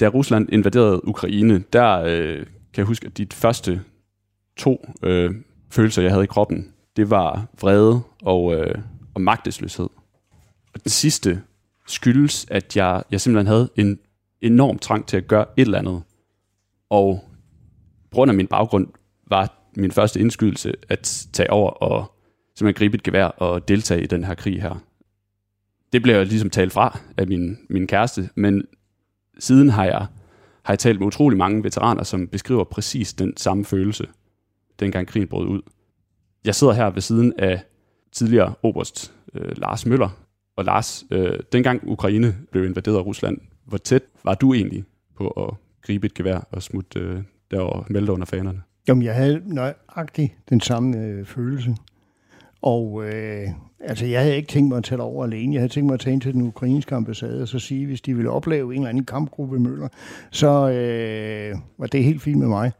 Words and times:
da 0.00 0.08
Rusland 0.08 0.48
invaderede 0.52 1.08
Ukraine, 1.08 1.64
der 1.72 2.00
øh, 2.00 2.36
kan 2.36 2.46
jeg 2.76 2.84
huske, 2.84 3.06
at 3.06 3.18
de 3.18 3.26
første 3.32 3.82
to 4.56 4.88
øh, 5.02 5.34
følelser, 5.70 6.02
jeg 6.02 6.10
havde 6.10 6.24
i 6.24 6.26
kroppen, 6.26 6.72
det 6.96 7.10
var 7.10 7.46
vrede 7.60 8.00
og, 8.22 8.54
øh, 8.54 8.74
og 9.14 9.20
magtesløshed. 9.20 9.88
Og 10.74 10.84
den 10.84 10.90
sidste 10.90 11.42
skyldes, 11.86 12.46
at 12.50 12.76
jeg, 12.76 13.02
jeg 13.10 13.20
simpelthen 13.20 13.46
havde 13.46 13.68
en 13.76 13.98
enorm 14.40 14.78
trang 14.78 15.06
til 15.06 15.16
at 15.16 15.26
gøre 15.26 15.46
et 15.56 15.62
eller 15.62 15.78
andet. 15.78 16.02
Og 16.90 17.24
på 18.10 18.14
grund 18.14 18.30
af 18.30 18.34
min 18.34 18.46
baggrund 18.46 18.88
var 19.26 19.70
min 19.76 19.90
første 19.90 20.20
indskydelse 20.20 20.72
at 20.88 21.26
tage 21.32 21.50
over 21.50 21.70
og 21.70 22.12
simpelthen 22.54 22.78
gribe 22.78 22.94
et 22.94 23.02
gevær 23.02 23.26
og 23.26 23.68
deltage 23.68 24.02
i 24.02 24.06
den 24.06 24.24
her 24.24 24.34
krig 24.34 24.62
her. 24.62 24.82
Det 25.92 26.02
blev 26.02 26.14
jeg 26.14 26.26
ligesom 26.26 26.50
talt 26.50 26.72
fra 26.72 26.98
af 27.16 27.26
min, 27.26 27.58
min 27.68 27.86
kæreste, 27.86 28.30
men 28.34 28.64
siden 29.38 29.70
har 29.70 29.84
jeg, 29.84 30.06
har 30.62 30.72
jeg 30.72 30.78
talt 30.78 30.98
med 30.98 31.06
utrolig 31.06 31.38
mange 31.38 31.64
veteraner, 31.64 32.02
som 32.02 32.28
beskriver 32.28 32.64
præcis 32.64 33.14
den 33.14 33.36
samme 33.36 33.64
følelse, 33.64 34.06
dengang 34.80 35.08
krigen 35.08 35.28
brød 35.28 35.46
ud. 35.46 35.62
Jeg 36.44 36.54
sidder 36.54 36.72
her 36.72 36.90
ved 36.90 37.02
siden 37.02 37.32
af 37.38 37.62
tidligere 38.12 38.54
oberst 38.62 39.14
øh, 39.34 39.52
Lars 39.56 39.86
Møller. 39.86 40.08
Og 40.56 40.64
Lars, 40.64 41.04
øh, 41.10 41.38
dengang 41.52 41.80
Ukraine 41.88 42.36
blev 42.50 42.64
invaderet 42.64 42.96
af 42.96 43.06
Rusland, 43.06 43.38
hvor 43.64 43.78
tæt 43.78 44.02
var 44.24 44.34
du 44.34 44.54
egentlig 44.54 44.84
på 45.16 45.28
at 45.28 45.54
gribe 45.82 46.06
et 46.06 46.14
gevær 46.14 46.48
og 46.50 46.62
smutte 46.62 47.00
øh, 47.00 47.22
der 47.50 47.60
og 47.60 47.86
melde 47.90 48.12
under 48.12 48.26
fanerne? 48.26 48.62
Jamen, 48.88 49.02
jeg 49.02 49.14
havde 49.14 49.42
nøjagtigt 49.44 50.32
den 50.48 50.60
samme 50.60 50.98
øh, 50.98 51.24
følelse. 51.24 51.76
Og 52.62 53.04
øh, 53.04 53.48
altså, 53.80 54.06
jeg 54.06 54.20
havde 54.20 54.36
ikke 54.36 54.48
tænkt 54.48 54.68
mig 54.68 54.78
at 54.78 54.84
tage 54.84 55.00
over 55.00 55.24
alene. 55.24 55.54
Jeg 55.54 55.60
havde 55.60 55.72
tænkt 55.72 55.86
mig 55.86 55.94
at 55.94 56.00
tage 56.00 56.12
ind 56.12 56.20
til 56.20 56.32
den 56.32 56.42
ukrainske 56.42 56.94
ambassade 56.94 57.42
og 57.42 57.48
så 57.48 57.58
sige, 57.58 57.86
hvis 57.86 58.00
de 58.00 58.14
ville 58.14 58.30
opleve 58.30 58.74
en 58.74 58.80
eller 58.80 58.88
anden 58.88 59.04
kampgruppe 59.04 59.58
Møller, 59.58 59.88
så 60.30 60.70
øh, 60.70 61.58
var 61.78 61.86
det 61.86 62.04
helt 62.04 62.22
fint 62.22 62.38
med 62.38 62.48
mig. 62.48 62.72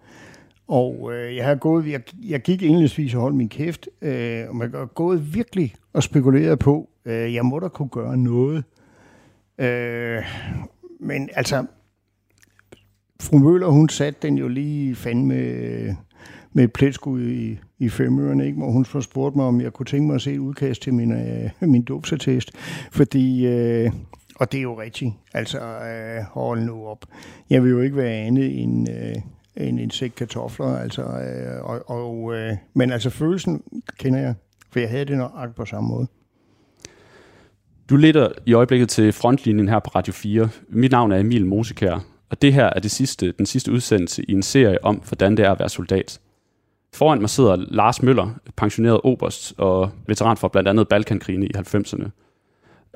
Og 0.68 1.12
øh, 1.12 1.36
jeg 1.36 1.46
har 1.46 1.54
gået, 1.54 1.86
jeg, 1.86 2.00
jeg 2.28 2.40
gik 2.40 2.62
indledningsvis 2.62 3.14
og 3.14 3.20
holdt 3.20 3.36
min 3.36 3.48
kæft, 3.48 3.88
øh, 4.02 4.48
og 4.48 4.56
man 4.56 4.74
har 4.74 4.86
gået 4.86 5.34
virkelig 5.34 5.74
og 5.92 6.02
spekuleret 6.02 6.58
på, 6.58 6.90
øh, 7.04 7.34
jeg 7.34 7.44
må 7.44 7.58
da 7.58 7.68
kunne 7.68 7.88
gøre 7.88 8.16
noget. 8.16 8.64
Øh, 9.58 10.22
men 11.00 11.28
altså, 11.32 11.66
fru 13.22 13.38
Møller, 13.38 13.66
hun 13.66 13.88
satte 13.88 14.20
den 14.22 14.38
jo 14.38 14.48
lige 14.48 14.94
fandme 14.94 15.34
øh, 15.34 15.94
med, 16.56 16.64
et 16.64 16.72
pletskud 16.72 17.22
i, 17.22 17.58
i 17.78 17.88
femørerne, 17.88 18.46
ikke? 18.46 18.58
hvor 18.58 18.70
hun 18.70 18.84
så 18.84 19.00
spurgte 19.00 19.38
mig, 19.38 19.46
om 19.46 19.60
jeg 19.60 19.72
kunne 19.72 19.86
tænke 19.86 20.06
mig 20.06 20.14
at 20.14 20.22
se 20.22 20.32
et 20.32 20.38
udkast 20.38 20.82
til 20.82 20.94
min, 20.94 21.12
øh, 21.12 21.50
min 21.60 21.82
dopsetest. 21.82 22.50
Fordi, 22.90 23.46
øh, 23.46 23.90
og 24.36 24.52
det 24.52 24.58
er 24.58 24.62
jo 24.62 24.80
rigtigt, 24.80 25.12
altså 25.34 25.58
øh, 25.58 26.24
hold 26.32 26.60
nu 26.60 26.86
op. 26.86 27.04
Jeg 27.50 27.62
vil 27.62 27.70
jo 27.70 27.80
ikke 27.80 27.96
være 27.96 28.12
andet 28.12 28.62
end, 28.62 28.88
øh, 28.90 29.14
end 29.66 29.80
en 29.80 29.90
sæk 29.90 30.12
kartofler, 30.16 30.66
altså, 30.66 31.02
øh, 31.02 31.64
og, 31.64 31.90
og, 31.90 32.34
øh, 32.34 32.56
men 32.74 32.92
altså 32.92 33.10
følelsen 33.10 33.62
kender 33.98 34.18
jeg, 34.18 34.34
for 34.70 34.80
jeg 34.80 34.90
havde 34.90 35.04
det 35.04 35.18
nok 35.18 35.54
på 35.56 35.64
samme 35.64 35.88
måde. 35.88 36.06
Du 37.90 37.96
leder 37.96 38.28
i 38.46 38.52
øjeblikket 38.52 38.88
til 38.88 39.12
frontlinjen 39.12 39.68
her 39.68 39.78
på 39.78 39.90
Radio 39.94 40.12
4. 40.12 40.48
Mit 40.68 40.90
navn 40.90 41.12
er 41.12 41.18
Emil 41.18 41.46
Mosekær, 41.46 42.04
og 42.30 42.42
det 42.42 42.52
her 42.52 42.64
er 42.64 42.80
det 42.80 42.90
sidste, 42.90 43.32
den 43.32 43.46
sidste 43.46 43.72
udsendelse 43.72 44.22
i 44.30 44.32
en 44.32 44.42
serie 44.42 44.84
om, 44.84 45.02
hvordan 45.08 45.36
det 45.36 45.44
er 45.44 45.50
at 45.50 45.58
være 45.58 45.68
soldat. 45.68 46.20
Foran 46.96 47.20
mig 47.20 47.30
sidder 47.30 47.56
Lars 47.56 48.02
Møller, 48.02 48.28
pensioneret 48.56 49.00
oberst 49.04 49.54
og 49.58 49.90
veteran 50.06 50.36
for 50.36 50.48
blandt 50.48 50.68
andet 50.68 50.88
Balkankrigen 50.88 51.42
i 51.42 51.50
90'erne. 51.56 52.08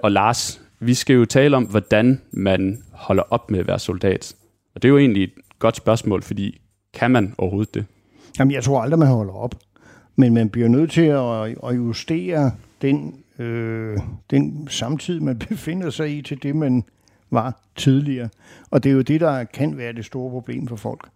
Og 0.03 0.13
Lars, 0.13 0.61
vi 0.79 0.95
skal 0.95 1.17
jo 1.17 1.25
tale 1.25 1.57
om, 1.57 1.65
hvordan 1.65 2.21
man 2.31 2.83
holder 2.93 3.23
op 3.31 3.51
med 3.51 3.59
at 3.59 3.67
være 3.67 3.79
soldat. 3.79 4.35
Og 4.75 4.83
det 4.83 4.89
er 4.89 4.93
jo 4.93 4.99
egentlig 4.99 5.25
et 5.25 5.33
godt 5.59 5.77
spørgsmål, 5.77 6.23
fordi 6.23 6.61
kan 6.95 7.11
man 7.11 7.35
overhovedet 7.39 7.75
det? 7.75 7.85
Jamen, 8.39 8.53
jeg 8.53 8.65
tror 8.65 8.83
aldrig, 8.83 8.99
man 8.99 9.09
holder 9.09 9.33
op. 9.33 9.55
Men 10.17 10.35
man 10.35 10.49
bliver 10.49 10.69
nødt 10.69 10.91
til 10.91 11.07
at, 11.07 11.57
at 11.71 11.77
justere 11.77 12.53
den, 12.83 13.15
øh, 13.39 13.99
den 14.31 14.69
samtid, 14.71 15.21
man 15.21 15.39
befinder 15.49 15.91
sig 15.91 16.19
i, 16.19 16.23
til 16.23 16.43
det, 16.43 16.57
man 16.57 16.85
var 17.31 17.61
tidligere. 17.77 18.29
Og 18.71 18.85
det 18.85 18.91
er 18.91 18.95
jo 18.95 19.01
det, 19.01 19.21
der 19.21 19.45
kan 19.45 19.77
være 19.77 19.93
det 19.93 20.05
store 20.05 20.31
problem 20.31 20.69
for 20.69 20.77
folk. 20.77 21.09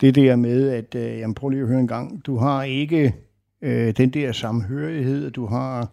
Det 0.00 0.14
der 0.14 0.36
med, 0.36 0.68
at, 0.68 0.94
øh, 0.94 1.18
jamen 1.18 1.34
prøv 1.34 1.48
lige 1.48 1.62
at 1.62 1.68
høre 1.68 1.80
en 1.80 1.88
gang, 1.88 2.26
du 2.26 2.36
har 2.36 2.62
ikke 2.62 3.14
øh, 3.62 3.96
den 3.96 4.10
der 4.10 4.32
samhørighed, 4.32 5.30
du 5.30 5.46
har 5.46 5.88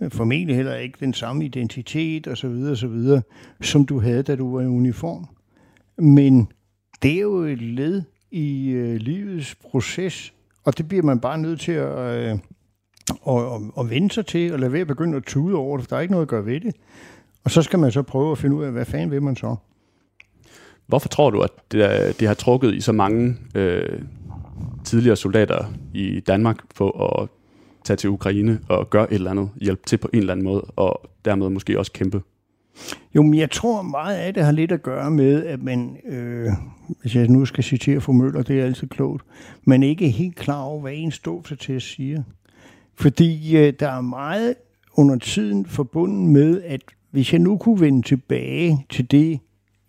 øh, 0.00 0.10
formentlig 0.10 0.56
heller 0.56 0.74
ikke 0.74 0.96
den 1.00 1.14
samme 1.14 1.44
identitet 1.44 2.28
osv., 2.28 2.46
osv., 2.70 3.20
som 3.60 3.86
du 3.86 4.00
havde, 4.00 4.22
da 4.22 4.36
du 4.36 4.56
var 4.56 4.62
i 4.62 4.66
uniform. 4.66 5.26
Men 5.98 6.52
det 7.02 7.12
er 7.12 7.20
jo 7.20 7.36
et 7.36 7.62
led 7.62 8.02
i 8.30 8.70
øh, 8.70 8.96
livets 8.96 9.54
proces, 9.54 10.34
og 10.64 10.78
det 10.78 10.88
bliver 10.88 11.02
man 11.02 11.20
bare 11.20 11.38
nødt 11.38 11.60
til 11.60 11.72
at, 11.72 11.98
øh, 11.98 12.30
at, 12.30 12.38
at, 13.28 13.60
at 13.78 13.90
vende 13.90 14.10
sig 14.10 14.26
til, 14.26 14.52
og 14.52 14.58
lade 14.58 14.72
være 14.72 14.80
at 14.80 14.86
begynde 14.86 15.16
at 15.16 15.22
tude 15.24 15.56
over 15.56 15.76
det, 15.76 15.84
for 15.84 15.88
der 15.88 15.96
er 15.96 16.00
ikke 16.00 16.12
noget 16.12 16.24
at 16.24 16.28
gøre 16.28 16.46
ved 16.46 16.60
det. 16.60 16.74
Og 17.44 17.50
så 17.50 17.62
skal 17.62 17.78
man 17.78 17.92
så 17.92 18.02
prøve 18.02 18.32
at 18.32 18.38
finde 18.38 18.56
ud 18.56 18.64
af, 18.64 18.72
hvad 18.72 18.84
fanden 18.84 19.10
vil 19.10 19.22
man 19.22 19.36
så? 19.36 19.56
Hvorfor 20.86 21.08
tror 21.08 21.30
du, 21.30 21.40
at 21.40 21.50
det, 21.72 22.20
det 22.20 22.28
har 22.28 22.34
trukket 22.34 22.74
i 22.74 22.80
så 22.80 22.92
mange 22.92 23.36
øh, 23.54 24.02
tidligere 24.84 25.16
soldater 25.16 25.64
i 25.94 26.20
Danmark 26.20 26.58
på 26.74 26.90
at 26.90 27.28
tage 27.84 27.96
til 27.96 28.10
Ukraine 28.10 28.60
og 28.68 28.90
gøre 28.90 29.12
et 29.12 29.14
eller 29.14 29.30
andet, 29.30 29.50
hjælpe 29.60 29.82
til 29.86 29.96
på 29.96 30.08
en 30.12 30.18
eller 30.18 30.32
anden 30.32 30.44
måde, 30.44 30.60
og 30.76 31.10
dermed 31.24 31.48
måske 31.48 31.78
også 31.78 31.92
kæmpe? 31.92 32.22
Jo, 33.14 33.22
men 33.22 33.34
jeg 33.34 33.50
tror 33.50 33.82
meget 33.82 34.16
af 34.16 34.34
det 34.34 34.44
har 34.44 34.52
lidt 34.52 34.72
at 34.72 34.82
gøre 34.82 35.10
med, 35.10 35.46
at 35.46 35.62
man, 35.62 35.96
øh, 36.08 36.48
hvis 37.00 37.16
jeg 37.16 37.28
nu 37.28 37.44
skal 37.44 37.64
citere 37.64 38.00
for 38.00 38.12
Møller, 38.12 38.42
det 38.42 38.60
er 38.60 38.64
altid 38.64 38.88
klogt, 38.88 39.24
man 39.64 39.82
ikke 39.82 40.06
er 40.06 40.10
helt 40.10 40.36
klar 40.36 40.62
over, 40.62 40.80
hvad 40.80 40.92
en 40.94 41.10
ståelse 41.10 41.56
til 41.56 41.72
at 41.72 41.82
sige. 41.82 42.24
Fordi 42.94 43.56
øh, 43.56 43.72
der 43.80 43.88
er 43.88 44.00
meget 44.00 44.54
under 44.96 45.18
tiden 45.18 45.66
forbundet 45.66 46.30
med, 46.30 46.62
at 46.62 46.80
hvis 47.10 47.32
jeg 47.32 47.40
nu 47.40 47.56
kunne 47.56 47.80
vende 47.80 48.02
tilbage 48.02 48.86
til 48.90 49.10
det, 49.10 49.40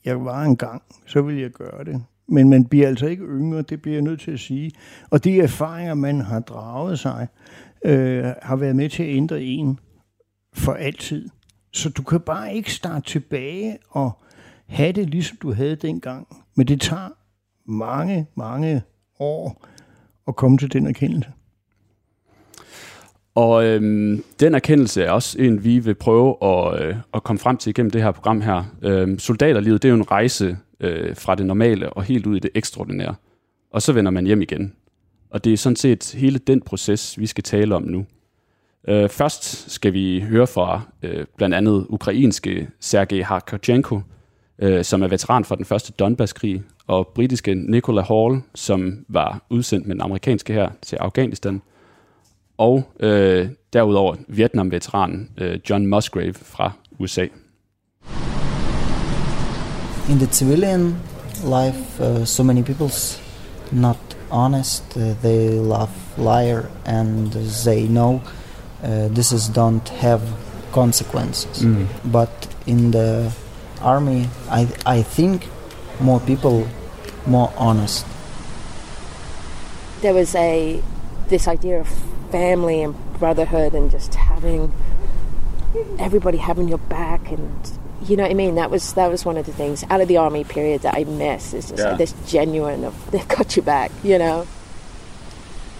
jeg 0.05 0.25
var 0.25 0.43
engang, 0.43 0.81
så 1.07 1.21
ville 1.21 1.41
jeg 1.41 1.49
gøre 1.49 1.83
det. 1.83 2.03
Men 2.27 2.49
man 2.49 2.65
bliver 2.65 2.87
altså 2.87 3.05
ikke 3.05 3.23
yngre, 3.23 3.61
det 3.61 3.81
bliver 3.81 3.95
jeg 3.95 4.01
nødt 4.01 4.19
til 4.19 4.31
at 4.31 4.39
sige. 4.39 4.71
Og 5.09 5.23
de 5.23 5.39
erfaringer, 5.39 5.93
man 5.93 6.21
har 6.21 6.39
draget 6.39 6.99
sig, 6.99 7.27
øh, 7.85 8.25
har 8.41 8.55
været 8.55 8.75
med 8.75 8.89
til 8.89 9.03
at 9.03 9.09
ændre 9.09 9.41
en 9.41 9.79
for 10.53 10.73
altid. 10.73 11.29
Så 11.71 11.89
du 11.89 12.03
kan 12.03 12.19
bare 12.19 12.55
ikke 12.55 12.73
starte 12.73 13.05
tilbage 13.05 13.77
og 13.89 14.11
have 14.67 14.91
det, 14.91 15.09
ligesom 15.09 15.37
du 15.41 15.53
havde 15.53 15.75
dengang. 15.75 16.27
Men 16.55 16.67
det 16.67 16.81
tager 16.81 17.09
mange, 17.65 18.27
mange 18.35 18.81
år 19.19 19.65
at 20.27 20.35
komme 20.35 20.57
til 20.57 20.73
den 20.73 20.87
erkendelse. 20.87 21.31
Og 23.35 23.65
øhm, 23.65 24.23
den 24.39 24.55
erkendelse 24.55 25.03
er 25.03 25.11
også 25.11 25.41
en, 25.41 25.63
vi 25.63 25.79
vil 25.79 25.95
prøve 25.95 26.35
at, 26.43 26.85
øh, 26.85 26.95
at 27.13 27.23
komme 27.23 27.39
frem 27.39 27.57
til 27.57 27.69
igennem 27.69 27.91
det 27.91 28.03
her 28.03 28.11
program 28.11 28.41
her. 28.41 28.63
Øhm, 28.81 29.19
soldaterlivet, 29.19 29.83
det 29.83 29.87
er 29.87 29.93
jo 29.93 29.95
en 29.95 30.11
rejse 30.11 30.57
øh, 30.79 31.15
fra 31.15 31.35
det 31.35 31.45
normale 31.45 31.89
og 31.89 32.03
helt 32.03 32.25
ud 32.25 32.35
i 32.35 32.39
det 32.39 32.51
ekstraordinære. 32.55 33.15
Og 33.71 33.81
så 33.81 33.93
vender 33.93 34.11
man 34.11 34.25
hjem 34.25 34.41
igen. 34.41 34.73
Og 35.29 35.43
det 35.43 35.53
er 35.53 35.57
sådan 35.57 35.75
set 35.75 36.15
hele 36.17 36.39
den 36.39 36.61
proces, 36.61 37.19
vi 37.19 37.25
skal 37.25 37.43
tale 37.43 37.75
om 37.75 37.83
nu. 37.83 38.05
Øh, 38.87 39.09
først 39.09 39.71
skal 39.71 39.93
vi 39.93 40.21
høre 40.29 40.47
fra 40.47 40.81
øh, 41.03 41.25
blandt 41.37 41.55
andet 41.55 41.85
ukrainske 41.89 42.69
Sergej 42.79 43.21
Harkochenko, 43.21 44.01
øh, 44.59 44.83
som 44.83 45.03
er 45.03 45.07
veteran 45.07 45.45
fra 45.45 45.55
den 45.55 45.65
første 45.65 45.93
Donbass-krig, 45.99 46.63
og 46.87 47.07
britiske 47.15 47.55
Nicola 47.55 48.01
Hall, 48.01 48.41
som 48.55 49.05
var 49.07 49.45
udsendt 49.49 49.87
med 49.87 49.95
den 49.95 50.01
amerikanske 50.01 50.53
her 50.53 50.69
til 50.81 50.95
Afghanistan– 50.95 51.61
og 52.57 52.83
øh, 52.99 53.49
derudover 53.73 54.15
Vietnam-veteranen 54.27 55.29
øh, 55.37 55.59
John 55.69 55.87
Musgrave 55.87 56.33
fra 56.33 56.71
USA. 56.99 57.27
In 60.09 60.17
the 60.19 60.27
civilian 60.31 60.95
life, 61.43 61.99
uh, 61.99 62.25
so 62.25 62.43
many 62.43 62.61
people's 62.61 63.21
not 63.71 63.97
honest. 64.31 64.83
Uh, 64.97 65.01
they 65.21 65.49
love 65.49 65.89
liar 66.17 66.63
and 66.85 67.31
they 67.65 67.87
know 67.87 68.21
uh, 68.83 69.07
this 69.15 69.31
is 69.31 69.49
don't 69.49 69.89
have 69.89 70.21
consequences. 70.71 71.63
Mm. 71.63 71.87
But 72.11 72.29
in 72.67 72.91
the 72.91 73.31
army, 73.81 74.27
I 74.51 74.67
I 74.85 75.03
think 75.03 75.49
more 75.99 76.19
people 76.19 76.67
more 77.25 77.51
honest. 77.57 78.05
There 80.01 80.13
was 80.13 80.35
a 80.35 80.81
this 81.29 81.47
idea 81.47 81.79
of 81.79 82.14
family 82.35 82.81
and 82.83 82.93
brotherhood 83.17 83.73
and 83.73 83.89
just 83.89 84.13
having 84.13 84.69
everybody 85.99 86.37
having 86.37 86.67
your 86.67 86.77
back 86.77 87.31
and 87.31 87.71
you 88.09 88.17
know 88.17 88.23
what 88.23 88.31
I 88.31 88.35
mean? 88.35 88.55
That 88.55 88.69
was 88.69 88.93
that 88.95 89.09
was 89.09 89.23
one 89.23 89.37
of 89.37 89.45
the 89.45 89.53
things 89.53 89.85
out 89.89 90.01
of 90.01 90.09
the 90.09 90.17
army 90.17 90.43
period 90.43 90.81
that 90.81 90.95
I 90.95 91.05
miss 91.05 91.53
is 91.53 91.69
just 91.69 91.81
yeah. 91.81 91.95
this 91.95 92.13
genuine 92.27 92.83
of 92.83 92.93
they've 93.11 93.27
got 93.27 93.55
your 93.55 93.63
back, 93.63 93.89
you 94.03 94.19
know. 94.19 94.45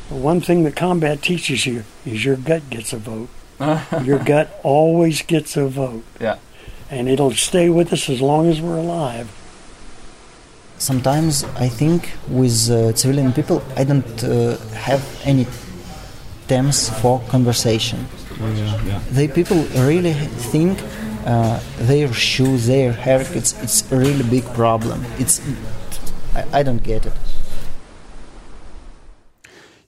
One 0.08 0.40
thing 0.40 0.64
that 0.64 0.78
combat 0.78 1.22
teaches 1.22 1.66
you 1.66 1.84
is 2.06 2.24
your 2.24 2.38
gut 2.38 2.70
gets 2.70 2.94
a 2.94 2.98
vote. 2.98 3.28
your 4.04 4.20
gut 4.20 4.48
always 4.64 5.22
gets 5.24 5.58
a 5.58 5.68
vote. 5.68 6.06
Yeah. 6.22 6.38
And 6.90 7.10
it'll 7.10 7.32
stay 7.32 7.70
with 7.70 7.92
us 7.92 8.10
as 8.10 8.22
long 8.22 8.48
as 8.48 8.62
we're 8.62 8.78
alive. 8.78 9.28
sometimes 10.78 11.44
I 11.66 11.68
think 11.80 12.00
with 12.28 12.70
uh, 12.70 12.94
civilian 13.02 13.32
people 13.34 13.58
I 13.82 13.84
don't 13.84 14.24
uh, 14.24 14.58
have 14.88 15.04
any 15.32 15.46
terms 16.48 16.90
for 17.02 17.24
conversation. 17.30 18.00
yeah. 18.40 19.00
They 19.12 19.28
people 19.28 19.58
really 19.88 20.14
think 20.52 20.78
uh, 21.26 21.60
their 21.88 22.14
shoes, 22.14 22.66
their 22.66 22.94
haircuts, 22.94 23.54
it's 23.64 23.92
a 23.92 23.98
really 23.98 24.24
big 24.30 24.44
problem. 24.44 25.06
It's 25.20 25.42
I, 26.36 26.60
I 26.60 26.64
don't 26.64 26.84
get 26.84 27.06
it. 27.06 27.14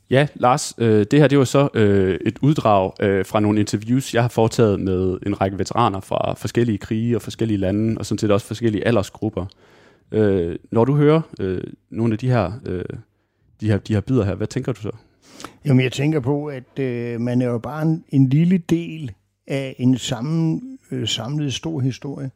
Ja, 0.10 0.28
Lars, 0.36 0.74
øh, 0.78 1.06
det 1.12 1.20
her 1.20 1.28
det 1.28 1.38
var 1.38 1.44
så 1.44 1.70
øh, 1.74 2.20
et 2.26 2.38
uddrag 2.42 2.92
øh, 3.02 3.26
fra 3.26 3.40
nogle 3.40 3.60
interviews, 3.60 4.14
jeg 4.14 4.24
har 4.24 4.30
foretaget 4.30 4.80
med 4.80 5.18
en 5.26 5.42
række 5.42 5.60
veteraner 5.60 6.00
fra 6.00 6.34
forskellige 6.34 6.78
krige 6.78 7.16
og 7.16 7.22
forskellige 7.22 7.58
lande, 7.58 7.98
og 7.98 8.06
sådan 8.06 8.20
set 8.20 8.32
også 8.32 8.46
forskellige 8.48 8.88
aldersgrupper. 8.88 9.46
Øh, 10.12 10.56
når 10.72 10.86
du 10.86 10.96
hører 10.96 11.22
øh, 11.40 11.62
nogle 11.90 12.14
af 12.14 12.20
de 12.20 12.30
her, 12.30 12.52
øh, 12.66 12.84
de 13.62 13.68
her, 13.68 13.78
de 13.78 13.94
her 13.94 14.02
bidder 14.02 14.26
her, 14.26 14.36
hvad 14.36 14.48
tænker 14.48 14.72
du 14.72 14.82
så? 14.82 14.92
Jamen, 15.66 15.84
jeg 15.84 15.92
tænker 15.92 16.20
på, 16.20 16.46
at 16.46 16.80
øh, 16.80 17.22
man 17.22 17.42
er 17.42 17.46
jo 17.46 17.58
bare 17.58 17.82
en, 17.82 18.04
en 18.10 18.30
lille 18.30 18.58
del 18.58 19.12
af 19.48 19.76
en 19.80 19.98
sammen, 19.98 20.62
øh, 20.92 21.08
samlet 21.08 21.54
stor 21.54 21.80
historie. 21.80 22.32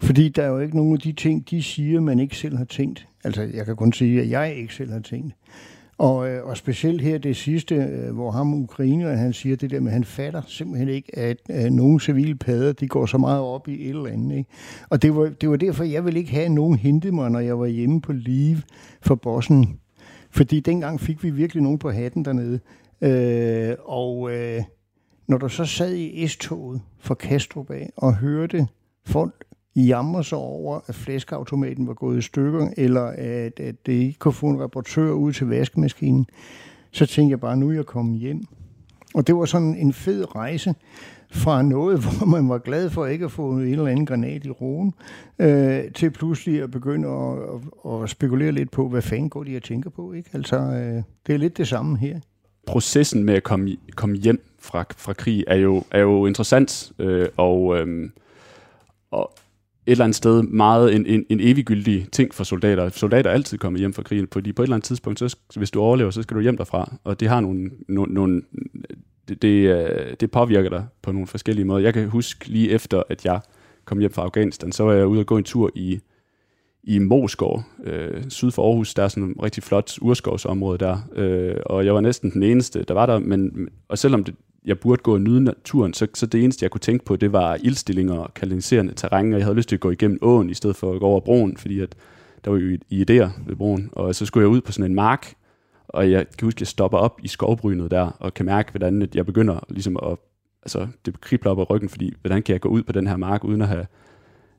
Fordi 0.00 0.28
der 0.28 0.42
er 0.42 0.48
jo 0.48 0.58
ikke 0.58 0.76
nogen 0.76 0.92
af 0.92 0.98
de 0.98 1.12
ting, 1.12 1.50
de 1.50 1.62
siger, 1.62 2.00
man 2.00 2.18
ikke 2.18 2.36
selv 2.36 2.56
har 2.56 2.64
tænkt. 2.64 3.08
Altså, 3.24 3.42
jeg 3.42 3.66
kan 3.66 3.76
kun 3.76 3.92
sige, 3.92 4.20
at 4.20 4.30
jeg 4.30 4.54
ikke 4.54 4.74
selv 4.74 4.92
har 4.92 5.00
tænkt. 5.00 5.34
Og, 5.98 6.30
øh, 6.30 6.46
og 6.46 6.56
specielt 6.56 7.00
her 7.00 7.18
det 7.18 7.36
sidste, 7.36 7.74
øh, 7.74 8.14
hvor 8.14 8.30
ham 8.30 8.54
ukrainer, 8.54 9.16
han 9.16 9.32
siger 9.32 9.56
det 9.56 9.70
der 9.70 9.80
med, 9.80 9.88
at 9.88 9.92
han 9.92 10.04
fatter 10.04 10.42
simpelthen 10.46 10.88
ikke, 10.88 11.18
at 11.18 11.36
øh, 11.50 11.70
nogle 11.70 12.00
civile 12.00 12.34
padder, 12.34 12.72
de 12.72 12.88
går 12.88 13.06
så 13.06 13.18
meget 13.18 13.40
op 13.40 13.68
i 13.68 13.84
et 13.84 13.88
eller 13.88 14.06
andet. 14.06 14.36
Ikke? 14.36 14.50
Og 14.88 15.02
det 15.02 15.16
var, 15.16 15.28
det 15.40 15.50
var 15.50 15.56
derfor, 15.56 15.84
jeg 15.84 16.04
ville 16.04 16.20
ikke 16.20 16.32
have 16.32 16.48
nogen 16.48 16.78
hente 16.78 17.10
mig, 17.12 17.30
når 17.30 17.40
jeg 17.40 17.58
var 17.58 17.66
hjemme 17.66 18.00
på 18.00 18.12
live 18.12 18.62
for 19.02 19.14
bossen. 19.14 19.78
Fordi 20.34 20.60
dengang 20.60 21.00
fik 21.00 21.24
vi 21.24 21.30
virkelig 21.30 21.62
nogen 21.62 21.78
på 21.78 21.90
hatten 21.90 22.24
dernede. 22.24 22.60
Øh, 23.00 23.76
og 23.84 24.32
øh, 24.32 24.62
når 25.26 25.38
du 25.38 25.48
så 25.48 25.64
sad 25.64 25.94
i 25.94 26.26
S-toget 26.28 26.80
fra 26.98 27.14
Kastrup 27.14 27.70
af 27.70 27.92
og 27.96 28.16
hørte 28.16 28.66
folk 29.06 29.44
jamre 29.76 30.24
sig 30.24 30.38
over, 30.38 30.80
at 30.86 30.94
flæskautomaten 30.94 31.86
var 31.86 31.94
gået 31.94 32.18
i 32.18 32.22
stykker, 32.22 32.68
eller 32.76 33.02
at, 33.02 33.60
at 33.60 33.86
det 33.86 33.92
ikke 33.92 34.18
kunne 34.18 34.34
få 34.34 34.46
en 34.46 34.62
reportør 34.62 35.10
ud 35.10 35.32
til 35.32 35.46
vaskemaskinen, 35.46 36.26
så 36.90 37.06
tænkte 37.06 37.30
jeg 37.30 37.40
bare, 37.40 37.56
nu 37.56 37.68
er 37.68 37.74
jeg 37.74 37.86
kommet 37.86 38.20
hjem. 38.20 38.44
Og 39.14 39.26
det 39.26 39.34
var 39.34 39.44
sådan 39.44 39.74
en 39.74 39.92
fed 39.92 40.34
rejse 40.36 40.74
fra 41.34 41.62
noget, 41.62 41.98
hvor 42.04 42.26
man 42.26 42.48
var 42.48 42.58
glad 42.58 42.90
for 42.90 43.06
ikke 43.06 43.24
at 43.24 43.32
få 43.32 43.50
en 43.50 43.60
eller 43.60 43.86
anden 43.86 44.06
granat 44.06 44.46
i 44.46 44.50
roen, 44.50 44.94
øh, 45.38 45.92
til 45.94 46.10
pludselig 46.10 46.62
at 46.62 46.70
begynde 46.70 47.08
at, 47.08 47.38
at, 47.86 48.02
at 48.02 48.10
spekulere 48.10 48.52
lidt 48.52 48.70
på, 48.70 48.88
hvad 48.88 49.02
fanden 49.02 49.28
går 49.30 49.44
de 49.44 49.56
at 49.56 49.62
tænker 49.62 49.90
på. 49.90 50.12
Ikke? 50.12 50.30
Altså, 50.32 50.56
øh, 50.56 51.02
det 51.26 51.34
er 51.34 51.36
lidt 51.36 51.58
det 51.58 51.68
samme 51.68 51.98
her. 51.98 52.20
Processen 52.66 53.24
med 53.24 53.34
at 53.34 53.42
komme, 53.42 53.76
komme 53.96 54.16
hjem 54.16 54.44
fra, 54.58 54.84
fra 54.96 55.12
krig 55.12 55.44
er 55.46 55.56
jo, 55.56 55.84
er 55.90 56.00
jo 56.00 56.26
interessant, 56.26 56.92
øh, 56.98 57.28
og, 57.36 57.78
øh, 57.78 58.10
og 59.10 59.30
et 59.86 59.90
eller 59.90 60.04
andet 60.04 60.16
sted 60.16 60.42
meget 60.42 60.94
en, 60.94 61.06
en, 61.06 61.24
en 61.28 61.40
eviggyldig 61.40 62.06
ting 62.12 62.34
for 62.34 62.44
soldater. 62.44 62.88
Soldater 62.88 63.30
er 63.30 63.34
altid 63.34 63.58
kommet 63.58 63.80
hjem 63.80 63.92
fra 63.92 64.02
krigen, 64.02 64.28
fordi 64.32 64.52
på 64.52 64.62
et 64.62 64.66
eller 64.66 64.76
andet 64.76 64.86
tidspunkt, 64.86 65.18
så, 65.18 65.36
hvis 65.56 65.70
du 65.70 65.80
overlever, 65.80 66.10
så 66.10 66.22
skal 66.22 66.36
du 66.36 66.40
hjem 66.40 66.56
derfra, 66.56 66.96
og 67.04 67.20
det 67.20 67.28
har 67.28 67.40
nogle, 67.40 67.70
nogle, 67.88 68.14
nogle 68.14 68.42
det, 69.28 69.42
det, 69.42 69.48
øh, 69.48 70.14
det 70.20 70.30
påvirker 70.30 70.70
dig 70.70 70.86
på 71.02 71.12
nogle 71.12 71.26
forskellige 71.26 71.64
måder. 71.64 71.80
Jeg 71.80 71.94
kan 71.94 72.08
huske 72.08 72.48
lige 72.48 72.70
efter, 72.70 73.02
at 73.08 73.24
jeg 73.24 73.40
kom 73.84 73.98
hjem 73.98 74.12
fra 74.12 74.22
Afghanistan, 74.22 74.72
så 74.72 74.84
var 74.84 74.92
jeg 74.92 75.06
ude 75.06 75.20
og 75.20 75.26
gå 75.26 75.36
en 75.36 75.44
tur 75.44 75.70
i, 75.74 76.00
i 76.82 76.98
Moskov, 76.98 77.62
øh, 77.84 78.24
syd 78.28 78.50
for 78.50 78.68
Aarhus. 78.68 78.94
Der 78.94 79.02
er 79.02 79.08
sådan 79.08 79.30
et 79.30 79.42
rigtig 79.42 79.62
flot 79.62 79.98
urskovsområde 80.00 80.78
der, 80.78 80.98
øh, 81.14 81.56
og 81.66 81.84
jeg 81.86 81.94
var 81.94 82.00
næsten 82.00 82.30
den 82.30 82.42
eneste, 82.42 82.82
der 82.82 82.94
var 82.94 83.06
der, 83.06 83.18
men, 83.18 83.68
og 83.88 83.98
selvom 83.98 84.24
det, 84.24 84.34
jeg 84.64 84.78
burde 84.78 85.02
gå 85.02 85.14
og 85.14 85.20
nyde 85.20 85.44
naturen, 85.44 85.94
så, 85.94 86.06
så 86.14 86.26
det 86.26 86.44
eneste, 86.44 86.64
jeg 86.64 86.70
kunne 86.70 86.80
tænke 86.80 87.04
på, 87.04 87.16
det 87.16 87.32
var 87.32 87.58
ildstillinger 87.62 88.14
og 88.14 88.34
kanaliserende 88.34 88.94
terræn, 88.94 89.32
og 89.32 89.38
jeg 89.38 89.46
havde 89.46 89.56
lyst 89.56 89.68
til 89.68 89.76
at 89.76 89.80
gå 89.80 89.90
igennem 89.90 90.18
åen, 90.22 90.50
i 90.50 90.54
stedet 90.54 90.76
for 90.76 90.92
at 90.92 91.00
gå 91.00 91.06
over 91.06 91.20
broen, 91.20 91.56
fordi 91.56 91.80
at 91.80 91.94
der 92.44 92.50
var 92.50 92.58
jo 92.58 92.78
i 92.90 93.02
idéer 93.02 93.28
ved 93.46 93.56
broen, 93.56 93.90
og 93.92 94.14
så 94.14 94.26
skulle 94.26 94.42
jeg 94.42 94.48
ud 94.48 94.60
på 94.60 94.72
sådan 94.72 94.90
en 94.90 94.94
mark, 94.94 95.34
og 95.94 96.10
jeg 96.10 96.26
kan 96.38 96.46
huske, 96.46 96.56
at 96.56 96.60
jeg 96.60 96.66
stopper 96.66 96.98
op 96.98 97.20
i 97.22 97.28
skovbrynet 97.28 97.90
der, 97.90 98.16
og 98.20 98.34
kan 98.34 98.46
mærke, 98.46 98.70
hvordan 98.70 99.08
jeg 99.14 99.26
begynder 99.26 99.60
ligesom 99.68 99.96
at, 100.02 100.16
altså 100.62 100.88
det 101.06 101.20
kribler 101.20 101.50
op 101.50 101.60
ad 101.60 101.70
ryggen, 101.70 101.88
fordi 101.88 102.14
hvordan 102.20 102.42
kan 102.42 102.52
jeg 102.52 102.60
gå 102.60 102.68
ud 102.68 102.82
på 102.82 102.92
den 102.92 103.06
her 103.06 103.16
mark, 103.16 103.44
uden 103.44 103.62
at 103.62 103.68
have, 103.68 103.86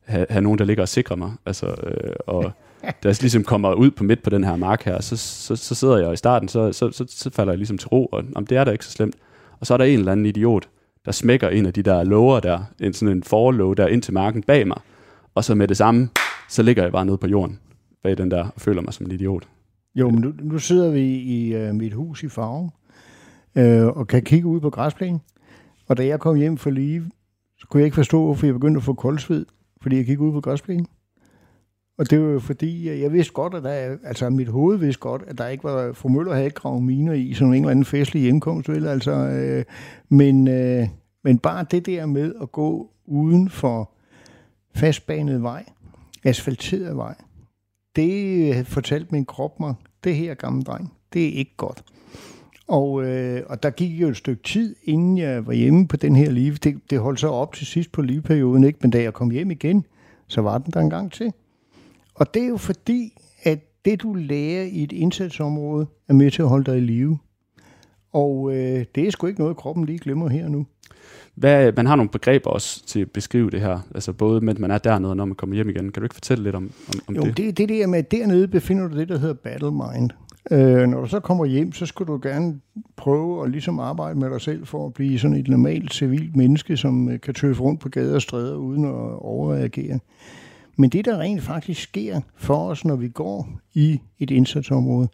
have, 0.04 0.26
have 0.30 0.42
nogen, 0.42 0.58
der 0.58 0.64
ligger 0.64 0.82
og 0.82 0.88
sikrer 0.88 1.16
mig, 1.16 1.32
altså, 1.46 1.66
øh, 1.66 2.14
og 2.26 2.42
da 3.02 3.08
jeg 3.08 3.16
ligesom 3.20 3.44
kommer 3.44 3.74
ud 3.74 3.90
på 3.90 4.04
midt 4.04 4.22
på 4.22 4.30
den 4.30 4.44
her 4.44 4.56
mark 4.56 4.84
her, 4.84 5.00
så, 5.00 5.16
så, 5.16 5.56
så 5.56 5.74
sidder 5.74 5.98
jeg 5.98 6.12
i 6.12 6.16
starten, 6.16 6.48
så, 6.48 6.72
så, 6.72 6.90
så, 6.90 7.04
så 7.08 7.30
falder 7.30 7.52
jeg 7.52 7.58
ligesom 7.58 7.78
til 7.78 7.88
ro, 7.88 8.06
og 8.06 8.24
om 8.34 8.46
det 8.46 8.58
er 8.58 8.64
da 8.64 8.70
ikke 8.70 8.84
så 8.84 8.90
slemt, 8.90 9.16
og 9.60 9.66
så 9.66 9.74
er 9.74 9.78
der 9.78 9.84
en 9.84 9.98
eller 9.98 10.12
anden 10.12 10.26
idiot, 10.26 10.68
der 11.04 11.12
smækker 11.12 11.48
en 11.48 11.66
af 11.66 11.72
de 11.72 11.82
der 11.82 12.04
lover 12.04 12.40
der, 12.40 12.60
en 12.80 12.92
sådan 12.92 13.16
en 13.16 13.22
forlåg 13.22 13.76
der 13.76 13.86
ind 13.86 14.02
til 14.02 14.14
marken 14.14 14.42
bag 14.42 14.66
mig, 14.66 14.78
og 15.34 15.44
så 15.44 15.54
med 15.54 15.68
det 15.68 15.76
samme, 15.76 16.08
så 16.48 16.62
ligger 16.62 16.82
jeg 16.82 16.92
bare 16.92 17.06
nede 17.06 17.18
på 17.18 17.26
jorden 17.26 17.58
bag 18.02 18.18
den 18.18 18.30
der, 18.30 18.48
og 18.54 18.60
føler 18.60 18.82
mig 18.82 18.94
som 18.94 19.06
en 19.06 19.12
idiot. 19.12 19.48
Jo, 19.96 20.10
men 20.10 20.20
nu, 20.20 20.32
nu 20.42 20.58
sidder 20.58 20.90
vi 20.90 21.04
i 21.16 21.54
øh, 21.54 21.74
mit 21.74 21.92
hus 21.92 22.22
i 22.22 22.28
Farve, 22.28 22.70
øh, 23.56 23.86
og 23.86 24.06
kan 24.06 24.22
kigge 24.22 24.48
ud 24.48 24.60
på 24.60 24.70
græsplænen. 24.70 25.20
Og 25.88 25.96
da 25.96 26.06
jeg 26.06 26.20
kom 26.20 26.36
hjem 26.36 26.56
for 26.56 26.70
lige, 26.70 27.02
så 27.58 27.66
kunne 27.66 27.80
jeg 27.80 27.84
ikke 27.84 27.94
forstå, 27.94 28.24
hvorfor 28.24 28.46
jeg 28.46 28.54
begyndte 28.54 28.78
at 28.78 28.84
få 28.84 28.94
koldsved, 28.94 29.46
fordi 29.82 29.96
jeg 29.96 30.06
kiggede 30.06 30.28
ud 30.28 30.32
på 30.32 30.40
græsplænen. 30.40 30.86
Og 31.98 32.10
det 32.10 32.20
var 32.20 32.26
jo 32.26 32.38
fordi, 32.38 32.88
øh, 32.88 33.00
jeg 33.00 33.12
vidste 33.12 33.32
godt, 33.32 33.54
at 33.54 33.62
der, 33.62 33.96
altså 34.04 34.30
mit 34.30 34.48
hoved 34.48 34.78
vidste 34.78 35.00
godt, 35.00 35.22
at 35.26 35.38
der 35.38 35.48
ikke 35.48 35.64
var, 35.64 35.92
fru 35.92 36.08
Møller 36.08 36.32
havde 36.32 36.44
ikke 36.44 36.54
gravet 36.54 36.82
miner 36.82 37.12
i, 37.12 37.34
som 37.34 37.48
en 37.48 37.54
eller 37.54 37.70
anden 37.70 37.84
festlig 37.84 38.22
hjemkomst, 38.22 38.68
vel? 38.68 38.86
Altså, 38.86 39.12
øh, 39.12 39.64
men, 40.08 40.48
øh, 40.48 40.88
men 41.24 41.38
bare 41.38 41.66
det 41.70 41.86
der 41.86 42.06
med 42.06 42.34
at 42.42 42.52
gå 42.52 42.90
uden 43.06 43.48
for 43.48 43.90
fastbanet 44.74 45.42
vej, 45.42 45.64
asfalteret 46.24 46.96
vej, 46.96 47.14
det 47.96 48.48
øh, 48.56 48.64
fortalte 48.64 49.08
min 49.12 49.24
krop 49.24 49.60
mig, 49.60 49.74
det 50.06 50.16
her 50.16 50.34
gamle 50.34 50.62
dreng, 50.62 50.92
det 51.12 51.24
er 51.24 51.32
ikke 51.32 51.54
godt. 51.56 51.84
Og, 52.68 53.04
øh, 53.04 53.42
og 53.46 53.62
der 53.62 53.70
gik 53.70 54.00
jo 54.00 54.08
et 54.08 54.16
stykke 54.16 54.42
tid, 54.42 54.76
inden 54.84 55.18
jeg 55.18 55.46
var 55.46 55.52
hjemme 55.52 55.88
på 55.88 55.96
den 55.96 56.16
her 56.16 56.30
live. 56.30 56.56
Det, 56.56 56.90
det 56.90 56.98
holdt 56.98 57.20
så 57.20 57.28
op 57.28 57.54
til 57.54 57.66
sidst 57.66 57.92
på 57.92 58.02
liveperioden, 58.02 58.64
ikke? 58.64 58.78
men 58.82 58.90
da 58.90 59.02
jeg 59.02 59.12
kom 59.12 59.30
hjem 59.30 59.50
igen, 59.50 59.84
så 60.26 60.40
var 60.40 60.58
den 60.58 60.72
der 60.72 60.80
en 60.80 60.90
gang 60.90 61.12
til. 61.12 61.32
Og 62.14 62.34
det 62.34 62.42
er 62.42 62.48
jo 62.48 62.56
fordi, 62.56 63.12
at 63.42 63.84
det 63.84 64.02
du 64.02 64.14
lærer 64.14 64.62
i 64.62 64.82
et 64.82 64.92
indsatsområde, 64.92 65.86
er 66.08 66.12
med 66.12 66.30
til 66.30 66.42
at 66.42 66.48
holde 66.48 66.70
dig 66.70 66.78
i 66.78 66.80
live. 66.80 67.18
Og 68.16 68.50
øh, 68.54 68.84
det 68.94 69.06
er 69.06 69.10
sgu 69.10 69.26
ikke 69.26 69.40
noget, 69.40 69.56
kroppen 69.56 69.84
lige 69.84 69.98
glemmer 69.98 70.28
her 70.28 70.48
nu. 70.48 70.66
Hvad, 71.34 71.72
man 71.76 71.86
har 71.86 71.96
nogle 71.96 72.10
begreber 72.10 72.50
også 72.50 72.86
til 72.86 73.00
at 73.00 73.10
beskrive 73.10 73.50
det 73.50 73.60
her, 73.60 73.78
altså 73.94 74.12
både 74.12 74.40
med, 74.40 74.54
at 74.54 74.60
man 74.60 74.70
er 74.70 74.78
dernede, 74.78 75.10
og 75.10 75.16
når 75.16 75.24
man 75.24 75.34
kommer 75.34 75.54
hjem 75.54 75.68
igen. 75.68 75.92
Kan 75.92 76.00
du 76.00 76.02
ikke 76.02 76.14
fortælle 76.14 76.44
lidt 76.44 76.54
om, 76.54 76.70
om, 76.88 77.00
om 77.08 77.14
jo, 77.14 77.22
det? 77.22 77.36
det? 77.36 77.58
det 77.58 77.68
der 77.68 77.86
med, 77.86 77.98
at 77.98 78.10
dernede 78.10 78.48
befinder 78.48 78.88
du 78.88 78.98
det, 78.98 79.08
der 79.08 79.18
hedder 79.18 79.34
battle 79.34 79.70
mind. 79.70 80.10
Øh, 80.50 80.88
når 80.88 81.00
du 81.00 81.06
så 81.06 81.20
kommer 81.20 81.44
hjem, 81.44 81.72
så 81.72 81.86
skulle 81.86 82.12
du 82.12 82.20
gerne 82.22 82.60
prøve 82.96 83.44
at 83.44 83.50
ligesom 83.50 83.78
arbejde 83.78 84.18
med 84.18 84.30
dig 84.30 84.40
selv 84.40 84.66
for 84.66 84.86
at 84.86 84.94
blive 84.94 85.18
sådan 85.18 85.36
et 85.36 85.48
normalt 85.48 85.94
civilt 85.94 86.36
menneske, 86.36 86.76
som 86.76 87.08
øh, 87.08 87.20
kan 87.20 87.34
tøffe 87.34 87.62
rundt 87.62 87.80
på 87.80 87.88
gader 87.88 88.14
og 88.14 88.22
stræder 88.22 88.56
uden 88.56 88.84
at 88.84 89.18
overreagere. 89.18 89.98
Men 90.76 90.90
det, 90.90 91.04
der 91.04 91.18
rent 91.18 91.42
faktisk 91.42 91.82
sker 91.82 92.20
for 92.36 92.68
os, 92.68 92.84
når 92.84 92.96
vi 92.96 93.08
går 93.08 93.48
i 93.74 94.00
et 94.18 94.30
indsatsområde, 94.30 95.08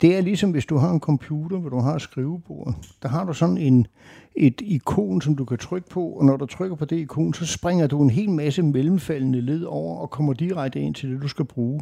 det 0.00 0.16
er 0.16 0.20
ligesom, 0.20 0.50
hvis 0.50 0.66
du 0.66 0.76
har 0.76 0.90
en 0.90 1.00
computer, 1.00 1.58
hvor 1.58 1.70
du 1.70 1.78
har 1.78 1.94
et 1.94 2.02
skrivebord. 2.02 2.74
Der 3.02 3.08
har 3.08 3.24
du 3.24 3.32
sådan 3.32 3.58
en, 3.58 3.86
et 4.34 4.60
ikon, 4.64 5.20
som 5.20 5.36
du 5.36 5.44
kan 5.44 5.58
trykke 5.58 5.88
på, 5.88 6.04
og 6.04 6.24
når 6.24 6.36
du 6.36 6.46
trykker 6.46 6.76
på 6.76 6.84
det 6.84 6.96
ikon, 6.96 7.34
så 7.34 7.46
springer 7.46 7.86
du 7.86 8.02
en 8.02 8.10
hel 8.10 8.30
masse 8.30 8.62
mellemfaldende 8.62 9.40
led 9.40 9.62
over 9.62 9.96
og 9.96 10.10
kommer 10.10 10.32
direkte 10.32 10.80
ind 10.80 10.94
til 10.94 11.10
det, 11.10 11.22
du 11.22 11.28
skal 11.28 11.44
bruge. 11.44 11.80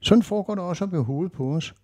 Sådan 0.00 0.22
foregår 0.22 0.54
det 0.54 0.64
også 0.64 0.84
op 0.84 0.94
i 0.94 0.96
hovedet 0.96 1.32
på 1.32 1.54
os. 1.54 1.74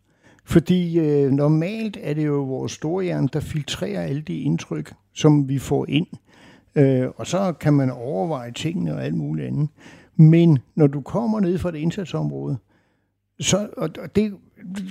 Fordi 0.45 0.99
øh, 0.99 1.31
normalt 1.31 1.99
er 2.01 2.15
det 2.15 2.27
jo 2.27 2.43
vores 2.43 2.73
store 2.73 3.05
hjerne, 3.05 3.29
der 3.33 3.41
filtrerer 3.41 4.03
alle 4.03 4.23
de 4.23 4.39
indtryk, 4.39 4.93
som 5.15 5.49
vi 5.49 5.59
får 5.59 5.87
ind. 5.89 6.07
Øh, 6.75 7.09
og 7.17 7.27
så 7.27 7.53
kan 7.53 7.73
man 7.73 7.91
overveje 7.91 8.53
tingene 8.53 8.95
og 8.95 9.05
alt 9.05 9.15
muligt 9.15 9.47
andet. 9.47 9.69
Men 10.17 10.59
når 10.75 10.87
du 10.87 11.01
kommer 11.01 11.41
ned 11.41 11.59
fra 11.59 11.71
det 11.71 11.79
indsatsområde, 11.79 12.57
så, 13.41 13.69
og 13.77 14.17
det, 14.17 14.35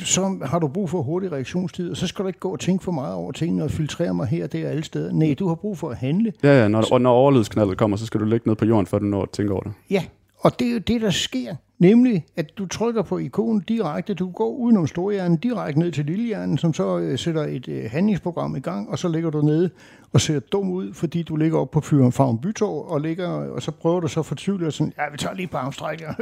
så 0.03 0.37
har 0.45 0.59
du 0.59 0.67
brug 0.67 0.89
for 0.89 1.01
hurtig 1.01 1.31
reaktionstid, 1.31 1.91
og 1.91 1.97
så 1.97 2.07
skal 2.07 2.23
du 2.23 2.27
ikke 2.27 2.39
gå 2.39 2.49
og 2.49 2.59
tænke 2.59 2.83
for 2.83 2.91
meget 2.91 3.15
over 3.15 3.31
tingene 3.31 3.63
og 3.63 3.71
filtrere 3.71 4.13
mig 4.13 4.27
her, 4.27 4.47
der 4.47 4.69
alle 4.69 4.83
steder. 4.83 5.11
Nej, 5.11 5.35
du 5.39 5.47
har 5.47 5.55
brug 5.55 5.77
for 5.77 5.89
at 5.89 5.97
handle. 5.97 6.33
Ja, 6.43 6.61
ja 6.61 6.67
når, 6.67 6.93
og 6.93 7.01
når 7.01 7.11
overledsknaldet 7.11 7.77
kommer, 7.77 7.97
så 7.97 8.05
skal 8.05 8.19
du 8.19 8.25
ligge 8.25 8.47
ned 8.47 8.55
på 8.55 8.65
jorden, 8.65 8.85
før 8.85 8.99
du 8.99 9.05
når 9.05 9.21
at 9.21 9.29
tænke 9.29 9.53
over 9.53 9.63
det. 9.63 9.71
Ja, 9.89 10.03
Og 10.39 10.59
det 10.59 10.67
er 10.67 10.73
jo 10.73 10.79
det, 10.79 11.01
der 11.01 11.09
sker. 11.09 11.55
Nemlig, 11.79 12.25
at 12.35 12.57
du 12.57 12.65
trykker 12.65 13.01
på 13.01 13.17
ikonen 13.17 13.61
direkte, 13.67 14.13
du 14.13 14.29
går 14.31 14.49
udenom 14.49 14.87
storhjernen 14.87 15.37
direkte 15.37 15.79
ned 15.79 15.91
til 15.91 16.05
lillehjernen, 16.05 16.57
som 16.57 16.73
så 16.73 16.97
øh, 16.97 17.17
sætter 17.17 17.43
et 17.43 17.67
øh, 17.67 17.91
handlingsprogram 17.91 18.55
i 18.55 18.59
gang, 18.59 18.89
og 18.89 18.99
så 18.99 19.07
ligger 19.07 19.29
du 19.29 19.41
nede 19.41 19.69
og 20.13 20.21
ser 20.21 20.39
dum 20.39 20.69
ud, 20.69 20.93
fordi 20.93 21.23
du 21.23 21.35
ligger 21.35 21.59
op 21.59 21.71
på 21.71 21.81
Fyren 21.81 22.11
Farm 22.11 22.41
Bytorv, 22.41 22.91
og, 22.91 23.01
ligger, 23.01 23.27
og 23.27 23.61
så 23.61 23.71
prøver 23.71 23.99
du 23.99 24.07
så 24.07 24.23
fortvivlet 24.23 24.67
og 24.67 24.73
sådan, 24.73 24.93
ja, 24.97 25.03
vi 25.11 25.17
tager 25.17 25.35
lige 25.35 25.47
på 25.47 25.57
armstrækker. 25.57 26.13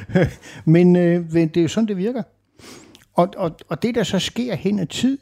men 0.70 0.96
øh, 0.96 1.32
det 1.32 1.56
er 1.56 1.62
jo 1.62 1.68
sådan, 1.68 1.88
det 1.88 1.96
virker. 1.96 2.22
Og, 3.18 3.28
og, 3.36 3.56
og 3.68 3.82
det, 3.82 3.94
der 3.94 4.02
så 4.02 4.18
sker 4.18 4.54
hen 4.54 4.78
ad 4.78 4.86
tid, 4.86 5.18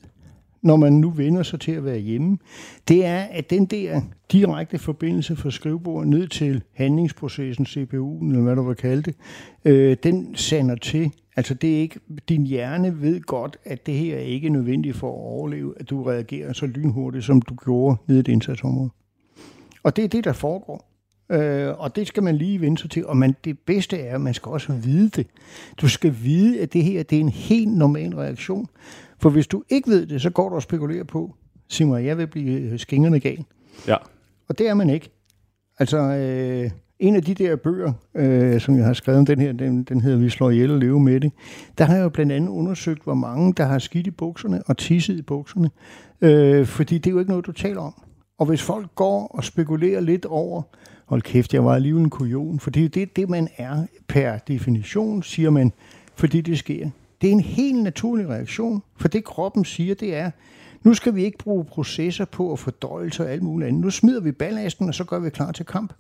når 0.63 0.77
man 0.77 0.93
nu 0.93 1.11
vender 1.11 1.43
sig 1.43 1.61
til 1.61 1.73
at 1.73 1.85
være 1.85 1.99
hjemme, 1.99 2.39
det 2.89 3.05
er, 3.05 3.21
at 3.21 3.51
den 3.51 3.67
der 3.67 4.01
direkte 4.33 4.79
forbindelse 4.79 5.37
fra 5.37 5.51
skrivebordet 5.51 6.09
ned 6.09 6.29
til 6.29 6.63
handlingsprocessen, 6.73 7.67
CPU'en, 7.67 8.29
eller 8.29 8.43
hvad 8.43 8.57
du 8.57 8.63
vil 8.63 8.77
kalde 8.77 9.03
det, 9.03 9.15
øh, 9.65 9.97
den 10.03 10.35
sander 10.35 10.75
til. 10.75 11.13
Altså 11.37 11.55
det 11.55 11.77
er 11.77 11.79
ikke, 11.79 12.01
din 12.29 12.47
hjerne 12.47 13.01
ved 13.01 13.21
godt, 13.21 13.57
at 13.65 13.87
det 13.87 13.95
her 13.95 14.17
er 14.17 14.21
ikke 14.21 14.49
nødvendigt 14.49 14.97
for 14.97 15.09
at 15.09 15.21
overleve, 15.21 15.75
at 15.81 15.91
du 15.91 16.03
reagerer 16.03 16.53
så 16.53 16.67
lynhurtigt, 16.67 17.25
som 17.25 17.43
du 17.43 17.55
gjorde 17.65 17.97
nede 18.07 18.19
i 18.19 18.21
et 18.21 18.29
indsatsområde. 18.29 18.91
Og 19.83 19.97
det 19.97 20.05
er 20.05 20.09
det, 20.09 20.25
der 20.25 20.33
foregår. 20.33 20.96
Øh, 21.31 21.79
og 21.79 21.97
det 21.97 22.07
skal 22.07 22.23
man 22.23 22.37
lige 22.37 22.61
vende 22.61 22.79
sig 22.79 22.91
til. 22.91 23.07
Og 23.07 23.17
man, 23.17 23.37
det 23.45 23.59
bedste 23.59 23.99
er, 23.99 24.15
at 24.15 24.21
man 24.21 24.35
skal 24.35 24.51
også 24.51 24.73
vide 24.73 25.09
det. 25.09 25.27
Du 25.81 25.89
skal 25.89 26.15
vide, 26.23 26.61
at 26.61 26.73
det 26.73 26.85
her 26.85 27.03
det 27.03 27.17
er 27.17 27.21
en 27.21 27.29
helt 27.29 27.73
normal 27.73 28.15
reaktion. 28.15 28.67
For 29.19 29.31
hvis 29.31 29.47
du 29.47 29.63
ikke 29.69 29.91
ved 29.91 30.07
det, 30.07 30.23
så 30.23 30.31
går 30.31 30.49
du 30.49 30.55
og 30.55 30.63
spekulerer 30.63 31.05
på, 31.05 31.35
sig 31.69 31.87
mig, 31.87 32.05
jeg 32.05 32.19
vil 32.19 32.27
blive 32.27 32.79
skingerne 32.79 33.21
gal. 33.21 33.45
Ja. 33.89 33.97
Og 34.49 34.59
det 34.59 34.69
er 34.69 34.75
man 34.75 34.91
ikke. 34.91 35.11
Altså, 35.79 35.99
øh, 35.99 36.71
en 36.99 37.17
af 37.17 37.23
de 37.23 37.35
der 37.35 37.57
bøger, 37.57 37.93
øh, 38.15 38.61
som 38.61 38.77
jeg 38.77 38.87
har 38.87 38.93
skrevet 38.93 39.19
om 39.19 39.27
den 39.27 39.41
her, 39.41 39.53
den, 39.53 39.83
den 39.83 40.01
hedder 40.01 40.19
Vi 40.19 40.31
slår 40.31 40.51
ihjel 40.51 40.71
og 40.71 40.79
leve 40.79 41.01
med 41.01 41.21
det, 41.21 41.33
der 41.79 41.85
har 41.85 41.95
jeg 41.95 42.03
jo 42.03 42.09
blandt 42.09 42.33
andet 42.33 42.49
undersøgt, 42.49 43.05
hvor 43.05 43.15
mange, 43.15 43.53
der 43.53 43.65
har 43.65 43.79
skidt 43.79 44.07
i 44.07 44.11
bukserne 44.11 44.63
og 44.67 44.77
tisset 44.77 45.19
i 45.19 45.23
bukserne. 45.23 45.71
Øh, 46.21 46.67
fordi 46.67 46.99
det 46.99 47.07
er 47.07 47.11
jo 47.11 47.19
ikke 47.19 47.31
noget, 47.31 47.47
du 47.47 47.53
taler 47.53 47.81
om. 47.81 48.03
Og 48.39 48.47
hvis 48.47 48.63
folk 48.63 48.95
går 48.95 49.27
og 49.27 49.45
spekulerer 49.45 50.01
lidt 50.01 50.25
over, 50.25 50.63
hold 51.07 51.23
kæft, 51.23 51.55
jeg 51.55 51.65
var 51.65 51.75
alligevel 51.75 52.03
en 52.03 52.11
kujon, 52.11 52.61
for 52.61 52.71
det 52.71 52.85
er 52.85 52.89
det, 52.89 53.17
det, 53.17 53.29
man 53.29 53.49
er 53.57 53.87
per 54.09 54.39
definition, 54.39 55.23
siger 55.23 55.51
man, 55.51 55.73
fordi 56.15 56.41
det 56.41 56.59
sker. 56.59 56.91
Det 57.21 57.29
er 57.29 57.33
en 57.33 57.41
helt 57.41 57.83
naturlig 57.83 58.29
reaktion, 58.29 58.83
for 58.97 59.09
det 59.09 59.25
kroppen 59.25 59.65
siger, 59.65 59.95
det 59.95 60.15
er, 60.15 60.31
nu 60.83 60.95
skal 60.95 61.15
vi 61.15 61.25
ikke 61.25 61.39
bruge 61.39 61.65
processer 61.65 62.25
på 62.25 62.53
at 62.53 62.59
fordøjelse 62.59 63.23
og 63.23 63.31
alt 63.31 63.43
muligt 63.43 63.69
andet. 63.69 63.83
Nu 63.83 63.91
smider 63.91 64.21
vi 64.21 64.33
ballasten, 64.33 64.89
og 64.89 64.95
så 64.95 65.05
gør 65.05 65.19
vi 65.19 65.31
klar 65.31 65.53
til 65.53 65.67
kamp. 65.67 65.93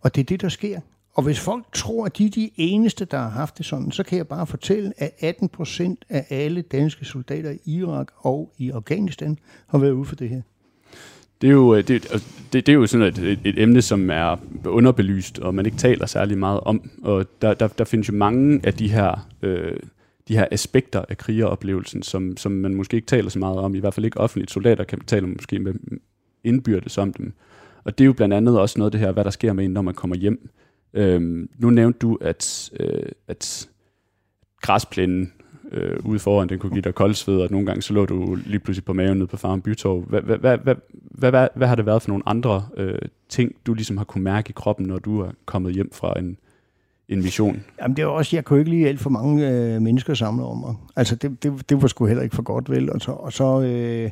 Og 0.00 0.14
det 0.14 0.20
er 0.20 0.24
det, 0.24 0.40
der 0.40 0.48
sker. 0.48 0.80
Og 1.14 1.22
hvis 1.22 1.40
folk 1.40 1.64
tror, 1.72 2.06
at 2.06 2.18
de 2.18 2.26
er 2.26 2.30
de 2.30 2.50
eneste, 2.56 3.04
der 3.04 3.18
har 3.18 3.28
haft 3.28 3.58
det 3.58 3.66
sådan, 3.66 3.92
så 3.92 4.02
kan 4.02 4.18
jeg 4.18 4.28
bare 4.28 4.46
fortælle, 4.46 4.92
at 4.96 5.12
18 5.20 5.48
procent 5.48 6.04
af 6.08 6.26
alle 6.30 6.62
danske 6.62 7.04
soldater 7.04 7.50
i 7.50 7.60
Irak 7.64 8.08
og 8.16 8.52
i 8.58 8.70
Afghanistan 8.70 9.38
har 9.66 9.78
været 9.78 9.92
ude 9.92 10.04
for 10.04 10.16
det 10.16 10.28
her. 10.28 10.42
Det 11.40 11.48
er 11.48 11.52
jo, 11.52 11.74
øh, 11.74 11.88
det, 11.88 11.94
altså, 12.12 12.28
det, 12.52 12.66
det 12.66 12.72
er 12.72 12.76
jo 12.76 12.86
sådan 12.86 13.06
et, 13.06 13.18
et, 13.18 13.38
et 13.44 13.62
emne, 13.62 13.82
som 13.82 14.10
er 14.10 14.36
underbelyst, 14.66 15.38
og 15.38 15.54
man 15.54 15.66
ikke 15.66 15.78
taler 15.78 16.06
særlig 16.06 16.38
meget 16.38 16.60
om. 16.60 16.90
Og 17.02 17.26
der, 17.42 17.54
der, 17.54 17.68
der 17.68 17.84
findes 17.84 18.08
jo 18.08 18.14
mange 18.14 18.60
af 18.64 18.74
de 18.74 18.88
her, 18.88 19.28
øh, 19.42 19.76
de 20.28 20.36
her 20.36 20.46
aspekter 20.50 21.04
af 21.08 21.18
krigeroplevelsen, 21.18 22.02
som, 22.02 22.36
som 22.36 22.52
man 22.52 22.74
måske 22.74 22.94
ikke 22.94 23.06
taler 23.06 23.30
så 23.30 23.38
meget 23.38 23.58
om, 23.58 23.74
i 23.74 23.78
hvert 23.78 23.94
fald 23.94 24.06
ikke 24.06 24.20
offentligt. 24.20 24.50
Soldater 24.50 24.84
kan 24.84 25.00
tale 25.00 25.26
måske 25.26 25.58
med 25.58 25.74
indbyrdes 26.44 26.98
om 26.98 27.12
dem. 27.12 27.32
Og 27.84 27.98
det 27.98 28.04
er 28.04 28.06
jo 28.06 28.12
blandt 28.12 28.34
andet 28.34 28.60
også 28.60 28.78
noget 28.78 28.88
af 28.88 28.92
det 28.92 29.00
her, 29.00 29.12
hvad 29.12 29.24
der 29.24 29.30
sker 29.30 29.52
med 29.52 29.64
en, 29.64 29.70
når 29.70 29.82
man 29.82 29.94
kommer 29.94 30.16
hjem. 30.16 30.48
Øhm, 30.94 31.50
nu 31.58 31.70
nævnte 31.70 31.98
du, 31.98 32.18
at, 32.20 32.70
øh, 32.80 33.12
at 33.28 33.68
græsplænen 34.60 35.32
øh, 35.72 35.96
ude 36.04 36.18
foran, 36.18 36.48
den 36.48 36.58
kunne 36.58 36.72
give 36.72 36.82
dig 36.82 36.94
koldsved, 36.94 37.40
og 37.40 37.48
nogle 37.50 37.66
gange 37.66 37.82
så 37.82 37.92
lå 37.94 38.06
du 38.06 38.38
lige 38.46 38.58
pludselig 38.58 38.84
på 38.84 38.92
maven 38.92 39.18
nede 39.18 39.26
på 39.26 39.36
Farm 39.36 39.62
Bytorv. 39.62 40.00
Hvad, 40.00 40.20
hvad, 40.20 40.38
hvad, 40.38 40.58
hvad, 40.58 40.74
hvad, 41.10 41.30
hvad, 41.30 41.48
hvad 41.54 41.68
har 41.68 41.74
det 41.74 41.86
været 41.86 42.02
for 42.02 42.08
nogle 42.08 42.22
andre 42.26 42.66
øh, 42.76 42.98
ting, 43.28 43.52
du 43.66 43.74
ligesom 43.74 43.96
har 43.96 44.04
kunne 44.04 44.24
mærke 44.24 44.50
i 44.50 44.52
kroppen, 44.56 44.86
når 44.86 44.98
du 44.98 45.20
er 45.20 45.30
kommet 45.44 45.74
hjem 45.74 45.90
fra 45.92 46.18
en, 46.18 46.36
en 47.08 47.22
mission? 47.22 47.62
Jamen 47.82 47.96
det 47.96 48.06
var 48.06 48.10
også, 48.10 48.36
jeg 48.36 48.44
kunne 48.44 48.58
ikke 48.58 48.70
lige 48.70 48.88
alt 48.88 49.00
for 49.00 49.10
mange 49.10 49.50
øh, 49.50 49.82
mennesker 49.82 50.14
samle 50.14 50.44
om 50.44 50.58
mig. 50.58 50.74
Altså 50.96 51.16
det, 51.16 51.42
det, 51.42 51.70
det 51.70 51.82
var 51.82 51.88
sgu 51.88 52.06
heller 52.06 52.22
ikke 52.22 52.36
for 52.36 52.42
godt, 52.42 52.70
vel? 52.70 52.92
Og 52.92 53.00
så, 53.00 53.10
og 53.10 53.32
så 53.32 53.60
Øh, 53.60 54.10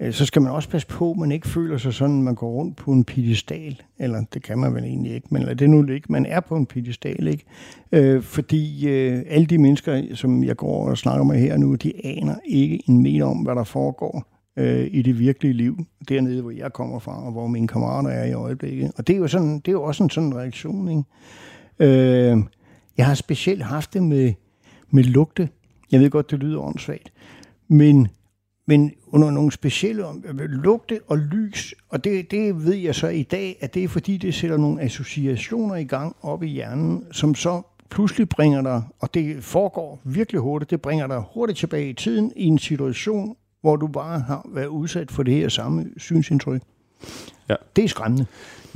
Øh, 0.00 0.12
så 0.12 0.26
skal 0.26 0.42
man 0.42 0.52
også 0.52 0.68
passe 0.68 0.88
på, 0.88 1.10
at 1.10 1.16
man 1.16 1.32
ikke 1.32 1.48
føler 1.48 1.78
sig 1.78 1.94
sådan, 1.94 2.18
at 2.18 2.24
man 2.24 2.34
går 2.34 2.50
rundt 2.50 2.76
på 2.76 2.92
en 2.92 3.04
pedestal. 3.04 3.82
Eller 3.98 4.24
det 4.34 4.42
kan 4.42 4.58
man 4.58 4.74
vel 4.74 4.84
egentlig 4.84 5.14
ikke, 5.14 5.26
men 5.30 5.58
det 5.58 5.70
nu 5.70 5.86
ikke. 5.86 6.12
Man 6.12 6.26
er 6.26 6.40
på 6.40 6.56
en 6.56 6.66
pedestal, 6.66 7.26
ikke? 7.26 7.44
Øh, 7.92 8.22
fordi 8.22 8.88
øh, 8.88 9.22
alle 9.28 9.46
de 9.46 9.58
mennesker, 9.58 10.14
som 10.14 10.44
jeg 10.44 10.56
går 10.56 10.88
og 10.88 10.98
snakker 10.98 11.24
med 11.24 11.38
her 11.38 11.56
nu, 11.56 11.74
de 11.74 11.92
aner 12.06 12.34
ikke 12.44 12.82
en 12.88 13.02
meter 13.02 13.24
om, 13.24 13.38
hvad 13.38 13.54
der 13.54 13.64
foregår 13.64 14.24
øh, 14.56 14.88
i 14.90 15.02
det 15.02 15.18
virkelige 15.18 15.52
liv, 15.52 15.78
dernede, 16.08 16.42
hvor 16.42 16.50
jeg 16.50 16.72
kommer 16.72 16.98
fra, 16.98 17.24
og 17.26 17.32
hvor 17.32 17.46
mine 17.46 17.68
kammerater 17.68 18.10
er 18.10 18.24
i 18.24 18.32
øjeblikket. 18.32 18.92
Og 18.96 19.06
det 19.06 19.14
er 19.14 19.18
jo, 19.18 19.28
sådan, 19.28 19.54
det 19.54 19.68
er 19.68 19.72
jo 19.72 19.82
også 19.82 20.02
en 20.02 20.10
sådan 20.10 20.36
reaktion, 20.36 20.88
ikke? 20.88 21.02
Øh, 21.78 22.38
jeg 22.96 23.06
har 23.06 23.14
specielt 23.14 23.62
haft 23.62 23.94
det 23.94 24.02
med, 24.02 24.32
med 24.90 25.04
lugte. 25.04 25.48
Jeg 25.92 26.00
ved 26.00 26.10
godt, 26.10 26.30
det 26.30 26.38
lyder 26.38 26.60
åndssvagt. 26.60 27.12
Men 27.68 28.08
men 28.66 28.92
under 29.06 29.30
nogle 29.30 29.52
specielle 29.52 30.04
lugte 30.38 31.00
og 31.06 31.18
lys, 31.18 31.74
og 31.88 32.04
det, 32.04 32.30
det 32.30 32.66
ved 32.66 32.74
jeg 32.74 32.94
så 32.94 33.08
i 33.08 33.22
dag, 33.22 33.56
at 33.60 33.74
det 33.74 33.84
er 33.84 33.88
fordi, 33.88 34.16
det 34.16 34.34
sætter 34.34 34.56
nogle 34.56 34.82
associationer 34.82 35.76
i 35.76 35.84
gang 35.84 36.16
op 36.22 36.42
i 36.42 36.46
hjernen, 36.46 37.04
som 37.12 37.34
så 37.34 37.62
pludselig 37.90 38.28
bringer 38.28 38.62
dig, 38.62 38.82
og 39.00 39.14
det 39.14 39.44
foregår 39.44 40.00
virkelig 40.04 40.40
hurtigt, 40.40 40.70
det 40.70 40.80
bringer 40.80 41.06
dig 41.06 41.22
hurtigt 41.34 41.58
tilbage 41.58 41.90
i 41.90 41.92
tiden 41.92 42.32
i 42.36 42.44
en 42.44 42.58
situation, 42.58 43.36
hvor 43.60 43.76
du 43.76 43.86
bare 43.86 44.20
har 44.20 44.48
været 44.54 44.66
udsat 44.66 45.10
for 45.10 45.22
det 45.22 45.34
her 45.34 45.48
samme 45.48 45.86
synsindtryk. 45.96 46.62
Ja. 47.48 47.54
Det 47.76 47.84
er 47.84 47.88
skræmmende. 47.88 48.26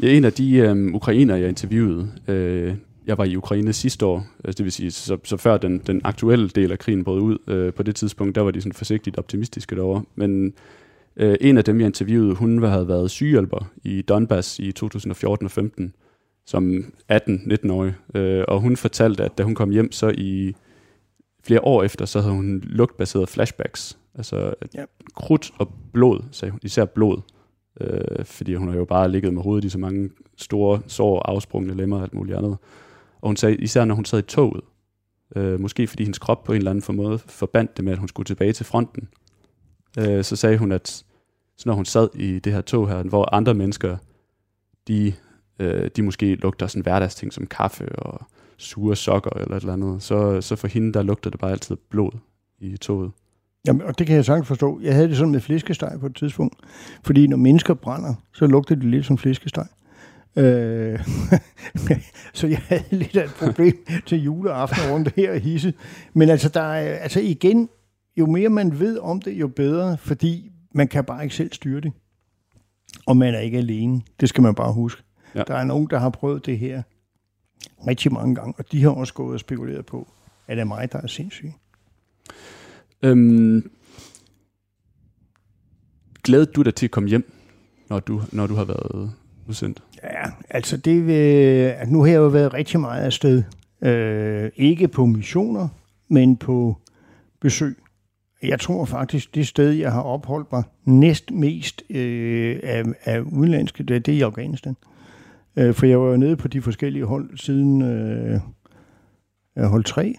Ja, 0.03 0.09
en 0.09 0.25
af 0.25 0.33
de 0.33 0.57
øh, 0.57 0.95
ukrainer, 0.95 1.37
jeg 1.37 1.49
interviewede, 1.49 2.13
øh, 2.29 2.75
jeg 3.07 3.19
var 3.19 3.25
i 3.25 3.37
Ukraine 3.37 3.73
sidste 3.73 4.07
år, 4.07 4.27
altså 4.45 4.59
det 4.59 4.65
vil 4.65 4.73
sige, 4.73 4.91
så, 4.91 5.19
så 5.25 5.37
før 5.37 5.57
den, 5.57 5.79
den 5.79 6.01
aktuelle 6.05 6.49
del 6.49 6.73
af 6.73 6.79
krigen 6.79 7.05
brød 7.05 7.21
ud, 7.21 7.39
øh, 7.47 7.73
på 7.73 7.83
det 7.83 7.97
tidspunkt, 7.97 8.35
der 8.35 8.41
var 8.41 8.51
de 8.51 8.61
sådan 8.61 8.73
forsigtigt 8.73 9.19
optimistiske 9.19 9.77
derovre. 9.77 10.03
Men 10.15 10.55
øh, 11.17 11.37
en 11.41 11.59
af 11.59 11.65
dem, 11.65 11.81
jeg 11.81 11.87
interviewede, 11.87 12.35
hun 12.35 12.63
havde 12.63 12.89
været 12.89 13.11
sygehjælper 13.11 13.71
i 13.85 14.03
Donbass 14.03 14.59
i 14.59 14.73
2014 14.73 15.45
og 15.45 15.51
15 15.51 15.95
som 16.47 16.85
18-19-årig. 17.13 17.95
Øh, 18.15 18.45
og 18.49 18.61
hun 18.61 18.77
fortalte, 18.77 19.25
at 19.25 19.39
da 19.39 19.43
hun 19.43 19.55
kom 19.55 19.71
hjem, 19.71 19.93
så 19.93 20.13
i 20.19 20.55
flere 21.45 21.61
år 21.65 21.83
efter, 21.83 22.05
så 22.05 22.21
havde 22.21 22.35
hun 22.35 22.61
lugtbaserede 22.65 23.27
flashbacks. 23.27 23.99
Altså 24.15 24.55
ja. 24.75 24.85
krudt 25.15 25.51
og 25.59 25.73
blod, 25.93 26.21
sagde 26.31 26.51
hun. 26.51 26.61
Især 26.63 26.85
blod. 26.85 27.21
Øh, 27.81 28.25
fordi 28.25 28.55
hun 28.55 28.69
har 28.69 28.77
jo 28.77 28.85
bare 28.85 29.11
ligget 29.11 29.35
med 29.35 29.43
hovedet 29.43 29.65
i 29.65 29.69
så 29.69 29.79
mange 29.79 30.11
store 30.37 30.81
sår, 30.87 31.23
afsprungne 31.23 31.75
lemmer 31.75 31.97
og 31.97 32.03
alt 32.03 32.15
muligt 32.15 32.39
andet. 32.39 32.57
Og 33.25 33.29
hun 33.29 33.37
sagde, 33.37 33.57
især 33.57 33.85
når 33.85 33.95
hun 33.95 34.05
sad 34.05 34.19
i 34.19 34.23
toget, 34.23 34.61
øh, 35.37 35.61
måske 35.61 35.87
fordi 35.87 36.03
hendes 36.03 36.19
krop 36.19 36.45
på 36.45 36.53
en 36.53 36.59
eller 36.59 36.71
anden 36.71 36.97
måde 36.97 37.19
forbandt 37.19 37.77
det 37.77 37.85
med, 37.85 37.93
at 37.93 37.99
hun 37.99 38.09
skulle 38.09 38.27
tilbage 38.27 38.53
til 38.53 38.67
fronten, 38.67 39.09
øh, 39.99 40.25
så 40.25 40.37
sagde 40.37 40.59
hun, 40.59 40.73
at 40.73 40.89
så 41.57 41.63
når 41.67 41.75
hun 41.75 41.85
sad 41.85 42.09
i 42.15 42.39
det 42.39 42.53
her 42.53 42.61
tog 42.61 42.89
her, 42.89 43.03
hvor 43.03 43.35
andre 43.35 43.55
mennesker, 43.55 43.97
de, 44.89 45.13
øh, 45.59 45.91
de 45.97 46.03
måske 46.03 46.35
lugter 46.35 46.67
sådan 46.67 46.83
hverdagsting 46.83 47.33
som 47.33 47.47
kaffe 47.47 47.99
og 47.99 48.27
sure 48.57 48.97
sokker 48.97 49.31
eller 49.31 49.57
et 49.57 49.61
eller 49.61 49.73
andet, 49.73 50.03
så, 50.03 50.41
så 50.41 50.57
for 50.57 50.69
hende, 50.69 50.93
der 50.93 51.03
lugter 51.03 51.31
det 51.31 51.41
bare 51.41 51.51
altid 51.51 51.77
blod 51.91 52.11
i 52.59 52.77
toget. 52.77 53.11
Jamen, 53.67 53.83
og 53.83 53.99
det 53.99 54.07
kan 54.07 54.17
jeg 54.17 54.25
sagtens 54.25 54.49
forstå. 54.49 54.81
Jeg 54.83 54.95
havde 54.95 55.09
det 55.09 55.17
sådan 55.17 55.33
med 55.33 55.41
flæskesteg 55.41 55.97
på 56.01 56.07
et 56.07 56.17
tidspunkt. 56.17 56.57
Fordi 57.05 57.27
når 57.27 57.37
mennesker 57.37 57.75
brænder, 57.75 58.15
så 58.33 58.47
lugter 58.47 58.75
det 58.75 58.85
lidt 58.85 59.07
som 59.07 59.19
flæskesteg. 59.19 59.67
Øh, 60.37 61.01
så 62.35 62.47
jeg 62.47 62.59
havde 62.59 62.85
lidt 62.91 63.17
af 63.17 63.25
et 63.25 63.35
problem 63.35 63.87
til 64.07 64.23
juleaften 64.23 64.93
rundt 64.93 65.15
her 65.17 65.33
i 65.33 65.39
Hisse. 65.39 65.75
Men 66.15 66.29
altså, 66.29 66.49
der 66.49 66.61
er, 66.61 66.99
altså 66.99 67.21
igen, 67.21 67.69
jo 68.17 68.27
mere 68.27 68.49
man 68.49 68.79
ved 68.79 68.99
om 68.99 69.21
det, 69.21 69.33
jo 69.33 69.49
bedre, 69.49 69.99
fordi 69.99 70.53
man 70.75 70.89
kan 70.89 71.05
bare 71.05 71.23
ikke 71.23 71.35
selv 71.35 71.53
styre 71.53 71.81
det. 71.81 71.93
Og 73.07 73.17
man 73.17 73.35
er 73.35 73.39
ikke 73.39 73.59
alene. 73.59 74.03
Det 74.21 74.29
skal 74.29 74.43
man 74.43 74.55
bare 74.55 74.73
huske. 74.73 75.03
Ja. 75.35 75.43
Der 75.47 75.55
er 75.55 75.65
nogen, 75.65 75.87
der 75.91 75.99
har 75.99 76.11
prøvet 76.11 76.47
det 76.47 76.59
her 76.59 76.83
rigtig 77.87 78.13
mange 78.13 78.35
gange, 78.35 78.55
og 78.59 78.73
de 78.73 78.83
har 78.83 78.91
også 78.91 79.15
gået 79.15 79.35
og 79.35 79.41
spekuleret 79.41 79.87
på, 79.87 80.09
at 80.47 80.57
det 80.57 80.61
er 80.61 80.65
mig, 80.65 80.93
der 80.93 81.01
er 81.01 81.07
sindssyg. 81.07 81.53
Øhm, 83.03 83.71
glæder 86.23 86.45
du 86.45 86.63
dig 86.63 86.75
til 86.75 86.87
at 86.87 86.91
komme 86.91 87.09
hjem, 87.09 87.33
når 87.89 88.01
du, 88.01 88.23
når 88.33 88.47
du 88.47 88.55
har 88.55 88.65
været 88.65 89.13
udsendt? 89.49 89.83
Ja, 90.03 90.31
altså 90.51 90.77
det 90.77 91.11
at 91.71 91.91
nu 91.91 92.01
har 92.01 92.07
jeg 92.07 92.17
jo 92.17 92.27
været 92.27 92.55
rigtig 92.55 92.81
meget 92.81 93.05
afsted. 93.05 93.43
Øh, 93.83 94.51
ikke 94.57 94.89
på 94.89 95.07
missioner, 95.07 95.69
men 96.09 96.37
på 96.37 96.77
besøg. 97.41 97.77
Jeg 98.43 98.61
tror 98.61 98.85
faktisk, 98.85 99.35
det 99.35 99.47
sted, 99.47 99.71
jeg 99.71 99.93
har 99.93 100.03
opholdt 100.03 100.53
mig 100.53 100.63
næst 100.85 101.31
mest 101.31 101.83
øh, 101.91 102.61
af, 102.63 102.83
af 103.05 103.21
udenlandske, 103.21 103.83
det, 103.83 104.07
det 104.07 104.15
er 104.15 104.19
i 104.19 104.21
Afghanistan. 104.21 104.77
Øh, 105.57 105.75
for 105.75 105.87
jeg 105.87 106.01
var 106.01 106.11
jo 106.11 106.17
nede 106.17 106.37
på 106.37 106.49
de 106.49 106.63
forskellige 106.63 107.05
hold 107.05 107.39
siden 107.39 107.83
øh, 107.83 108.41
hold 109.57 109.85
3, 109.85 110.15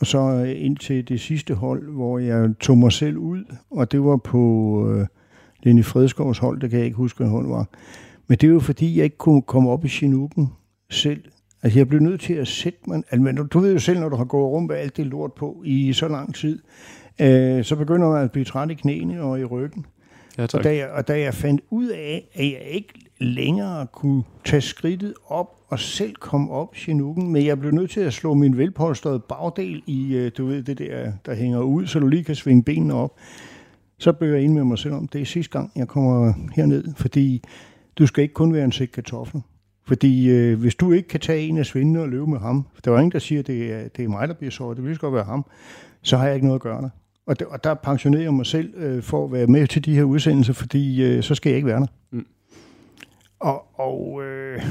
og 0.00 0.06
så 0.06 0.42
ind 0.56 0.76
til 0.76 1.08
det 1.08 1.20
sidste 1.20 1.54
hold, 1.54 1.92
hvor 1.92 2.18
jeg 2.18 2.50
tog 2.60 2.78
mig 2.78 2.92
selv 2.92 3.16
ud, 3.16 3.44
og 3.70 3.92
det 3.92 4.04
var 4.04 4.16
på 4.16 4.86
øh, 4.90 5.06
Lenny 5.62 5.84
Fredskovs 5.84 6.38
hold, 6.38 6.60
det 6.60 6.70
kan 6.70 6.78
jeg 6.78 6.86
ikke 6.86 6.96
huske, 6.96 7.16
hvad 7.16 7.28
hold 7.28 7.48
var. 7.48 7.66
Men 8.26 8.38
det 8.38 8.46
er 8.46 8.52
jo 8.52 8.60
fordi, 8.60 8.96
jeg 8.96 9.04
ikke 9.04 9.18
kunne 9.18 9.42
komme 9.42 9.70
op 9.70 9.84
i 9.84 9.88
Chinooken 9.88 10.52
selv. 10.90 11.22
Altså, 11.62 11.78
jeg 11.78 11.88
blev 11.88 12.00
nødt 12.00 12.20
til 12.20 12.34
at 12.34 12.48
sætte 12.48 12.78
mig... 12.86 13.02
Altså, 13.10 13.42
du 13.42 13.58
ved 13.58 13.72
jo 13.72 13.78
selv, 13.78 14.00
når 14.00 14.08
du 14.08 14.16
har 14.16 14.24
gået 14.24 14.50
rundt 14.50 14.68
med 14.68 14.76
alt 14.76 14.96
det 14.96 15.06
lort 15.06 15.32
på 15.32 15.62
i 15.64 15.92
så 15.92 16.08
lang 16.08 16.34
tid, 16.34 16.58
øh, 17.20 17.64
så 17.64 17.76
begynder 17.76 18.08
man 18.08 18.24
at 18.24 18.32
blive 18.32 18.44
træt 18.44 18.70
i 18.70 18.74
knæene 18.74 19.22
og 19.22 19.40
i 19.40 19.44
ryggen. 19.44 19.86
Ja, 20.38 20.42
og, 20.42 20.64
da 20.64 20.76
jeg, 20.76 20.90
og 20.90 21.08
da 21.08 21.20
jeg 21.20 21.34
fandt 21.34 21.60
ud 21.70 21.88
af, 21.88 22.28
at 22.34 22.44
jeg 22.44 22.62
ikke 22.70 22.92
længere 23.18 23.86
kunne 23.86 24.22
tage 24.44 24.60
skridtet 24.60 25.14
op 25.26 25.56
og 25.68 25.78
selv 25.78 26.14
komme 26.14 26.50
op 26.50 26.76
Chinooken, 26.76 27.32
men 27.32 27.46
jeg 27.46 27.60
blev 27.60 27.72
nødt 27.72 27.90
til 27.90 28.00
at 28.00 28.12
slå 28.12 28.34
min 28.34 28.58
velpolstrede 28.58 29.20
bagdel 29.20 29.82
i, 29.86 30.14
øh, 30.14 30.30
du 30.38 30.46
ved, 30.46 30.62
det 30.62 30.78
der, 30.78 31.12
der 31.26 31.34
hænger 31.34 31.60
ud, 31.60 31.86
så 31.86 31.98
du 31.98 32.08
lige 32.08 32.24
kan 32.24 32.34
svinge 32.34 32.62
benene 32.62 32.94
op. 32.94 33.16
Så 33.98 34.12
blev 34.12 34.30
jeg 34.30 34.42
ind 34.42 34.52
med 34.52 34.64
mig 34.64 34.78
selv 34.78 34.94
om, 34.94 35.08
det 35.08 35.20
er 35.20 35.24
sidste 35.24 35.58
gang, 35.58 35.72
jeg 35.76 35.88
kommer 35.88 36.32
herned, 36.54 36.84
fordi 36.96 37.42
du 37.98 38.06
skal 38.06 38.22
ikke 38.22 38.34
kun 38.34 38.52
være 38.52 38.64
en 38.64 38.72
sæk 38.72 38.88
kartofler. 38.88 39.40
Fordi 39.86 40.30
øh, 40.30 40.60
hvis 40.60 40.74
du 40.74 40.92
ikke 40.92 41.08
kan 41.08 41.20
tage 41.20 41.40
en 41.40 41.58
af 41.58 41.66
svindene 41.66 42.00
og 42.00 42.08
løbe 42.08 42.26
med 42.26 42.38
ham, 42.38 42.66
for 42.74 42.80
der 42.80 42.90
var 42.90 42.98
ingen, 42.98 43.12
der 43.12 43.18
siger, 43.18 43.38
at 43.38 43.46
det 43.46 43.72
er, 43.72 43.88
det 43.88 44.04
er 44.04 44.08
mig, 44.08 44.28
der 44.28 44.34
bliver 44.34 44.50
såret, 44.50 44.76
det 44.76 44.84
vil 44.84 44.98
godt 44.98 45.14
være 45.14 45.24
ham, 45.24 45.44
så 46.02 46.16
har 46.16 46.26
jeg 46.26 46.34
ikke 46.34 46.46
noget 46.46 46.58
at 46.58 46.62
gøre 46.62 46.82
der. 46.82 46.88
Og, 47.26 47.40
der, 47.40 47.46
og 47.46 47.64
der 47.64 47.74
pensionerer 47.74 48.22
jeg 48.22 48.34
mig 48.34 48.46
selv 48.46 48.74
øh, 48.76 49.02
for 49.02 49.24
at 49.24 49.32
være 49.32 49.46
med 49.46 49.66
til 49.66 49.84
de 49.84 49.94
her 49.94 50.02
udsendelser, 50.02 50.52
fordi 50.52 51.02
øh, 51.02 51.22
så 51.22 51.34
skal 51.34 51.50
jeg 51.50 51.56
ikke 51.56 51.68
være 51.68 51.80
der. 51.80 51.86
Mm. 52.10 52.26
Og, 53.40 53.80
og 53.80 54.22
øh, 54.24 54.62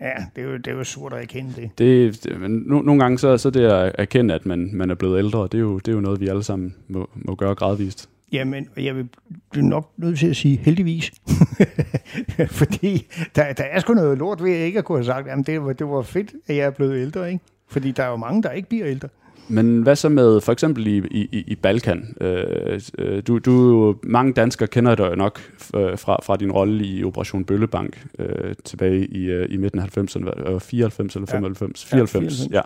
ja, 0.00 0.12
det 0.36 0.44
er, 0.44 0.48
jo, 0.48 0.56
det 0.56 0.66
er 0.66 0.72
jo 0.72 0.84
surt 0.84 1.12
at 1.12 1.22
erkende 1.22 1.52
det. 1.56 1.70
det, 1.78 2.24
det 2.24 2.40
men 2.40 2.50
no, 2.66 2.82
nogle 2.82 3.02
gange 3.02 3.18
så, 3.18 3.38
så 3.38 3.50
det 3.50 3.64
at 3.64 3.92
erkende, 3.98 4.34
at 4.34 4.46
man, 4.46 4.70
man 4.72 4.90
er 4.90 4.94
blevet 4.94 5.18
ældre, 5.18 5.42
det 5.42 5.54
er, 5.54 5.58
jo, 5.58 5.78
det 5.78 5.88
er 5.88 5.92
jo 5.92 6.00
noget, 6.00 6.20
vi 6.20 6.28
alle 6.28 6.42
sammen 6.42 6.74
må, 6.88 7.10
må 7.14 7.34
gøre 7.34 7.54
gradvist. 7.54 8.08
Jamen, 8.32 8.68
jeg 8.76 8.96
vil 8.96 9.08
blive 9.50 9.66
nok 9.66 9.90
nødt 9.96 10.18
til 10.18 10.26
at 10.26 10.36
sige 10.36 10.56
heldigvis. 10.56 11.12
Fordi 12.60 13.06
der, 13.36 13.52
der 13.52 13.64
er 13.64 13.80
sgu 13.80 13.94
noget 13.94 14.18
lort 14.18 14.42
ved, 14.42 14.50
at 14.50 14.58
jeg 14.58 14.66
ikke 14.66 14.78
at 14.78 14.84
kunne 14.84 14.98
have 14.98 15.04
sagt, 15.04 15.28
at 15.28 15.46
det, 15.46 15.62
var, 15.62 15.72
det 15.72 15.86
var 15.86 16.02
fedt, 16.02 16.32
at 16.46 16.56
jeg 16.56 16.66
er 16.66 16.70
blevet 16.70 17.00
ældre. 17.00 17.32
Ikke? 17.32 17.44
Fordi 17.68 17.90
der 17.90 18.02
er 18.02 18.08
jo 18.08 18.16
mange, 18.16 18.42
der 18.42 18.50
ikke 18.50 18.68
bliver 18.68 18.86
ældre. 18.86 19.08
Men 19.48 19.82
hvad 19.82 19.96
så 19.96 20.08
med 20.08 20.40
for 20.40 20.52
eksempel 20.52 20.86
i, 20.86 20.98
i, 21.10 21.44
i 21.46 21.54
Balkan? 21.54 22.14
Øh, 22.20 22.80
øh 22.98 23.22
du, 23.26 23.38
du, 23.38 23.96
mange 24.02 24.32
danskere 24.32 24.68
kender 24.68 24.94
dig 24.94 25.16
nok 25.16 25.40
øh, 25.76 25.98
fra, 25.98 26.18
fra 26.22 26.36
din 26.36 26.52
rolle 26.52 26.84
i 26.84 27.04
Operation 27.04 27.44
Bøllebank 27.44 28.06
øh, 28.18 28.54
tilbage 28.64 29.06
i, 29.06 29.24
øh, 29.24 29.46
i 29.50 29.56
midten 29.56 29.80
af 29.80 29.98
90'erne, 29.98 30.58
94 30.58 31.14
eller 31.16 31.26
95? 31.26 31.92
Ja. 31.92 31.96
94, 31.96 32.10
94. 32.12 32.52
ja. 32.52 32.60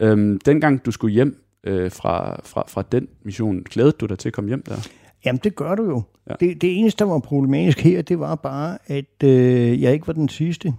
Øhm, 0.00 0.38
dengang 0.38 0.86
du 0.86 0.90
skulle 0.90 1.14
hjem 1.14 1.43
øh, 1.64 1.90
fra, 1.90 2.40
fra, 2.44 2.64
fra 2.68 2.82
den 2.92 3.08
mission, 3.22 3.62
glædede 3.70 3.96
du 4.00 4.06
dig 4.06 4.18
til 4.18 4.28
at 4.28 4.32
komme 4.32 4.48
hjem 4.48 4.62
der? 4.62 4.88
Jamen, 5.24 5.40
det 5.44 5.54
gør 5.54 5.74
du 5.74 5.84
jo. 5.84 6.02
Ja. 6.30 6.34
Det, 6.40 6.62
det 6.62 6.78
eneste, 6.78 7.04
der 7.04 7.10
var 7.10 7.18
problematisk 7.18 7.80
her, 7.80 8.02
det 8.02 8.18
var 8.18 8.34
bare, 8.34 8.78
at 8.86 9.22
øh, 9.24 9.82
jeg 9.82 9.92
ikke 9.92 10.06
var 10.06 10.12
den 10.12 10.28
sidste. 10.28 10.74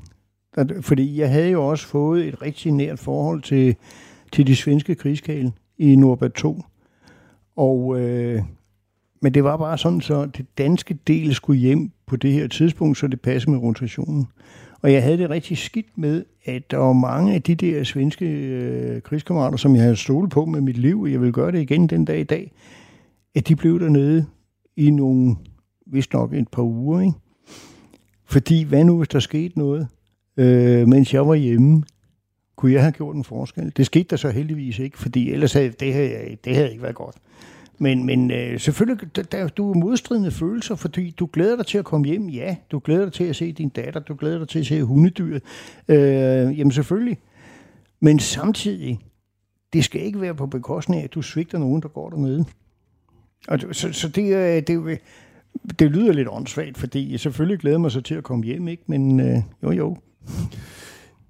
Fordi 0.81 1.19
jeg 1.19 1.31
havde 1.31 1.49
jo 1.49 1.67
også 1.67 1.87
fået 1.87 2.27
et 2.27 2.41
rigtig 2.41 2.71
nært 2.71 2.99
forhold 2.99 3.41
til 3.41 3.75
til 4.31 4.47
de 4.47 4.55
svenske 4.55 4.95
krigskale 4.95 5.51
i 5.77 5.95
Nordbat 5.95 6.33
2. 6.33 6.61
Og, 7.55 7.99
øh, 7.99 8.41
men 9.21 9.33
det 9.33 9.43
var 9.43 9.57
bare 9.57 9.77
sådan, 9.77 10.01
så 10.01 10.25
det 10.25 10.45
danske 10.57 10.97
del 11.07 11.35
skulle 11.35 11.59
hjem 11.59 11.91
på 12.05 12.15
det 12.15 12.33
her 12.33 12.47
tidspunkt, 12.47 12.97
så 12.97 13.07
det 13.07 13.21
passede 13.21 13.51
med 13.51 13.59
rotationen. 13.59 14.27
Og 14.85 14.93
jeg 14.93 15.03
havde 15.03 15.17
det 15.17 15.29
rigtig 15.29 15.57
skidt 15.57 15.97
med, 15.97 16.25
at 16.43 16.71
der 16.71 16.77
var 16.77 16.93
mange 16.93 17.33
af 17.33 17.41
de 17.41 17.55
der 17.55 17.83
svenske 17.83 18.25
øh, 18.25 19.01
krigskammerater, 19.01 19.57
som 19.57 19.75
jeg 19.75 19.83
havde 19.83 19.95
stolet 19.95 20.29
på 20.29 20.45
med 20.45 20.61
mit 20.61 20.77
liv, 20.77 21.01
og 21.01 21.11
jeg 21.11 21.21
vil 21.21 21.33
gøre 21.33 21.51
det 21.51 21.61
igen 21.61 21.87
den 21.87 22.05
dag 22.05 22.19
i 22.19 22.23
dag, 22.23 22.51
at 23.35 23.47
de 23.47 23.55
blev 23.55 23.79
dernede 23.79 24.25
i 24.75 24.91
nogle, 24.91 25.35
vist 25.85 26.13
nok 26.13 26.33
et 26.33 26.47
par 26.47 26.61
uger, 26.63 27.01
ikke? 27.01 27.13
Fordi 28.25 28.63
hvad 28.63 28.83
nu, 28.83 28.97
hvis 28.97 29.07
der 29.07 29.19
skete 29.19 29.59
noget, 29.59 29.87
øh, 30.37 30.87
mens 30.87 31.13
jeg 31.13 31.27
var 31.27 31.35
hjemme? 31.35 31.83
Kunne 32.55 32.73
jeg 32.73 32.81
have 32.81 32.91
gjort 32.91 33.15
en 33.15 33.23
forskel? 33.23 33.73
Det 33.77 33.85
skete 33.85 34.07
der 34.09 34.15
så 34.15 34.29
heldigvis 34.29 34.79
ikke, 34.79 34.97
fordi 34.97 35.31
ellers 35.31 35.53
havde 35.53 35.69
det, 35.69 35.93
havde, 35.93 36.37
det 36.45 36.55
havde 36.55 36.69
ikke 36.69 36.83
været 36.83 36.95
godt. 36.95 37.15
Men, 37.77 38.05
men 38.05 38.31
øh, 38.31 38.59
selvfølgelig, 38.59 39.15
der, 39.31 39.47
du 39.47 39.71
er 39.71 39.75
modstridende 39.75 40.31
følelser, 40.31 40.75
fordi 40.75 41.09
du 41.09 41.29
glæder 41.33 41.55
dig 41.55 41.65
til 41.65 41.77
at 41.77 41.85
komme 41.85 42.07
hjem, 42.07 42.29
ja. 42.29 42.55
Du 42.71 42.79
glæder 42.79 43.03
dig 43.03 43.13
til 43.13 43.23
at 43.23 43.35
se 43.35 43.51
din 43.51 43.69
datter, 43.69 43.99
du 43.99 44.15
glæder 44.15 44.39
dig 44.39 44.47
til 44.47 44.59
at 44.59 44.65
se 44.65 44.83
hundedyret. 44.83 45.43
Øh, 45.87 46.59
jamen 46.59 46.71
selvfølgelig. 46.71 47.17
Men 47.99 48.19
samtidig, 48.19 48.99
det 49.73 49.83
skal 49.83 50.01
ikke 50.01 50.21
være 50.21 50.35
på 50.35 50.45
bekostning 50.45 51.01
af, 51.01 51.05
at 51.05 51.13
du 51.13 51.21
svigter 51.21 51.57
nogen, 51.57 51.81
der 51.81 51.87
går 51.87 52.09
dernede. 52.09 52.45
Og, 53.47 53.59
så, 53.71 53.93
så 53.93 54.07
det, 54.07 54.67
det, 54.67 54.99
det 55.79 55.91
lyder 55.91 56.13
lidt 56.13 56.27
åndssvagt, 56.31 56.77
fordi 56.77 57.11
jeg 57.11 57.19
selvfølgelig 57.19 57.59
glæder 57.59 57.77
mig 57.77 57.91
så 57.91 58.01
til 58.01 58.15
at 58.15 58.23
komme 58.23 58.45
hjem, 58.45 58.67
ikke? 58.67 58.83
men 58.87 59.19
øh, 59.19 59.37
jo 59.63 59.71
jo. 59.71 59.97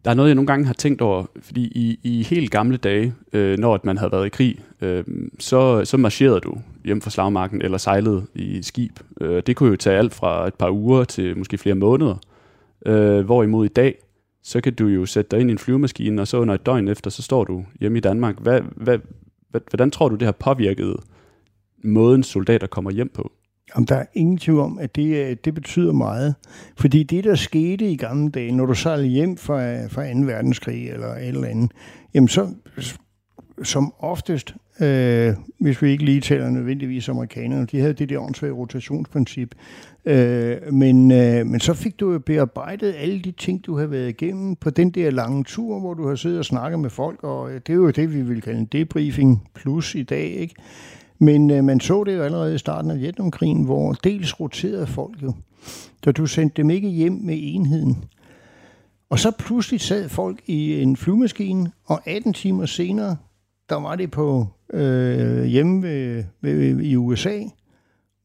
Der 0.05 0.11
er 0.11 0.15
noget, 0.15 0.29
jeg 0.29 0.35
nogle 0.35 0.47
gange 0.47 0.65
har 0.65 0.73
tænkt 0.73 1.01
over, 1.01 1.25
fordi 1.41 1.61
i, 1.63 1.99
i 2.03 2.23
helt 2.23 2.51
gamle 2.51 2.77
dage, 2.77 3.13
øh, 3.33 3.57
når 3.57 3.79
man 3.83 3.97
havde 3.97 4.11
været 4.11 4.25
i 4.25 4.29
krig, 4.29 4.59
øh, 4.81 5.03
så, 5.39 5.85
så 5.85 5.97
marcherede 5.97 6.39
du 6.39 6.57
hjem 6.83 7.01
fra 7.01 7.09
slagmarken 7.09 7.61
eller 7.61 7.77
sejlede 7.77 8.25
i 8.35 8.63
skib. 8.63 8.99
Øh, 9.21 9.43
det 9.47 9.55
kunne 9.55 9.69
jo 9.69 9.75
tage 9.75 9.97
alt 9.97 10.13
fra 10.13 10.47
et 10.47 10.53
par 10.53 10.69
uger 10.69 11.03
til 11.03 11.37
måske 11.37 11.57
flere 11.57 11.75
måneder. 11.75 12.15
Øh, 12.85 13.25
hvorimod 13.25 13.65
i 13.65 13.69
dag, 13.69 13.95
så 14.43 14.61
kan 14.61 14.73
du 14.73 14.87
jo 14.87 15.05
sætte 15.05 15.31
dig 15.31 15.39
ind 15.39 15.49
i 15.49 15.51
en 15.51 15.57
flyvemaskine, 15.57 16.21
og 16.21 16.27
så 16.27 16.37
under 16.37 16.53
et 16.53 16.65
døgn 16.65 16.87
efter, 16.87 17.09
så 17.09 17.21
står 17.21 17.43
du 17.43 17.65
hjemme 17.79 17.97
i 17.97 18.01
Danmark. 18.01 18.39
Hvad, 18.39 18.61
hvad, 18.75 18.99
hvad, 19.49 19.61
hvordan 19.69 19.91
tror 19.91 20.09
du, 20.09 20.15
det 20.15 20.25
har 20.25 20.31
påvirket 20.31 20.95
måden, 21.83 22.23
soldater 22.23 22.67
kommer 22.67 22.91
hjem 22.91 23.09
på? 23.09 23.31
Om 23.73 23.85
der 23.85 23.95
er 23.95 24.05
ingen 24.13 24.37
tvivl 24.37 24.59
om, 24.59 24.79
at 24.79 24.95
det, 24.95 25.15
øh, 25.15 25.37
det 25.45 25.53
betyder 25.53 25.91
meget. 25.91 26.35
Fordi 26.77 27.03
det, 27.03 27.23
der 27.23 27.35
skete 27.35 27.91
i 27.91 27.95
gamle 27.95 28.31
dage, 28.31 28.51
når 28.51 28.65
du 28.65 28.73
sejlede 28.73 29.07
hjem 29.07 29.37
fra, 29.37 29.87
fra 29.87 30.13
2. 30.13 30.19
verdenskrig 30.19 30.89
eller 30.89 31.07
et 31.07 31.27
eller 31.27 31.47
andet, 31.47 31.71
jamen 32.13 32.27
så 32.27 32.49
som 33.63 33.93
oftest, 33.99 34.55
øh, 34.81 35.33
hvis 35.59 35.81
vi 35.81 35.89
ikke 35.89 36.05
lige 36.05 36.21
taler 36.21 36.49
nødvendigvis 36.49 37.09
amerikanerne, 37.09 37.65
de 37.65 37.79
havde 37.79 37.93
det 37.93 38.09
der 38.09 38.19
åndssvage 38.19 38.53
rotationsprincip. 38.53 39.55
Øh, 40.05 40.57
men, 40.73 41.11
øh, 41.11 41.45
men 41.45 41.59
så 41.59 41.73
fik 41.73 41.99
du 41.99 42.11
jo 42.11 42.19
bearbejdet 42.19 42.95
alle 42.97 43.19
de 43.19 43.31
ting, 43.31 43.65
du 43.65 43.77
har 43.77 43.85
været 43.85 44.09
igennem 44.09 44.55
på 44.55 44.69
den 44.69 44.89
der 44.89 45.11
lange 45.11 45.43
tur, 45.43 45.79
hvor 45.79 45.93
du 45.93 46.07
har 46.07 46.15
siddet 46.15 46.39
og 46.39 46.45
snakket 46.45 46.79
med 46.79 46.89
folk, 46.89 47.23
og 47.23 47.51
øh, 47.51 47.61
det 47.67 47.69
er 47.69 47.77
jo 47.77 47.89
det, 47.89 48.13
vi 48.13 48.21
vil 48.21 48.41
kalde 48.41 48.59
en 48.59 48.65
debriefing 48.65 49.49
plus 49.55 49.95
i 49.95 50.03
dag, 50.03 50.25
ikke? 50.25 50.55
Men 51.19 51.51
øh, 51.51 51.63
man 51.63 51.79
så 51.79 52.03
det 52.03 52.17
jo 52.17 52.21
allerede 52.21 52.55
i 52.55 52.57
starten 52.57 52.91
af 52.91 52.99
Vietnamkrigen, 52.99 53.63
hvor 53.63 53.93
dels 53.93 54.39
roterede 54.39 54.87
folk 54.87 55.23
jo, 55.23 55.33
da 56.05 56.11
du 56.11 56.25
sendte 56.25 56.61
dem 56.61 56.69
ikke 56.69 56.89
hjem 56.89 57.19
med 57.23 57.37
enheden. 57.41 58.03
Og 59.09 59.19
så 59.19 59.31
pludselig 59.31 59.81
sad 59.81 60.09
folk 60.09 60.41
i 60.45 60.81
en 60.81 60.97
flyvemaskine, 60.97 61.71
og 61.85 62.07
18 62.07 62.33
timer 62.33 62.65
senere, 62.65 63.17
der 63.69 63.75
var 63.75 63.95
det 63.95 64.11
på 64.11 64.47
øh, 64.73 65.43
hjemme 65.43 65.81
ved, 65.83 66.23
ved, 66.41 66.79
i 66.79 66.95
USA, 66.95 67.41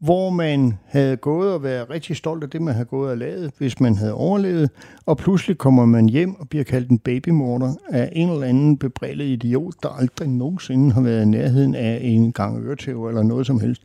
hvor 0.01 0.31
man 0.31 0.79
havde 0.87 1.17
gået 1.17 1.55
og 1.55 1.63
været 1.63 1.91
rigtig 1.91 2.17
stolt 2.17 2.45
af 2.45 2.51
det, 2.51 2.63
man 2.63 2.75
havde 2.75 2.87
gået 2.87 3.11
og 3.11 3.19
lavet, 3.19 3.51
hvis 3.59 3.81
man 3.81 3.97
havde 3.97 4.15
overlevet, 4.15 4.71
og 5.07 5.17
pludselig 5.17 5.59
kommer 5.59 5.85
man 5.85 6.09
hjem 6.09 6.35
og 6.35 6.49
bliver 6.49 6.65
kaldt 6.65 6.91
en 6.91 6.99
babymorder 6.99 7.75
af 7.91 8.09
en 8.13 8.31
eller 8.31 8.47
anden 8.47 8.79
bebrillet 8.79 9.25
idiot, 9.25 9.75
der 9.83 9.89
aldrig 9.89 10.29
nogensinde 10.29 10.93
har 10.93 11.01
været 11.01 11.23
i 11.23 11.29
nærheden 11.29 11.75
af 11.75 11.99
en 12.03 12.33
gang 12.33 12.65
øretæv 12.65 13.07
eller 13.07 13.23
noget 13.23 13.47
som 13.47 13.61
helst. 13.61 13.83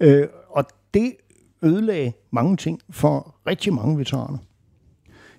Øh, 0.00 0.26
og 0.50 0.64
det 0.94 1.12
ødelagde 1.62 2.12
mange 2.30 2.56
ting 2.56 2.80
for 2.90 3.34
rigtig 3.46 3.74
mange 3.74 3.98
veteraner. 3.98 4.38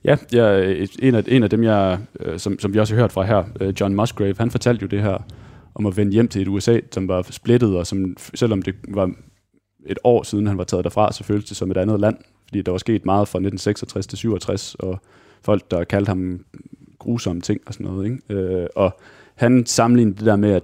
Ja, 0.04 0.18
jeg, 0.32 0.78
en, 1.00 1.16
af, 1.16 1.24
en 1.28 1.44
af 1.44 1.50
dem, 1.50 1.64
jeg, 1.64 2.00
øh, 2.20 2.40
som, 2.40 2.60
som 2.60 2.74
vi 2.74 2.80
også 2.80 2.96
har 2.96 3.02
hørt 3.02 3.12
fra 3.12 3.24
her, 3.24 3.44
øh, 3.62 3.74
John 3.80 3.96
Musgrave, 3.96 4.36
han 4.38 4.52
fortalte 4.52 4.82
jo 4.82 4.88
det 4.88 5.02
her 5.02 5.18
om 5.76 5.86
at 5.86 5.98
vende 5.98 6.12
hjem 6.12 6.28
til 6.28 6.42
et 6.42 6.48
USA, 6.48 6.80
som 6.92 7.08
var 7.08 7.22
splittet, 7.30 7.78
og 7.78 7.88
som, 7.88 8.16
selvom 8.34 8.62
det 8.62 8.76
var 8.88 9.12
et 9.86 10.00
år 10.04 10.24
siden 10.24 10.48
han 10.48 10.58
var 10.58 10.64
taget 10.64 10.84
derfra, 10.84 11.12
så 11.12 11.24
føltes 11.24 11.50
det 11.50 11.58
som 11.58 11.72
et 11.72 11.78
andet 11.78 12.00
land, 12.00 12.18
fordi 12.48 12.62
der 12.62 12.72
var 12.72 12.78
sket 12.78 13.06
meget 13.06 13.28
fra 13.28 13.38
1966 13.38 14.08
til 14.08 14.18
67, 14.18 14.76
og 14.76 15.00
folk, 15.42 15.72
der 15.72 15.84
kaldte 15.84 16.10
ham 16.10 16.46
grusomme 17.00 17.42
ting 17.42 17.62
og 17.66 17.74
sådan 17.74 17.88
noget. 17.88 18.06
Ikke? 18.06 18.42
Øh, 18.42 18.68
og 18.76 19.00
han 19.36 19.66
sammenlignede 19.66 20.18
det 20.18 20.26
der 20.26 20.36
med, 20.36 20.52
at 20.52 20.64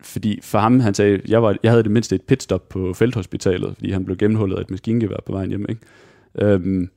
fordi 0.00 0.40
for 0.42 0.58
ham, 0.58 0.80
han 0.80 0.94
sagde, 0.94 1.20
jeg, 1.28 1.42
var, 1.42 1.56
jeg 1.62 1.70
havde 1.70 1.82
det 1.82 1.90
mindste 1.90 2.14
et 2.14 2.22
pitstop 2.22 2.68
på 2.68 2.92
felthospitalet, 2.94 3.74
fordi 3.74 3.90
han 3.90 4.04
blev 4.04 4.16
gennemhullet 4.16 4.56
af 4.56 4.60
et 4.60 4.70
maskingevær 4.70 5.16
på 5.26 5.32
vejen 5.32 5.48
hjem. 5.48 5.66
Ikke? 5.68 5.80
Øhm, 6.34 6.90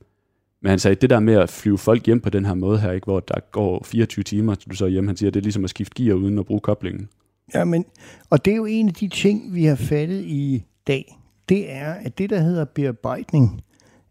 men 0.62 0.70
han 0.70 0.78
sagde, 0.78 0.94
det 0.94 1.10
der 1.10 1.20
med 1.20 1.34
at 1.34 1.50
flyve 1.50 1.78
folk 1.78 2.06
hjem 2.06 2.20
på 2.20 2.30
den 2.30 2.44
her 2.44 2.54
måde 2.54 2.78
her, 2.78 2.92
ikke, 2.92 3.04
hvor 3.04 3.20
der 3.20 3.40
går 3.52 3.84
24 3.84 4.22
timer, 4.22 4.54
til 4.54 4.70
du 4.70 4.76
så 4.76 4.86
hjem, 4.86 5.06
han 5.06 5.16
siger, 5.16 5.30
det 5.30 5.40
er 5.40 5.42
ligesom 5.42 5.64
at 5.64 5.70
skifte 5.70 6.02
gear 6.02 6.14
uden 6.14 6.38
at 6.38 6.46
bruge 6.46 6.60
koblingen. 6.60 7.08
Ja, 7.54 7.64
men, 7.64 7.84
og 8.30 8.44
det 8.44 8.52
er 8.52 8.56
jo 8.56 8.64
en 8.64 8.88
af 8.88 8.94
de 8.94 9.08
ting, 9.08 9.54
vi 9.54 9.64
har 9.64 9.76
fattet 9.76 10.24
i 10.24 10.64
dag 10.86 11.18
det 11.48 11.72
er, 11.72 11.92
at 11.92 12.18
det, 12.18 12.30
der 12.30 12.40
hedder 12.40 12.64
bearbejdning, 12.64 13.62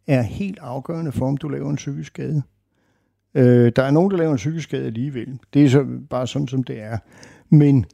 er 0.08 0.22
helt 0.22 0.60
afgørende 0.62 1.12
for, 1.12 1.28
om 1.28 1.38
du 1.38 1.48
laver 1.48 1.70
en 1.70 1.76
psykisk 1.76 2.08
skade. 2.08 2.44
Øh, 3.36 3.72
der 3.76 3.84
er 3.84 3.92
nogen, 3.92 4.12
der 4.12 4.18
laver 4.18 4.32
en 4.32 4.38
psykisk 4.38 4.64
skade 4.64 4.86
alligevel. 4.86 5.40
Det 5.54 5.66
er 5.66 5.70
så 5.70 5.86
bare 6.10 6.28
sådan, 6.28 6.48
som 6.48 6.64
det 6.64 6.82
er. 6.82 6.98
Men, 7.50 7.86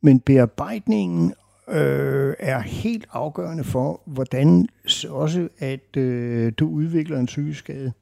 men 0.00 0.20
bearbejdningen 0.20 1.34
øh, 1.68 2.34
er 2.38 2.60
helt 2.60 3.06
afgørende 3.12 3.64
for, 3.64 4.02
hvordan 4.06 4.68
også, 5.08 5.48
at 5.58 5.96
øh, 5.96 6.52
du 6.58 6.68
udvikler 6.68 7.18
en 7.18 7.26
psykisk 7.26 7.58
skade. 7.58 7.92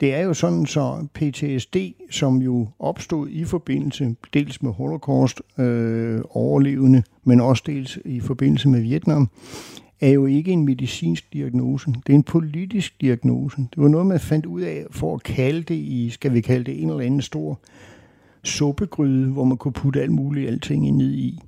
Det 0.00 0.14
er 0.14 0.20
jo 0.20 0.34
sådan, 0.34 0.66
så 0.66 1.06
PTSD, 1.14 1.76
som 2.10 2.36
jo 2.36 2.68
opstod 2.78 3.28
i 3.28 3.44
forbindelse 3.44 4.16
dels 4.34 4.62
med 4.62 4.72
Holocaust 4.72 5.42
øh, 5.58 6.20
overlevende, 6.30 7.02
men 7.24 7.40
også 7.40 7.62
dels 7.66 7.98
i 8.04 8.20
forbindelse 8.20 8.68
med 8.68 8.80
Vietnam, 8.80 9.30
er 10.00 10.08
jo 10.08 10.26
ikke 10.26 10.52
en 10.52 10.64
medicinsk 10.64 11.32
diagnose. 11.32 11.86
Det 11.86 12.12
er 12.12 12.14
en 12.14 12.22
politisk 12.22 13.00
diagnose. 13.00 13.56
Det 13.56 13.82
var 13.82 13.88
noget, 13.88 14.06
man 14.06 14.20
fandt 14.20 14.46
ud 14.46 14.60
af 14.60 14.86
for 14.90 15.14
at 15.14 15.22
kalde 15.22 15.62
det 15.62 15.74
i, 15.74 16.10
skal 16.10 16.32
vi 16.34 16.40
kalde 16.40 16.64
det, 16.64 16.82
en 16.82 16.90
eller 16.90 17.04
anden 17.04 17.22
stor 17.22 17.60
suppegryde, 18.44 19.26
hvor 19.26 19.44
man 19.44 19.56
kunne 19.56 19.72
putte 19.72 20.02
alt 20.02 20.12
muligt 20.12 20.48
alting 20.48 20.96
ned 20.96 21.14
i. 21.14 21.38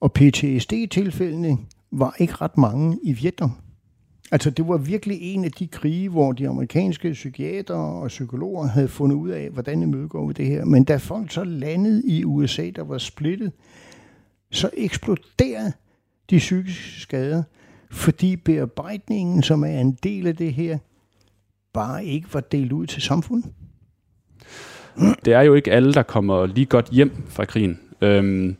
Og 0.00 0.12
PTSD-tilfældene 0.12 1.58
var 1.90 2.16
ikke 2.18 2.34
ret 2.34 2.58
mange 2.58 2.98
i 3.02 3.12
Vietnam. 3.12 3.52
Altså, 4.32 4.50
det 4.50 4.68
var 4.68 4.76
virkelig 4.76 5.18
en 5.20 5.44
af 5.44 5.52
de 5.52 5.66
krige, 5.66 6.08
hvor 6.08 6.32
de 6.32 6.48
amerikanske 6.48 7.12
psykiater 7.12 7.74
og 7.74 8.08
psykologer 8.08 8.66
havde 8.66 8.88
fundet 8.88 9.16
ud 9.16 9.28
af, 9.28 9.50
hvordan 9.50 9.82
imødegår 9.82 10.26
vi 10.26 10.32
det 10.32 10.46
her. 10.46 10.64
Men 10.64 10.84
da 10.84 10.96
folk 10.96 11.30
så 11.30 11.44
landede 11.44 12.02
i 12.06 12.24
USA, 12.24 12.70
der 12.76 12.84
var 12.84 12.98
splittet, 12.98 13.52
så 14.50 14.70
eksploderede 14.76 15.72
de 16.30 16.38
psykiske 16.38 17.00
skader, 17.00 17.42
fordi 17.90 18.36
bearbejdningen, 18.36 19.42
som 19.42 19.64
er 19.64 19.80
en 19.80 19.92
del 19.92 20.26
af 20.26 20.36
det 20.36 20.54
her, 20.54 20.78
bare 21.72 22.04
ikke 22.04 22.34
var 22.34 22.40
delt 22.40 22.72
ud 22.72 22.86
til 22.86 23.02
samfundet. 23.02 23.52
Det 25.24 25.32
er 25.32 25.40
jo 25.40 25.54
ikke 25.54 25.72
alle, 25.72 25.92
der 25.92 26.02
kommer 26.02 26.46
lige 26.46 26.66
godt 26.66 26.88
hjem 26.90 27.12
fra 27.28 27.44
krigen. 27.44 27.80
Øhm, 28.00 28.56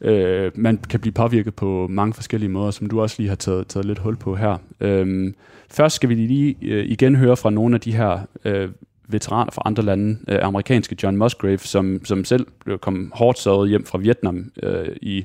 øh, 0.00 0.50
man 0.54 0.78
kan 0.78 1.00
blive 1.00 1.12
påvirket 1.12 1.54
på 1.54 1.86
mange 1.90 2.14
forskellige 2.14 2.50
måder, 2.50 2.70
som 2.70 2.86
du 2.86 3.00
også 3.00 3.16
lige 3.18 3.28
har 3.28 3.36
taget, 3.36 3.66
taget 3.66 3.86
lidt 3.86 3.98
hul 3.98 4.16
på 4.16 4.36
her. 4.36 4.56
Øhm, 4.80 5.34
først 5.70 5.96
skal 5.96 6.08
vi 6.08 6.14
lige 6.14 6.56
øh, 6.62 6.84
igen 6.86 7.16
høre 7.16 7.36
fra 7.36 7.50
nogle 7.50 7.74
af 7.74 7.80
de 7.80 7.92
her 7.92 8.20
øh, 8.44 8.68
veteraner 9.08 9.50
fra 9.50 9.62
andre 9.64 9.82
lande, 9.82 10.18
øh, 10.28 10.38
amerikanske 10.42 10.96
John 11.02 11.16
Musgrave, 11.16 11.58
som, 11.58 12.04
som 12.04 12.24
selv 12.24 12.46
kom 12.80 13.12
hårdt 13.14 13.38
såret 13.38 13.68
hjem 13.68 13.84
fra 13.84 13.98
Vietnam 13.98 14.52
øh, 14.62 14.96
i 15.02 15.24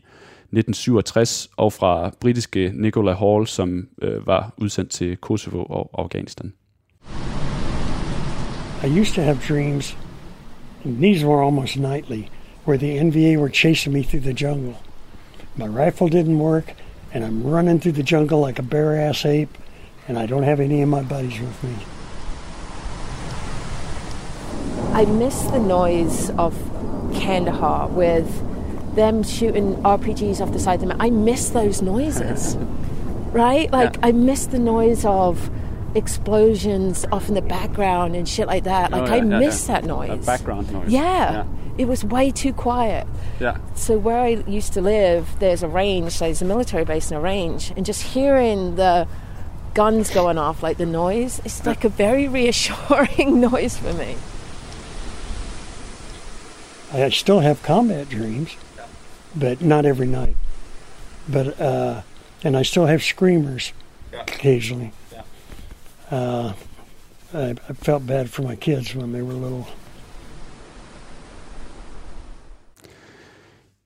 1967, 0.52 1.50
og 1.58 1.74
fra 1.74 2.12
britiske 2.20 2.72
Nicola 2.74 3.14
Hall, 3.14 3.48
som 3.48 3.88
øh, 4.02 4.28
var 4.28 4.54
udsendt 4.58 4.92
til 4.92 5.18
Kosovo 5.18 5.64
og 5.64 5.90
Afghanistan. 5.98 6.54
I 8.84 9.00
used 9.00 9.16
to 9.16 9.22
have 9.22 9.40
dreams, 9.50 9.98
and 10.86 10.98
these 10.98 11.26
were 11.26 11.44
almost 11.44 11.78
nightly, 11.78 12.24
where 12.68 12.78
the 12.78 13.04
NVA 13.04 13.38
were 13.38 13.50
chasing 13.50 13.94
me 13.94 14.04
through 14.04 14.24
the 14.24 14.46
jungle. 14.46 14.76
My 15.56 15.66
rifle 15.66 16.10
didn't 16.10 16.40
work, 16.40 16.76
and 17.14 17.24
I'm 17.24 17.44
running 17.44 17.82
through 17.82 17.96
the 17.96 18.16
jungle 18.16 18.40
like 18.48 18.60
a 18.60 18.64
bare 18.64 19.10
ass 19.10 19.26
ape, 19.26 19.58
and 20.08 20.18
I 20.18 20.26
don't 20.28 20.44
have 20.44 20.60
any 20.64 20.84
of 20.84 20.90
my 20.90 21.02
buddies 21.02 21.40
with 21.40 21.64
me. 21.64 21.76
I 24.94 25.06
miss 25.06 25.42
the 25.42 25.60
noise 25.60 26.30
of 26.38 26.54
Kandahar 27.14 27.88
with 27.88 28.28
them 28.98 29.24
shooting 29.24 29.76
RPGs 29.78 30.42
off 30.42 30.52
the 30.52 30.60
side 30.60 30.76
of 30.76 30.82
the 30.82 30.88
mountain. 30.88 31.08
I 31.08 31.10
miss 31.10 31.50
those 31.50 31.82
noises, 31.82 32.58
right? 33.32 33.72
Like 33.72 33.94
Yeah. 33.96 34.08
I 34.08 34.12
miss 34.12 34.46
the 34.48 34.60
noise 34.60 35.06
of 35.06 35.50
explosions 35.96 37.06
off 37.12 37.30
in 37.30 37.34
the 37.36 37.42
background 37.42 38.16
and 38.16 38.28
shit 38.28 38.48
like 38.48 38.66
that. 38.66 38.92
Like 38.92 39.04
Oh, 39.04 39.06
yeah, 39.06 39.14
I 39.14 39.16
yeah, 39.18 39.40
miss 39.40 39.68
yeah. 39.70 39.76
that 39.80 39.86
noise. 39.88 40.26
background 40.26 40.72
noise. 40.74 40.90
Yeah. 40.90 41.32
Yeah. 41.32 41.46
It 41.78 41.88
was 41.88 42.04
way 42.04 42.32
too 42.32 42.54
quiet. 42.54 43.08
Ja. 43.40 43.58
So 43.76 43.98
where 43.98 44.20
I 44.20 44.30
used 44.48 44.74
to 44.74 44.82
live, 44.82 45.38
there's 45.40 45.62
a 45.64 45.68
range, 45.68 46.20
there's 46.20 46.42
a 46.42 46.46
military 46.46 46.84
base 46.84 47.12
in 47.12 47.18
a 47.18 47.22
range, 47.22 47.72
and 47.78 47.86
just 47.86 48.02
hearing 48.02 48.76
the 48.76 49.08
guns 49.76 50.10
going 50.10 50.40
off, 50.40 50.64
like 50.64 50.78
the 50.78 50.88
noise, 50.88 51.40
it's 51.46 51.64
like 51.68 51.84
a 51.84 51.90
very 51.90 52.28
reassuring 52.28 53.40
noise 53.52 53.78
for 53.78 53.94
me. 53.94 54.18
I 56.94 57.10
still 57.10 57.42
have 57.42 57.62
combat 57.64 58.10
dreams, 58.10 58.56
but 59.40 59.62
not 59.62 59.86
every 59.86 60.08
night. 60.08 60.36
But 61.32 61.48
uh, 61.62 62.02
and 62.44 62.58
I 62.58 62.64
still 62.64 62.86
have 62.86 63.04
screamers 63.04 63.74
occasionally. 64.14 64.92
Uh, 66.12 66.54
I, 67.34 67.56
I 67.70 67.74
felt 67.74 68.08
bad 68.08 68.30
for 68.30 68.44
my 68.44 68.56
kids 68.56 68.96
when 68.96 69.12
they 69.12 69.22
were 69.22 69.34
little. 69.34 69.66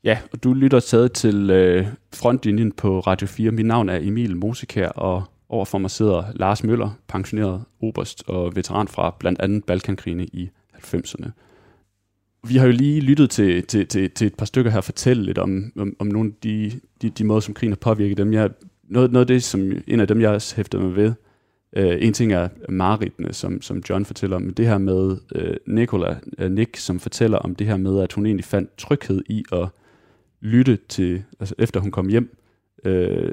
Ja, 0.03 0.17
og 0.33 0.43
du 0.43 0.53
lytter 0.53 0.79
stadig 0.79 1.11
til 1.11 1.49
øh, 1.49 1.87
frontlinjen 2.13 2.71
på 2.71 2.99
Radio 2.99 3.27
4. 3.27 3.51
Mit 3.51 3.65
navn 3.65 3.89
er 3.89 3.97
Emil 4.01 4.37
Mosikær, 4.37 4.87
og 4.87 5.23
overfor 5.49 5.77
mig 5.77 5.91
sidder 5.91 6.23
Lars 6.35 6.63
Møller, 6.63 6.89
pensioneret 7.07 7.63
oberst 7.81 8.23
og 8.27 8.55
veteran 8.55 8.87
fra 8.87 9.15
blandt 9.19 9.41
andet 9.41 9.63
Balkankrigene 9.63 10.25
i 10.25 10.49
90'erne. 10.75 11.29
Vi 12.47 12.57
har 12.57 12.65
jo 12.65 12.71
lige 12.71 13.01
lyttet 13.01 13.29
til, 13.29 13.63
til, 13.63 13.87
til, 13.87 14.11
til 14.11 14.27
et 14.27 14.35
par 14.35 14.45
stykker 14.45 14.71
her 14.71 14.81
fortælle 14.81 15.23
lidt 15.23 15.37
om, 15.37 15.71
om, 15.77 15.95
om 15.99 16.07
nogle 16.07 16.29
af 16.29 16.35
de, 16.43 16.71
de, 17.01 17.09
de 17.09 17.23
måder, 17.23 17.39
som 17.39 17.53
krigen 17.53 17.71
har 17.71 17.77
påvirket 17.77 18.17
dem. 18.17 18.33
Jeg, 18.33 18.49
noget, 18.83 19.11
noget 19.11 19.23
af 19.23 19.27
det, 19.27 19.43
som 19.43 19.71
en 19.87 19.99
af 19.99 20.07
dem, 20.07 20.21
jeg 20.21 20.29
også 20.29 20.55
hæfter 20.55 20.79
mig 20.79 20.95
ved, 20.95 21.13
øh, 21.75 21.97
en 22.01 22.13
ting 22.13 22.33
er 22.33 22.49
mareridtene, 22.69 23.33
som, 23.33 23.61
som 23.61 23.83
John 23.89 24.05
fortæller 24.05 24.35
om, 24.35 24.41
men 24.41 24.53
det 24.53 24.67
her 24.67 24.77
med 24.77 25.17
øh, 25.35 25.55
Nicola, 25.67 26.19
øh, 26.37 26.51
Nick, 26.51 26.77
som 26.77 26.99
fortæller 26.99 27.37
om 27.37 27.55
det 27.55 27.67
her 27.67 27.77
med, 27.77 27.99
at 27.99 28.13
hun 28.13 28.25
egentlig 28.25 28.45
fandt 28.45 28.77
tryghed 28.77 29.23
i 29.29 29.43
at 29.51 29.67
lytte 30.41 30.77
til, 30.89 31.23
altså 31.39 31.55
efter 31.57 31.79
hun 31.79 31.91
kom 31.91 32.07
hjem, 32.07 32.37
øh, 32.85 33.31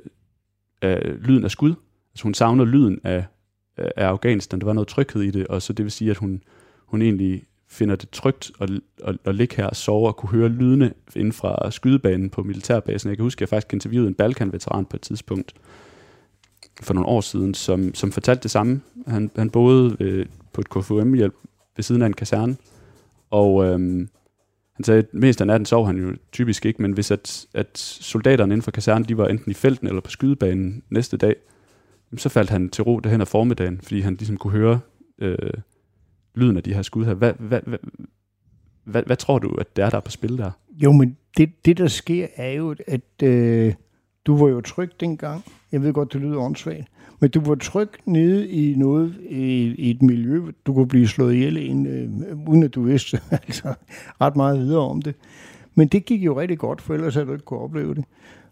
af 0.82 1.12
lyden 1.20 1.44
af 1.44 1.50
skud. 1.50 1.74
Altså 2.12 2.22
hun 2.22 2.34
savner 2.34 2.64
lyden 2.64 3.00
af, 3.04 3.24
af 3.76 3.92
af 3.96 4.06
Afghanistan. 4.06 4.60
Der 4.60 4.66
var 4.66 4.72
noget 4.72 4.88
tryghed 4.88 5.22
i 5.22 5.30
det, 5.30 5.46
og 5.46 5.62
så 5.62 5.72
det 5.72 5.84
vil 5.84 5.92
sige, 5.92 6.10
at 6.10 6.16
hun, 6.16 6.42
hun 6.86 7.02
egentlig 7.02 7.42
finder 7.70 7.96
det 7.96 8.10
trygt 8.10 8.50
at, 8.60 8.70
at, 9.04 9.16
at 9.24 9.34
ligge 9.34 9.56
her 9.56 9.66
og 9.66 9.76
sove 9.76 10.08
og 10.08 10.16
kunne 10.16 10.30
høre 10.30 10.48
lydene 10.48 10.92
inden 11.16 11.32
fra 11.32 11.70
skydebanen 11.70 12.30
på 12.30 12.42
militærbasen. 12.42 13.08
Jeg 13.08 13.16
kan 13.16 13.22
huske, 13.22 13.38
at 13.38 13.40
jeg 13.40 13.48
faktisk 13.48 13.72
interviewede 13.72 14.08
en 14.08 14.14
Balkan-veteran 14.14 14.84
på 14.84 14.96
et 14.96 15.00
tidspunkt 15.00 15.54
for 16.82 16.94
nogle 16.94 17.08
år 17.08 17.20
siden, 17.20 17.54
som, 17.54 17.94
som 17.94 18.12
fortalte 18.12 18.42
det 18.42 18.50
samme. 18.50 18.80
Han, 19.06 19.30
han 19.36 19.50
boede 19.50 19.96
øh, 20.00 20.26
på 20.52 20.60
et 20.60 20.68
KFUM-hjælp 20.70 21.34
ved 21.76 21.82
siden 21.82 22.02
af 22.02 22.06
en 22.06 22.12
kaserne, 22.12 22.56
og 23.30 23.64
øhm, 23.64 24.08
han 24.72 24.84
sagde, 24.84 24.98
at 24.98 25.14
mest 25.14 25.40
af 25.40 25.46
natten 25.46 25.66
sov 25.66 25.86
han 25.86 25.96
jo 25.96 26.16
typisk 26.32 26.66
ikke, 26.66 26.82
men 26.82 26.92
hvis 26.92 27.10
at, 27.10 27.46
at 27.54 27.78
soldaterne 27.78 28.52
inden 28.52 28.62
for 28.62 28.70
kasernen, 28.70 29.08
de 29.08 29.16
var 29.16 29.26
enten 29.26 29.50
i 29.50 29.54
felten 29.54 29.86
eller 29.86 30.00
på 30.00 30.10
skydebanen 30.10 30.82
næste 30.90 31.16
dag, 31.16 31.36
så 32.16 32.28
faldt 32.28 32.50
han 32.50 32.68
til 32.68 32.84
ro 32.84 33.00
derhen 33.00 33.20
af 33.20 33.28
formiddagen, 33.28 33.80
fordi 33.82 34.00
han 34.00 34.14
ligesom 34.14 34.36
kunne 34.36 34.52
høre 34.52 34.80
øh, 35.18 35.52
lyden 36.34 36.56
af 36.56 36.62
de 36.62 36.74
her 36.74 36.82
skud 36.82 37.04
her. 37.04 37.14
Hvad, 37.14 37.32
hvad, 37.38 37.60
hvad, 37.66 37.78
hvad, 38.84 39.02
hvad 39.06 39.16
tror 39.16 39.38
du, 39.38 39.48
at 39.48 39.76
det 39.76 39.84
er, 39.84 39.90
der 39.90 39.96
er 39.96 40.00
på 40.00 40.10
spil 40.10 40.38
der? 40.38 40.50
Jo, 40.82 40.92
men 40.92 41.16
det, 41.36 41.64
det 41.64 41.78
der 41.78 41.86
sker 41.86 42.26
er 42.36 42.50
jo, 42.50 42.74
at 42.86 43.22
øh, 43.22 43.74
du 44.26 44.36
var 44.36 44.48
jo 44.48 44.60
tryg 44.60 44.90
dengang. 45.00 45.44
Jeg 45.72 45.82
ved 45.82 45.92
godt, 45.92 46.12
det 46.12 46.20
lyder 46.20 46.38
åndssvagt. 46.38 46.86
Men 47.20 47.30
du 47.30 47.40
var 47.40 47.54
tryg 47.54 47.88
nede 48.04 48.48
i 48.48 48.74
noget, 48.74 49.14
i, 49.30 49.74
i 49.78 49.90
et 49.90 50.02
miljø, 50.02 50.42
du 50.66 50.74
kunne 50.74 50.88
blive 50.88 51.08
slået 51.08 51.34
ihjel 51.34 51.56
i 51.56 51.66
en, 51.66 51.86
øh, 51.86 52.48
uden 52.48 52.62
at 52.62 52.74
du 52.74 52.82
vidste 52.82 53.20
altså, 53.46 53.74
ret 54.20 54.36
meget 54.36 54.58
videre 54.58 54.80
om 54.80 55.02
det. 55.02 55.14
Men 55.74 55.88
det 55.88 56.04
gik 56.04 56.24
jo 56.24 56.40
rigtig 56.40 56.58
godt, 56.58 56.80
for 56.80 56.94
ellers 56.94 57.14
havde 57.14 57.26
du 57.26 57.32
ikke 57.32 57.44
kunne 57.44 57.60
opleve 57.60 57.94
det. 57.94 58.04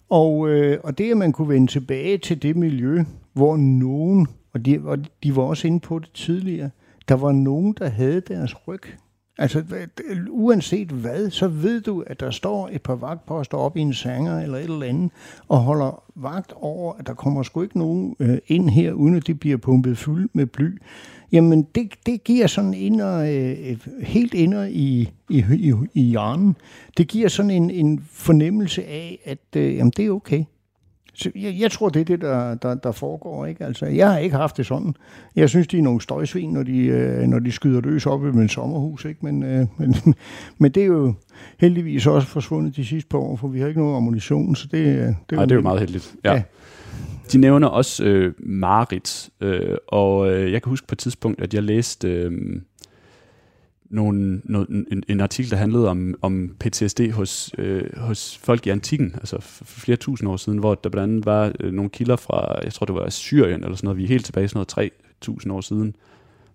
Og, 0.09 0.49
øh, 0.49 0.79
og 0.85 0.99
det, 0.99 1.11
at 1.11 1.17
man 1.17 1.33
kunne 1.33 1.49
vende 1.49 1.67
tilbage 1.67 2.19
til 2.19 2.43
det 2.43 2.57
miljø, 2.57 3.05
hvor 3.33 3.57
nogen, 3.57 4.29
og 4.53 4.67
de, 4.67 4.81
og 4.85 4.99
de 5.23 5.37
var 5.37 5.43
også 5.43 5.67
inde 5.67 5.81
på 5.81 5.99
det 5.99 6.11
tidligere, 6.15 6.71
der 7.09 7.15
var 7.15 7.33
nogen, 7.33 7.75
der 7.79 7.89
havde 7.89 8.21
deres 8.21 8.69
ryg. 8.69 8.83
Altså, 9.39 9.65
uanset 10.31 10.89
hvad, 10.89 11.31
så 11.31 11.49
ved 11.49 11.81
du, 11.81 12.01
at 12.07 12.21
der 12.21 12.31
står 12.31 12.69
et 12.73 12.83
par 12.83 12.95
vagtposter 12.95 13.59
op 13.59 13.77
i 13.77 13.81
en 13.81 13.95
sanger 13.95 14.41
eller 14.41 14.59
et 14.59 14.65
eller 14.65 14.87
andet, 14.87 15.11
og 15.49 15.59
holder 15.59 16.03
vagt 16.15 16.53
over, 16.57 16.93
at 16.93 17.07
der 17.07 17.15
kommer 17.15 17.43
sgu 17.43 17.63
ikke 17.63 17.79
nogen 17.79 18.17
øh, 18.21 18.39
ind 18.47 18.71
her, 18.71 18.93
uden 18.93 19.15
at 19.15 19.27
det 19.27 19.41
bliver 19.41 19.57
pumpet 19.57 19.99
fuld 19.99 20.29
med 20.33 20.47
bly. 20.47 20.83
Jamen, 21.33 21.63
det, 21.63 21.93
det 22.07 22.25
giver 22.25 22.47
sådan 22.47 22.75
inder, 22.75 23.19
øh, 23.19 23.79
helt 24.01 24.35
inder 24.35 24.65
i, 24.65 25.11
i, 25.31 25.45
i, 25.53 25.73
i 25.95 26.03
hjernen. 26.03 26.57
Det 26.97 27.09
giver 27.09 27.29
sådan 27.29 27.51
en, 27.51 27.71
en 27.71 28.05
fornemmelse 28.13 28.85
af, 28.85 29.19
at 29.25 29.57
øh, 29.57 29.77
jamen, 29.77 29.93
det 29.97 30.07
er 30.07 30.11
okay. 30.11 30.45
Så 31.19 31.31
jeg, 31.35 31.57
jeg 31.59 31.71
tror, 31.71 31.89
det 31.89 32.01
er 32.01 32.05
det, 32.05 32.21
der, 32.21 32.55
der, 32.55 32.75
der 32.75 32.93
foregår. 32.93 33.47
Ikke? 33.47 33.65
Altså, 33.65 33.87
jeg 33.87 34.11
har 34.11 34.19
ikke 34.19 34.37
haft 34.37 34.57
det 34.57 34.67
sådan. 34.67 34.95
Jeg 35.37 35.49
synes, 35.49 35.67
de 35.67 35.79
er 35.79 35.83
nogle 35.83 36.01
støjsvin, 36.01 36.51
når 36.51 36.63
de, 36.63 36.79
øh, 36.79 37.23
når 37.23 37.39
de 37.39 37.53
skyder 37.53 37.81
løs 37.81 38.07
op 38.07 38.27
i 38.27 38.31
mit 38.31 38.51
sommerhus. 38.51 39.05
Ikke? 39.05 39.21
Men, 39.23 39.43
øh, 39.43 39.67
men, 39.79 40.15
men 40.59 40.73
det 40.73 40.83
er 40.83 40.87
jo 40.87 41.15
heldigvis 41.59 42.07
også 42.07 42.29
forsvundet 42.29 42.77
de 42.77 42.85
sidste 42.85 43.09
par 43.09 43.19
år, 43.19 43.37
for 43.37 43.49
vi 43.49 43.61
har 43.61 43.69
ikke 43.69 43.81
nogen 43.81 43.97
ammunition. 43.97 44.57
Så 44.57 44.69
det, 44.71 44.79
øh, 44.79 44.87
det, 44.87 45.17
Nej, 45.33 45.45
det 45.45 45.53
er 45.53 45.57
jo 45.57 45.63
meget 45.63 45.81
heldigt. 45.81 46.15
Ja. 46.25 46.31
Ja. 46.31 46.37
ja. 46.37 46.43
De 47.33 47.39
nævner 47.39 47.69
også 47.69 48.05
øh, 48.05 48.33
Marit, 48.39 49.31
øh, 49.41 49.77
og 49.89 50.33
øh, 50.33 50.53
jeg 50.53 50.63
kan 50.63 50.71
huske 50.71 50.87
på 50.87 50.95
et 50.95 50.99
tidspunkt, 50.99 51.41
at 51.41 51.55
jeg 51.55 51.63
læste, 51.63 52.09
øh, 52.09 52.33
nogle, 53.91 54.41
noget, 54.45 54.69
en, 54.69 55.03
en 55.09 55.21
artikel, 55.21 55.51
der 55.51 55.57
handlede 55.57 55.89
om, 55.89 56.15
om 56.23 56.57
PTSD 56.61 57.01
hos, 57.13 57.51
øh, 57.59 57.97
hos 57.97 58.39
folk 58.39 58.67
i 58.67 58.71
antikken, 58.71 59.15
altså 59.15 59.41
for 59.41 59.65
flere 59.65 59.97
tusind 59.97 60.29
år 60.29 60.37
siden, 60.37 60.59
hvor 60.59 60.75
der 60.75 60.91
blandt 60.91 61.13
andet 61.13 61.27
var 61.27 61.53
øh, 61.61 61.73
nogle 61.73 61.91
kilder 61.91 62.17
fra, 62.17 62.61
jeg 62.65 62.73
tror 62.73 62.87
det 62.87 62.95
var 62.95 63.11
Syrien 63.11 63.65
eller 63.65 63.77
sådan 63.77 63.87
noget, 63.87 63.99
vi 63.99 64.05
er 64.05 64.09
helt 64.09 64.25
tilbage 64.25 64.49
sådan 64.49 64.59
noget 64.59 64.69
3000 65.21 65.53
år 65.53 65.61
siden, 65.61 65.97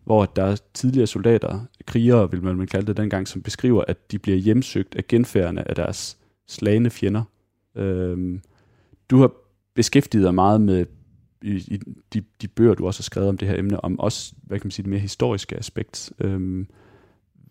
hvor 0.03 0.25
der 0.25 0.43
er 0.43 0.55
tidligere 0.73 1.07
soldater, 1.07 1.59
krigere 1.85 2.31
vil 2.31 2.43
man 2.43 2.67
kalde 2.67 2.87
det 2.87 2.97
dengang, 2.97 3.27
som 3.27 3.41
beskriver, 3.41 3.83
at 3.87 4.11
de 4.11 4.19
bliver 4.19 4.37
hjemsøgt 4.37 4.95
af 4.95 5.07
genfærdene 5.07 5.69
af 5.69 5.75
deres 5.75 6.17
slagende 6.47 6.89
fjender. 6.89 7.23
Øhm, 7.75 8.41
du 9.09 9.17
har 9.17 9.31
beskæftiget 9.75 10.25
dig 10.25 10.35
meget 10.35 10.61
med 10.61 10.85
i, 11.41 11.55
i 11.55 11.79
de, 12.13 12.23
de 12.41 12.47
bøger, 12.47 12.73
du 12.73 12.87
også 12.87 12.99
har 12.99 13.03
skrevet 13.03 13.29
om 13.29 13.37
det 13.37 13.47
her 13.47 13.59
emne, 13.59 13.85
om 13.85 13.99
også, 13.99 14.33
hvad 14.43 14.59
kan 14.59 14.67
man 14.67 14.71
sige, 14.71 14.83
det 14.83 14.89
mere 14.89 14.99
historiske 14.99 15.57
aspekt. 15.57 16.13
Øhm, 16.19 16.67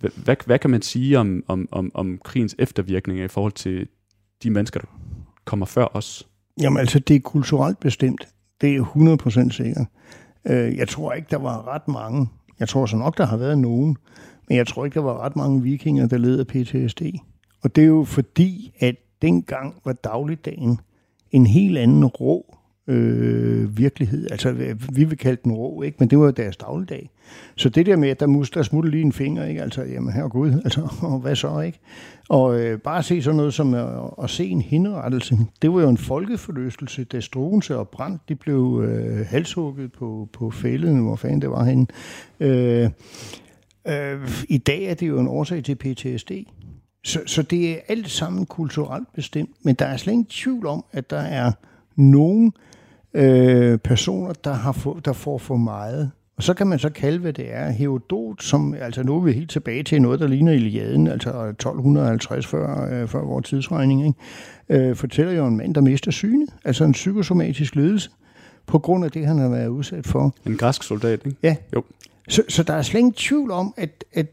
hvad, 0.01 0.37
hvad, 0.47 0.59
kan 0.59 0.71
man 0.71 0.83
sige 0.83 1.19
om, 1.19 1.45
om, 1.49 1.69
om, 1.73 1.91
om 1.95 2.19
krigens 2.25 2.57
eftervirkninger 2.59 3.25
i 3.25 3.29
forhold 3.29 3.53
til 3.53 3.89
de 4.43 4.51
mennesker, 4.51 4.81
der 4.81 4.87
kommer 5.45 5.67
før 5.67 5.87
os? 5.97 6.29
Jamen 6.61 6.79
altså, 6.79 6.99
det 6.99 7.17
er 7.17 7.21
kulturelt 7.21 7.81
bestemt. 7.81 8.29
Det 8.61 8.77
er 8.77 8.83
100% 9.49 9.51
sikkert. 9.51 9.87
Øh, 10.47 10.77
jeg 10.77 10.89
tror 10.89 11.13
ikke, 11.13 11.29
der 11.31 11.37
var 11.37 11.69
ret 11.69 11.89
mange. 11.89 12.29
Jeg 12.61 12.69
tror 12.69 12.87
så 12.87 12.97
nok, 12.97 13.19
der 13.19 13.27
har 13.27 13.37
været 13.37 13.59
nogen. 13.59 13.97
Men 14.49 14.57
jeg 14.57 14.67
tror 14.67 14.85
ikke, 14.85 14.95
der 14.95 15.05
var 15.05 15.19
ret 15.19 15.37
mange 15.37 15.63
vikinger, 15.63 16.07
der 16.07 16.19
led 16.19 16.39
af 16.39 16.47
PTSD. 16.47 17.03
Og 17.63 17.77
det 17.77 17.83
er 17.83 17.89
jo 17.89 18.05
fordi, 18.05 18.73
at 18.79 18.97
dengang 19.23 19.75
var 19.85 19.93
dagligdagen 19.93 20.81
en 21.31 21.47
helt 21.47 21.79
anden 21.79 22.05
rå 22.05 22.57
øh, 22.91 23.79
virkelighed. 23.79 24.31
Altså, 24.31 24.53
vi 24.93 25.05
vil 25.05 25.19
kalde 25.19 25.41
den 25.45 25.53
rå, 25.53 25.83
ikke? 25.83 25.97
men 26.01 26.11
det 26.11 26.19
var 26.19 26.25
jo 26.25 26.31
deres 26.31 26.57
dagligdag. 26.57 27.11
Så 27.57 27.69
det 27.69 27.87
der 27.87 27.97
med, 27.97 28.09
at 28.09 28.21
der, 28.21 28.27
mus, 28.27 28.51
der 28.51 28.63
smutte 28.63 28.91
lige 28.91 29.03
en 29.03 29.13
finger, 29.13 29.45
ikke? 29.45 29.63
altså, 29.63 29.83
jamen 29.83 30.13
her 30.13 30.29
gud, 30.29 30.53
altså, 30.65 30.89
og 31.03 31.19
hvad 31.19 31.37
så, 31.37 31.61
ikke? 31.61 31.79
Og 32.29 32.61
øh, 32.61 32.79
bare 32.79 33.03
se 33.03 33.23
sådan 33.23 33.37
noget 33.37 33.55
som 33.55 33.75
at, 33.75 33.89
at 34.23 34.31
se 34.31 34.47
en 34.47 34.63
henrettelse, 34.63 35.39
det 35.63 35.73
var 35.73 35.83
jo 35.83 35.89
en 35.89 35.97
folkeforløselse, 35.97 37.05
da 37.05 37.21
Struense 37.21 37.77
og 37.77 37.89
Brandt, 37.89 38.23
de 38.29 38.35
blev 38.35 38.85
øh, 38.85 39.27
halshugget 39.27 39.93
på, 39.93 40.29
på 40.33 40.51
fælden, 40.51 40.99
hvor 40.99 41.17
fanden 41.17 41.43
det 41.43 41.51
var 41.51 41.65
henne. 41.65 41.87
Øh, 42.41 42.91
øh, 43.89 44.31
I 44.49 44.59
dag 44.59 44.85
er 44.85 44.95
det 44.95 45.09
jo 45.09 45.21
en 45.21 45.29
årsag 45.29 45.65
til 45.65 45.75
PTSD. 45.75 46.31
Så, 47.05 47.21
så 47.27 47.43
det 47.43 47.71
er 47.71 47.77
alt 47.89 48.11
sammen 48.11 48.47
kulturelt 48.47 49.13
bestemt, 49.15 49.51
men 49.63 49.75
der 49.75 49.87
er 49.87 49.97
slet 49.97 50.13
ingen 50.13 50.27
tvivl 50.27 50.67
om, 50.67 50.85
at 50.93 51.11
der 51.11 51.21
er 51.21 51.53
nogen 51.97 52.47
øh, 52.47 52.70
personer, 53.85 54.33
der, 54.45 54.53
har 54.53 54.73
få, 54.73 55.01
der 55.05 55.13
får 55.13 55.39
for 55.39 55.57
meget. 55.57 56.11
Og 56.37 56.45
så 56.45 56.55
kan 56.55 56.67
man 56.67 56.79
så 56.79 56.91
kalde, 56.91 57.19
hvad 57.19 57.33
det 57.33 57.55
er. 57.55 57.71
Herodot, 57.71 58.43
som, 58.43 58.75
altså 58.81 59.03
nu 59.03 59.17
er 59.17 59.21
vi 59.21 59.33
helt 59.33 59.51
tilbage 59.51 59.83
til 59.83 60.03
noget, 60.03 60.21
der 60.21 60.27
ligner 60.27 60.53
Iliaden, 60.53 61.07
altså 61.07 61.31
1250 61.31 62.47
før, 62.47 62.89
øh, 62.93 63.09
før 63.09 63.21
vores 63.21 63.49
tidsregning, 63.49 64.07
ikke? 64.07 64.89
Øh, 64.89 64.97
fortæller 64.97 65.33
jo 65.33 65.47
en 65.47 65.57
mand, 65.57 65.75
der 65.75 65.81
mister 65.81 66.11
synet, 66.11 66.49
altså 66.65 66.85
en 66.85 66.93
psykosomatisk 66.93 67.77
ledelse, 67.77 68.11
på 68.67 68.79
grund 68.79 69.05
af 69.05 69.11
det, 69.11 69.27
han 69.27 69.39
har 69.39 69.49
været 69.49 69.69
udsat 69.69 70.07
for. 70.07 70.35
En 70.47 70.57
græsk 70.57 70.83
soldat, 70.83 71.21
ikke? 71.27 71.39
Ja. 71.43 71.57
Jo. 71.75 71.83
Så, 72.29 72.43
så 72.49 72.63
der 72.63 72.75
er 72.75 72.83
slet 72.83 72.99
ingen 72.99 73.13
tvivl 73.13 73.51
om, 73.51 73.75
at, 73.77 74.05
at 74.13 74.27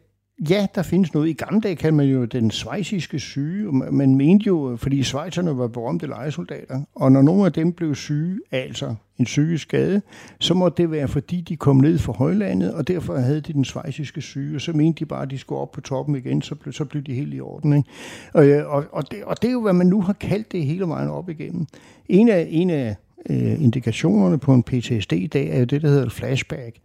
Ja, 0.50 0.68
der 0.76 0.82
findes 0.82 1.14
noget. 1.14 1.30
I 1.30 1.34
gamle 1.34 1.62
dage 1.62 1.76
kan 1.76 1.94
man 1.94 2.06
jo 2.06 2.26
den 2.26 2.52
svejsiske 2.52 3.20
syge. 3.20 3.72
Man 3.72 4.16
mente 4.16 4.46
jo, 4.48 4.78
fordi 4.80 5.04
svejserne 5.04 5.58
var 5.58 5.68
berømte 5.68 6.08
lejesoldater, 6.08 6.82
og 6.96 7.12
når 7.12 7.22
nogle 7.22 7.46
af 7.46 7.54
dem 7.54 7.74
blev 7.74 7.96
syge, 7.96 8.40
altså 8.52 8.96
en 9.18 9.26
psykisk 9.26 9.64
skade, 9.64 10.02
så 10.40 10.54
må 10.54 10.70
det 10.70 10.92
være, 10.92 11.08
fordi 11.08 11.42
de 11.42 11.56
kom 11.56 11.78
ned 11.78 11.98
fra 11.98 12.14
højlandet, 12.14 12.74
og 12.74 12.88
derfor 12.88 13.18
havde 13.18 13.42
de 13.42 13.54
den 13.54 13.66
svejsiske 13.66 14.22
syge, 14.22 14.56
og 14.56 14.62
så 14.62 14.74
mente 14.74 15.00
de 15.00 15.06
bare, 15.06 15.22
at 15.22 15.32
de 15.32 15.38
skulle 15.38 15.62
op 15.62 15.72
på 15.72 15.82
toppen 15.82 16.16
igen, 16.16 16.42
så 16.42 16.56
blev, 16.56 16.74
så 16.74 16.86
blev 16.86 17.04
de 17.04 17.14
helt 17.14 17.34
i 17.34 17.40
orden. 17.40 17.74
Ikke? 17.74 17.90
Og, 18.34 18.48
øh, 18.48 18.70
og, 18.70 18.86
og, 18.92 19.12
det, 19.12 19.24
og 19.24 19.42
det 19.42 19.48
er 19.48 19.52
jo, 19.52 19.62
hvad 19.62 19.74
man 19.74 19.88
nu 19.88 20.02
har 20.02 20.14
kaldt 20.14 20.52
det 20.52 20.66
hele 20.66 20.88
vejen 20.88 21.10
op 21.10 21.30
igennem. 21.30 21.66
En 22.10 22.30
af, 22.30 22.48
en 22.50 22.70
af 22.70 22.96
øh, 23.30 23.64
indikationerne 23.64 24.38
på 24.38 24.54
en 24.54 24.64
PTSD 24.64 25.14
i 25.14 25.28
dag 25.28 25.50
er 25.50 25.60
jo 25.60 25.66
det, 25.66 25.82
der 25.82 25.90
hedder 25.90 26.10
flashback. 26.10 26.76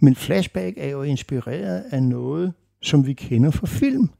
Men 0.00 0.14
flashback 0.14 0.74
er 0.76 0.88
jo 0.88 1.02
inspireret 1.02 1.82
af 1.90 2.02
noget, 2.02 2.52
som 2.82 3.06
vi 3.06 3.12
kender 3.12 3.50
fra 3.50 3.66
film. 3.66 4.10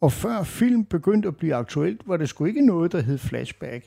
Og 0.00 0.12
før 0.12 0.42
film 0.42 0.84
begyndte 0.84 1.28
at 1.28 1.36
blive 1.36 1.54
aktuelt, 1.54 2.00
var 2.06 2.16
det 2.16 2.28
sgu 2.28 2.44
ikke 2.44 2.66
noget, 2.66 2.92
der 2.92 3.00
hed 3.00 3.18
flashback. 3.18 3.86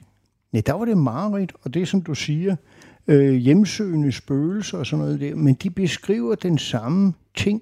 Nej, 0.52 0.62
der 0.66 0.74
var 0.74 0.86
det 0.86 0.98
mareridt, 0.98 1.54
og 1.64 1.74
det 1.74 1.88
som 1.88 2.02
du 2.02 2.16
siger, 2.16 2.56
øh, 3.08 3.34
hjemsøgende 3.34 4.12
spøgelser 4.12 4.78
og 4.78 4.86
sådan 4.86 5.06
noget 5.06 5.20
der, 5.20 5.36
men 5.36 5.54
de 5.54 5.70
beskriver 5.70 6.36
den 6.36 6.58
samme 6.58 7.14
ting. 7.36 7.62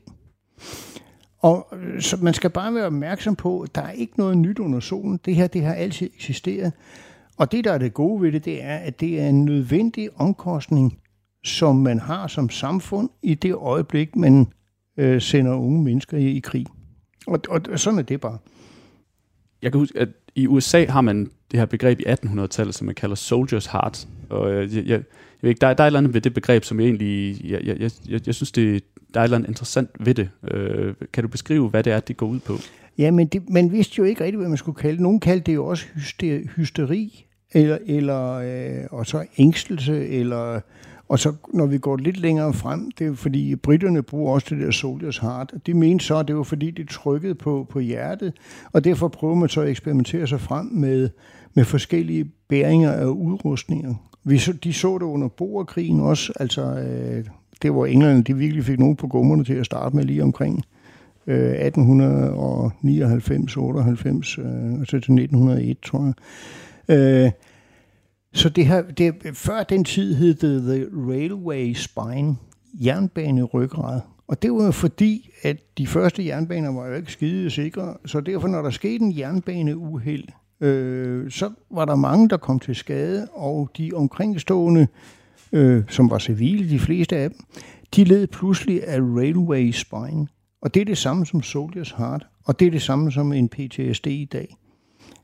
Og 1.40 1.68
øh, 1.74 2.02
så 2.02 2.18
man 2.22 2.34
skal 2.34 2.50
bare 2.50 2.74
være 2.74 2.86
opmærksom 2.86 3.36
på, 3.36 3.62
at 3.62 3.76
der 3.76 3.82
er 3.82 3.92
ikke 3.92 4.14
noget 4.18 4.38
nyt 4.38 4.60
under 4.60 4.80
solen. 4.80 5.20
Det 5.26 5.36
her, 5.36 5.48
det 5.48 5.64
har 5.64 5.74
altid 5.74 6.10
eksisteret. 6.16 6.74
Og 7.38 7.52
det, 7.52 7.64
der 7.64 7.72
er 7.72 7.78
det 7.78 7.94
gode 7.94 8.22
ved 8.22 8.32
det, 8.32 8.46
det 8.46 8.64
er, 8.64 8.78
at 8.78 9.00
det 9.00 9.22
er 9.22 9.28
en 9.28 9.46
nødvendig 9.46 10.10
omkostning, 10.16 11.00
som 11.44 11.76
man 11.76 12.00
har 12.00 12.28
som 12.28 12.50
samfund 12.50 13.10
i 13.22 13.34
det 13.34 13.56
øjeblik, 13.56 14.16
man 14.16 14.48
øh, 14.98 15.22
sender 15.22 15.56
unge 15.56 15.84
mennesker 15.84 16.18
i, 16.18 16.26
i 16.26 16.40
krig. 16.40 16.66
Og, 17.28 17.40
og 17.50 17.80
sådan 17.80 18.00
er 18.00 18.04
det 18.04 18.22
bare. 18.22 18.38
Jeg 19.62 19.72
kan 19.72 19.80
huske, 19.80 20.00
at 20.00 20.10
i 20.36 20.48
USA 20.48 20.86
har 20.86 21.02
man 21.02 21.32
det 21.52 21.60
her 21.60 21.66
begreb 21.66 22.00
i 22.00 22.04
1800-tallet, 22.04 22.76
som 22.76 22.86
man 22.86 22.96
kalder 22.96 23.16
soldier's 23.16 23.72
heart. 23.72 24.08
Og 24.30 24.52
øh, 24.52 24.76
jeg, 24.76 24.84
jeg, 24.86 24.90
jeg 24.90 25.02
ved 25.42 25.50
ikke, 25.50 25.62
der, 25.62 25.74
der 25.74 25.84
er 25.84 25.88
et 25.88 25.90
eller 25.90 26.00
andet 26.00 26.14
ved 26.14 26.22
det 26.22 26.34
begreb, 26.34 26.64
som 26.64 26.80
jeg 26.80 26.86
egentlig, 26.86 27.46
jeg, 27.52 27.62
jeg, 27.66 27.92
jeg, 28.10 28.28
jeg 28.28 28.36
synes, 28.36 28.52
det, 28.52 28.84
der 29.14 29.20
er 29.20 29.24
et 29.24 29.28
eller 29.28 29.38
andet 29.38 29.50
interessant 29.50 29.90
ved 30.00 30.14
det. 30.14 30.30
Øh, 30.52 30.94
kan 31.14 31.24
du 31.24 31.28
beskrive, 31.28 31.70
hvad 31.70 31.84
det 31.84 31.94
er, 31.94 32.00
det 32.00 32.18
går 32.18 32.28
ud 32.28 32.40
på? 32.40 32.58
Ja, 32.98 33.12
men 33.12 33.28
det, 33.28 33.50
man 33.50 33.72
vidste 33.72 33.96
jo 33.98 34.04
ikke 34.04 34.24
rigtigt, 34.24 34.40
hvad 34.40 34.50
man 34.50 34.58
skulle 34.58 34.76
kalde 34.76 34.94
det. 34.94 35.02
Nogen 35.02 35.20
kaldte 35.20 35.46
det 35.46 35.56
jo 35.56 35.66
også 35.66 35.86
hysteri, 35.96 36.48
hysteri 36.56 37.26
eller, 37.54 37.78
eller 37.86 38.34
øh, 38.34 38.88
og 38.92 39.06
så 39.06 39.26
ængstelse, 39.38 40.08
eller 40.08 40.62
og 41.14 41.20
så 41.20 41.34
når 41.54 41.66
vi 41.66 41.78
går 41.78 41.98
lidt 41.98 42.18
længere 42.18 42.54
frem, 42.54 42.92
det 43.00 43.08
er 43.08 43.14
fordi 43.14 43.56
britterne 43.56 44.02
bruger 44.02 44.34
også 44.34 44.48
det 44.50 44.60
der 44.66 44.72
soldiers 44.72 45.18
heart. 45.18 45.54
De 45.66 45.74
mente 45.74 46.06
så, 46.06 46.18
at 46.18 46.28
det 46.28 46.36
var 46.36 46.44
fordi, 46.44 46.72
det 46.72 46.90
trykkede 46.90 47.36
på, 47.36 47.68
på 47.70 47.80
hjertet, 47.80 48.34
og 48.72 48.84
derfor 48.84 49.08
prøver 49.08 49.36
man 49.36 49.50
så 49.50 49.62
at 49.62 49.70
eksperimentere 49.70 50.28
sig 50.28 50.42
frem 50.42 50.66
med, 50.66 51.10
med 51.54 51.66
forskellige 51.66 52.32
bæringer 52.50 52.92
af 52.92 53.06
udrustninger. 53.06 53.96
Vi 54.24 54.38
så, 54.38 54.54
de 54.54 54.74
så 54.74 54.94
det 54.98 55.06
under 55.06 55.28
borgerkrigen 55.28 56.00
også, 56.00 56.34
altså 56.40 56.62
øh, 56.62 57.26
det 57.62 57.76
var 57.76 57.86
England, 57.86 58.26
de 58.26 58.38
virkelig 58.38 58.66
fik 58.66 58.80
nogen 58.80 58.96
på 58.96 59.08
gummerne 59.08 59.44
til 59.44 59.54
at 59.54 59.66
starte 59.66 59.96
med 59.96 60.04
lige 60.04 60.24
omkring 60.24 60.64
øh, 61.28 61.54
1899-98, 61.54 61.58
øh, 61.58 61.70
altså 64.80 64.90
til 64.90 64.98
1901, 64.98 65.78
tror 65.80 66.04
jeg. 66.06 66.14
Øh, 67.26 67.32
så 68.34 68.50
det 68.50 68.66
her, 68.68 68.82
det, 68.82 69.14
før 69.34 69.64
den 69.64 69.84
tid 69.84 70.16
hed 70.16 70.34
det 70.34 70.62
The 70.62 70.88
Railway 71.12 71.74
Spine, 71.74 72.36
jernbaneryggrad. 72.74 74.02
Og 74.28 74.42
det 74.42 74.54
var 74.54 74.66
jo 74.66 74.72
fordi, 74.72 75.30
at 75.42 75.78
de 75.78 75.88
første 75.88 76.26
jernbaner 76.26 76.72
var 76.72 76.88
jo 76.88 76.94
ikke 76.94 77.12
skide 77.12 77.50
sikre, 77.50 77.94
så 78.06 78.20
derfor 78.20 78.48
når 78.48 78.62
der 78.62 78.70
skete 78.70 79.04
en 79.04 79.18
jernbaneuheld, 79.18 80.28
øh, 80.62 81.32
så 81.32 81.52
var 81.72 81.86
der 81.86 81.96
mange, 81.96 82.30
der 82.30 82.38
kom 82.38 82.60
til 82.60 82.76
skade, 82.76 83.28
og 83.34 83.70
de 83.78 83.92
omkringstående, 83.96 84.88
øh, 85.52 85.84
som 85.90 86.10
var 86.10 86.20
civile, 86.20 86.70
de 86.70 86.80
fleste 86.80 87.18
af 87.18 87.30
dem, 87.30 87.40
de 87.96 88.04
led 88.04 88.28
pludselig 88.28 88.88
af 88.88 89.00
Railway 89.00 89.72
Spine. 89.72 90.28
Og 90.62 90.74
det 90.74 90.82
er 90.82 90.86
det 90.86 90.98
samme 90.98 91.26
som 91.26 91.42
Soldiers 91.42 91.92
Heart, 91.92 92.28
og 92.46 92.60
det 92.60 92.68
er 92.68 92.72
det 92.72 92.82
samme 92.82 93.12
som 93.12 93.34
en 93.34 93.50
PTSD 93.50 94.08
i 94.08 94.30
dag. 94.32 94.56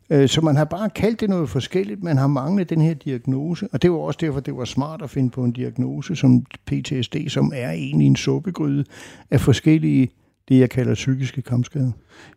Øh, 0.09 0.29
så 0.29 0.41
man 0.41 0.55
har 0.55 0.65
bare 0.65 0.89
kaldt 0.89 1.19
det 1.19 1.29
noget 1.29 1.49
forskelligt. 1.49 2.03
Man 2.03 2.17
har 2.17 2.27
manglet 2.27 2.69
den 2.69 2.81
her 2.81 2.93
diagnose, 2.93 3.67
og 3.71 3.81
det 3.81 3.91
var 3.91 3.97
også 3.97 4.17
derfor, 4.21 4.39
det 4.39 4.55
var 4.55 4.65
smart 4.65 5.01
at 5.01 5.09
finde 5.09 5.29
på 5.29 5.43
en 5.43 5.51
diagnose 5.51 6.15
som 6.15 6.45
PTSD, 6.65 7.15
som 7.27 7.51
er 7.55 7.71
egentlig 7.71 8.07
en 8.07 8.15
suppegryde 8.15 8.85
af 9.31 9.41
forskellige 9.41 10.09
det, 10.49 10.59
jeg 10.59 10.69
kalder 10.69 10.93
psykiske 10.93 11.41
kampskader. 11.41 11.91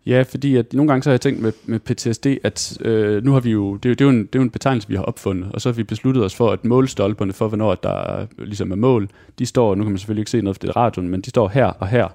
Ja, 0.07 0.23
fordi 0.23 0.57
at 0.57 0.73
nogle 0.73 0.89
gange 0.89 1.03
så 1.03 1.11
har 1.11 1.13
jeg 1.13 1.21
tænkt 1.21 1.43
med, 1.43 1.53
med 1.67 1.81
PTSD, 1.81 2.27
at 2.45 2.79
øh, 2.81 3.25
nu 3.25 3.33
har 3.33 3.41
vi 3.41 3.51
jo, 3.51 3.77
det 3.77 3.87
er 3.87 3.91
jo, 3.91 3.95
det, 3.95 4.01
er 4.01 4.05
jo 4.05 4.11
en, 4.11 4.19
det 4.19 4.35
er 4.35 4.39
jo 4.39 4.43
en 4.43 4.51
betegnelse, 4.51 4.89
vi 4.89 4.97
har 4.97 5.03
opfundet, 5.03 5.53
og 5.53 5.61
så 5.61 5.69
har 5.69 5.75
vi 5.75 5.83
besluttet 5.83 6.25
os 6.25 6.35
for, 6.35 6.51
at 6.51 6.65
målstolperne 6.65 7.33
for, 7.33 7.49
hvornår 7.49 7.75
der 7.75 8.27
ligesom 8.39 8.73
er 8.73 8.77
mål, 8.77 9.09
de 9.39 9.47
står, 9.47 9.75
nu 9.75 9.85
kan 9.85 9.93
man 9.93 9.99
selvfølgelig 9.99 10.21
ikke 10.21 10.31
se 10.31 10.43
noget, 10.43 10.57
for 10.57 10.61
det 10.61 10.69
er 10.69 10.77
radioen, 10.77 11.09
men 11.09 11.21
de 11.21 11.31
står 11.31 11.49
her 11.49 11.67
og 11.67 11.89
her, 11.89 12.09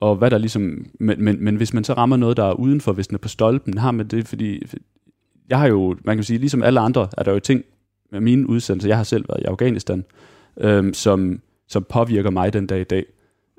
og 0.00 0.16
hvad 0.16 0.30
der 0.30 0.38
ligesom, 0.38 0.86
men, 1.00 1.24
men, 1.24 1.44
men 1.44 1.56
hvis 1.56 1.74
man 1.74 1.84
så 1.84 1.92
rammer 1.92 2.16
noget, 2.16 2.36
der 2.36 2.44
er 2.44 2.52
udenfor, 2.52 2.92
hvis 2.92 3.06
den 3.06 3.14
er 3.14 3.18
på 3.18 3.28
stolpen, 3.28 3.78
har 3.78 3.90
man 3.90 4.06
det, 4.06 4.28
fordi 4.28 4.62
jeg 5.48 5.58
har 5.58 5.66
jo, 5.66 5.96
man 6.04 6.16
kan 6.16 6.24
sige, 6.24 6.38
ligesom 6.38 6.62
alle 6.62 6.80
andre, 6.80 7.08
er 7.18 7.22
der 7.22 7.32
jo 7.32 7.38
ting 7.38 7.64
med 8.10 8.20
mine 8.20 8.48
udsendelser, 8.48 8.88
jeg 8.88 8.96
har 8.96 9.04
selv 9.04 9.24
været 9.28 9.42
i 9.42 9.44
Afghanistan, 9.44 10.04
øhm, 10.60 10.94
som, 10.94 11.40
som 11.68 11.86
påvirker 11.88 12.30
mig 12.30 12.52
den 12.52 12.66
dag 12.66 12.80
i 12.80 12.84
dag. 12.84 13.04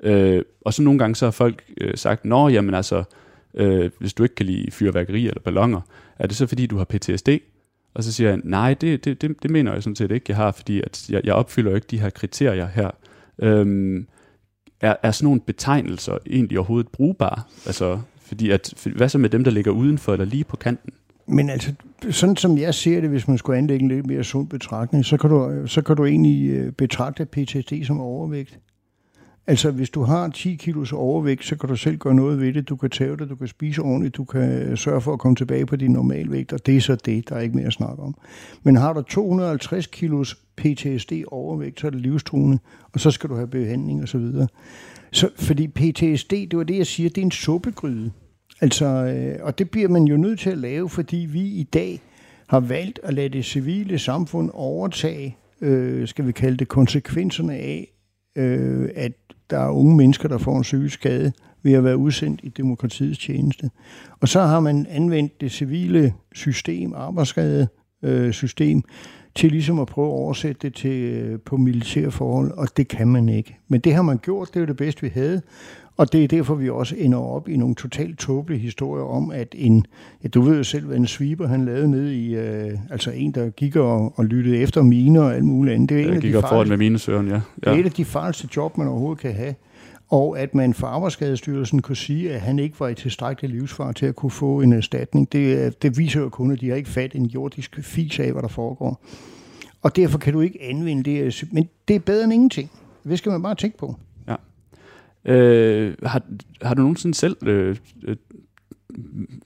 Øh, 0.02 0.42
og 0.60 0.74
så 0.74 0.82
nogle 0.82 0.98
gange 0.98 1.14
så 1.14 1.26
har 1.26 1.30
folk 1.30 1.64
øh, 1.80 1.96
sagt, 1.96 2.24
nå, 2.24 2.48
jamen 2.48 2.74
altså, 2.74 3.04
øh, 3.54 3.90
hvis 3.98 4.14
du 4.14 4.22
ikke 4.22 4.34
kan 4.34 4.46
lide 4.46 4.70
fyrværkeri 4.70 5.26
eller 5.26 5.40
ballonger, 5.40 5.80
er 6.18 6.26
det 6.26 6.36
så 6.36 6.46
fordi, 6.46 6.66
du 6.66 6.76
har 6.76 6.84
PTSD? 6.84 7.28
Og 7.94 8.04
så 8.04 8.12
siger 8.12 8.30
jeg, 8.30 8.40
nej, 8.44 8.74
det, 8.74 9.04
det, 9.04 9.22
det, 9.22 9.42
det 9.42 9.50
mener 9.50 9.72
jeg 9.72 9.82
sådan 9.82 9.96
set 9.96 10.10
ikke, 10.10 10.24
jeg 10.28 10.36
har, 10.36 10.52
fordi 10.52 10.80
at 10.80 11.10
jeg, 11.10 11.20
jeg 11.24 11.34
opfylder 11.34 11.70
jo 11.70 11.74
ikke 11.74 11.86
de 11.90 12.00
her 12.00 12.10
kriterier 12.10 12.66
her. 12.66 12.90
Øhm, 13.38 14.06
er, 14.80 14.94
er 15.02 15.10
sådan 15.10 15.26
nogle 15.26 15.40
betegnelser 15.40 16.18
egentlig 16.26 16.58
overhovedet 16.58 16.92
brugbare? 16.92 17.42
Altså, 17.66 18.00
fordi 18.22 18.50
at, 18.50 18.74
hvad 18.96 19.08
så 19.08 19.18
med 19.18 19.30
dem, 19.30 19.44
der 19.44 19.50
ligger 19.50 19.70
udenfor 19.70 20.12
eller 20.12 20.24
lige 20.24 20.44
på 20.44 20.56
kanten? 20.56 20.92
Men 21.26 21.50
altså, 21.50 21.72
sådan 22.10 22.36
som 22.36 22.58
jeg 22.58 22.74
ser 22.74 23.00
det, 23.00 23.10
hvis 23.10 23.28
man 23.28 23.38
skulle 23.38 23.58
anlægge 23.58 23.82
en 23.82 23.88
lidt 23.88 24.06
mere 24.06 24.24
sund 24.24 24.48
betragtning, 24.48 25.04
så 25.04 25.16
kan 25.16 25.30
du, 25.30 25.66
så 25.66 25.82
kan 25.82 25.96
du 25.96 26.04
egentlig 26.04 26.50
øh, 26.50 26.72
betragte 26.72 27.26
PTSD 27.26 27.72
som 27.86 28.00
overvægt. 28.00 28.58
Altså, 29.50 29.70
hvis 29.70 29.90
du 29.90 30.02
har 30.02 30.28
10 30.28 30.54
kilos 30.54 30.92
overvægt, 30.92 31.44
så 31.44 31.56
kan 31.56 31.68
du 31.68 31.76
selv 31.76 31.98
gøre 31.98 32.14
noget 32.14 32.40
ved 32.40 32.52
det. 32.52 32.68
Du 32.68 32.76
kan 32.76 32.90
tage 32.90 33.16
det, 33.16 33.30
du 33.30 33.36
kan 33.36 33.48
spise 33.48 33.82
ordentligt, 33.82 34.16
du 34.16 34.24
kan 34.24 34.76
sørge 34.76 35.00
for 35.00 35.12
at 35.12 35.18
komme 35.18 35.36
tilbage 35.36 35.66
på 35.66 35.76
din 35.76 35.90
normalvægt, 35.90 36.52
og 36.52 36.66
det 36.66 36.76
er 36.76 36.80
så 36.80 36.96
det, 36.96 37.28
der 37.28 37.36
er 37.36 37.40
ikke 37.40 37.56
mere 37.56 37.66
at 37.66 37.72
snakke 37.72 38.02
om. 38.02 38.14
Men 38.62 38.76
har 38.76 38.92
du 38.92 39.02
250 39.02 39.86
kilos 39.86 40.34
PTSD 40.56 41.12
overvægt, 41.26 41.80
så 41.80 41.86
er 41.86 41.90
det 41.90 42.00
livstruende, 42.00 42.58
og 42.92 43.00
så 43.00 43.10
skal 43.10 43.30
du 43.30 43.34
have 43.34 43.46
behandling 43.46 44.02
osv. 44.02 44.06
Så, 44.06 44.18
videre. 44.18 44.48
så 45.12 45.28
fordi 45.36 45.68
PTSD, 45.68 46.30
det 46.30 46.56
var 46.56 46.64
det, 46.64 46.76
jeg 46.76 46.86
siger, 46.86 47.08
det 47.08 47.18
er 47.18 47.24
en 47.24 47.30
suppegryde. 47.30 48.10
Altså, 48.60 48.86
øh, 48.86 49.38
og 49.42 49.58
det 49.58 49.70
bliver 49.70 49.88
man 49.88 50.04
jo 50.04 50.16
nødt 50.16 50.38
til 50.38 50.50
at 50.50 50.58
lave, 50.58 50.88
fordi 50.88 51.16
vi 51.16 51.42
i 51.42 51.62
dag 51.62 52.00
har 52.46 52.60
valgt 52.60 53.00
at 53.02 53.14
lade 53.14 53.28
det 53.28 53.44
civile 53.44 53.98
samfund 53.98 54.50
overtage, 54.52 55.36
øh, 55.60 56.08
skal 56.08 56.26
vi 56.26 56.32
kalde 56.32 56.56
det, 56.56 56.68
konsekvenserne 56.68 57.54
af, 57.54 57.92
øh, 58.36 58.88
at 58.94 59.12
der 59.50 59.58
er 59.58 59.70
unge 59.70 59.96
mennesker, 59.96 60.28
der 60.28 60.38
får 60.38 60.56
en 60.56 60.62
psykisk 60.62 60.94
skade 60.94 61.32
ved 61.62 61.72
at 61.72 61.84
være 61.84 61.96
udsendt 61.96 62.40
i 62.42 62.48
demokratiets 62.48 63.18
tjeneste. 63.18 63.70
Og 64.20 64.28
så 64.28 64.40
har 64.40 64.60
man 64.60 64.86
anvendt 64.90 65.40
det 65.40 65.52
civile 65.52 66.14
system, 66.34 66.92
arbejdsskadesystem, 66.94 68.78
øh, 68.78 68.82
til 69.34 69.50
ligesom 69.50 69.80
at 69.80 69.86
prøve 69.86 70.08
at 70.08 70.12
oversætte 70.12 70.58
det 70.62 70.74
til, 70.74 71.02
øh, 71.02 71.38
på 71.40 71.56
militære 71.56 72.10
forhold, 72.10 72.50
og 72.50 72.68
det 72.76 72.88
kan 72.88 73.08
man 73.08 73.28
ikke. 73.28 73.58
Men 73.68 73.80
det 73.80 73.94
har 73.94 74.02
man 74.02 74.18
gjort, 74.18 74.48
det 74.48 74.56
er 74.56 74.60
jo 74.60 74.66
det 74.66 74.76
bedste, 74.76 75.02
vi 75.02 75.08
havde, 75.08 75.42
og 76.00 76.12
det 76.12 76.24
er 76.24 76.28
derfor, 76.28 76.54
vi 76.54 76.70
også 76.70 76.94
ender 76.98 77.18
op 77.18 77.48
i 77.48 77.56
nogle 77.56 77.74
totalt 77.74 78.18
tåbelige 78.18 78.60
historier 78.60 79.04
om, 79.04 79.30
at 79.30 79.54
en, 79.58 79.86
ja, 80.22 80.28
du 80.28 80.40
ved 80.40 80.56
jo 80.56 80.64
selv, 80.64 80.86
hvad 80.86 80.96
en 80.96 81.06
sweeper 81.06 81.46
han 81.46 81.64
lavede 81.64 81.90
ned 81.90 82.10
i, 82.10 82.34
øh, 82.34 82.78
altså 82.90 83.10
en, 83.10 83.32
der 83.32 83.50
gik 83.50 83.76
og, 83.76 84.18
og 84.18 84.24
lyttede 84.24 84.56
efter 84.56 84.82
miner 84.82 85.22
og 85.22 85.34
alt 85.34 85.44
muligt 85.44 85.74
andet. 85.74 85.88
Det 85.88 86.00
er 86.00 86.08
en 86.08 86.14
af 86.14 86.20
gik 86.20 86.34
de 86.34 86.40
foran 86.40 86.68
med 86.68 86.76
minesøren, 86.76 87.28
ja. 87.28 87.32
ja. 87.34 87.40
Det 87.60 87.66
er 87.66 87.80
et 87.80 87.84
af 87.84 87.92
de 87.92 88.04
farligste 88.04 88.48
job, 88.56 88.78
man 88.78 88.88
overhovedet 88.88 89.18
kan 89.18 89.34
have. 89.34 89.54
Og 90.08 90.40
at 90.40 90.54
man 90.54 90.74
fra 90.74 90.86
Arbejdsskadestyrelsen 90.86 91.82
kunne 91.82 91.96
sige, 91.96 92.32
at 92.32 92.40
han 92.40 92.58
ikke 92.58 92.80
var 92.80 92.88
i 92.88 92.94
tilstrækkelig 92.94 93.50
livsfar 93.50 93.92
til 93.92 94.06
at 94.06 94.16
kunne 94.16 94.30
få 94.30 94.60
en 94.60 94.72
erstatning, 94.72 95.32
det, 95.32 95.82
det 95.82 95.98
viser 95.98 96.20
jo 96.20 96.28
kun, 96.28 96.50
at 96.50 96.60
de 96.60 96.68
har 96.68 96.76
ikke 96.76 96.90
fat 96.90 97.14
en 97.14 97.26
jordisk 97.26 97.78
fis 97.82 98.18
af, 98.18 98.32
hvad 98.32 98.42
der 98.42 98.48
foregår. 98.48 99.04
Og 99.82 99.96
derfor 99.96 100.18
kan 100.18 100.32
du 100.32 100.40
ikke 100.40 100.58
anvende 100.62 101.02
det. 101.02 101.44
Men 101.52 101.68
det 101.88 101.96
er 101.96 102.00
bedre 102.00 102.24
end 102.24 102.32
ingenting. 102.32 102.70
Det 103.04 103.18
skal 103.18 103.32
man 103.32 103.42
bare 103.42 103.54
tænke 103.54 103.78
på. 103.78 103.96
Øh, 105.24 105.94
har, 106.02 106.22
har 106.62 106.74
du 106.74 106.82
nogensinde 106.82 107.14
selv 107.14 107.36
øh, 107.46 107.76
øh, 108.02 108.16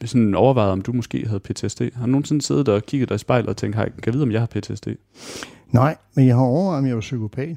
sådan 0.05 0.35
overvejet, 0.35 0.73
om 0.73 0.83
du 0.83 0.93
måske 0.93 1.27
havde 1.27 1.41
PTSD? 1.41 1.83
Har 1.95 2.07
du 2.07 2.11
nogensinde 2.11 2.43
siddet 2.43 2.69
og 2.69 2.83
kigget 2.83 3.09
dig 3.09 3.15
i 3.15 3.19
spejlet 3.19 3.49
og 3.49 3.57
tænkt, 3.57 3.77
kan 3.77 3.93
jeg 4.07 4.15
vide, 4.15 4.23
om 4.23 4.33
jeg 4.33 4.41
har 4.41 4.47
PTSD? 4.47 4.89
Nej, 5.71 5.97
men 6.15 6.27
jeg 6.27 6.35
har 6.35 6.43
overvejet, 6.43 6.79
om 6.79 6.87
jeg 6.87 6.95
var 6.95 7.01
psykopat. 7.01 7.57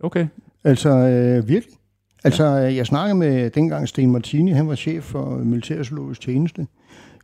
Okay. 0.00 0.26
Altså, 0.64 0.90
øh, 0.90 1.48
virkelig. 1.48 1.76
Altså, 2.24 2.44
ja. 2.44 2.74
jeg 2.74 2.86
snakkede 2.86 3.18
med 3.18 3.50
dengang 3.50 3.88
Sten 3.88 4.10
Martini, 4.10 4.50
han 4.50 4.68
var 4.68 4.74
chef 4.74 5.04
for 5.04 5.36
Militærzoologisk 5.36 6.20
Tjeneste. 6.20 6.66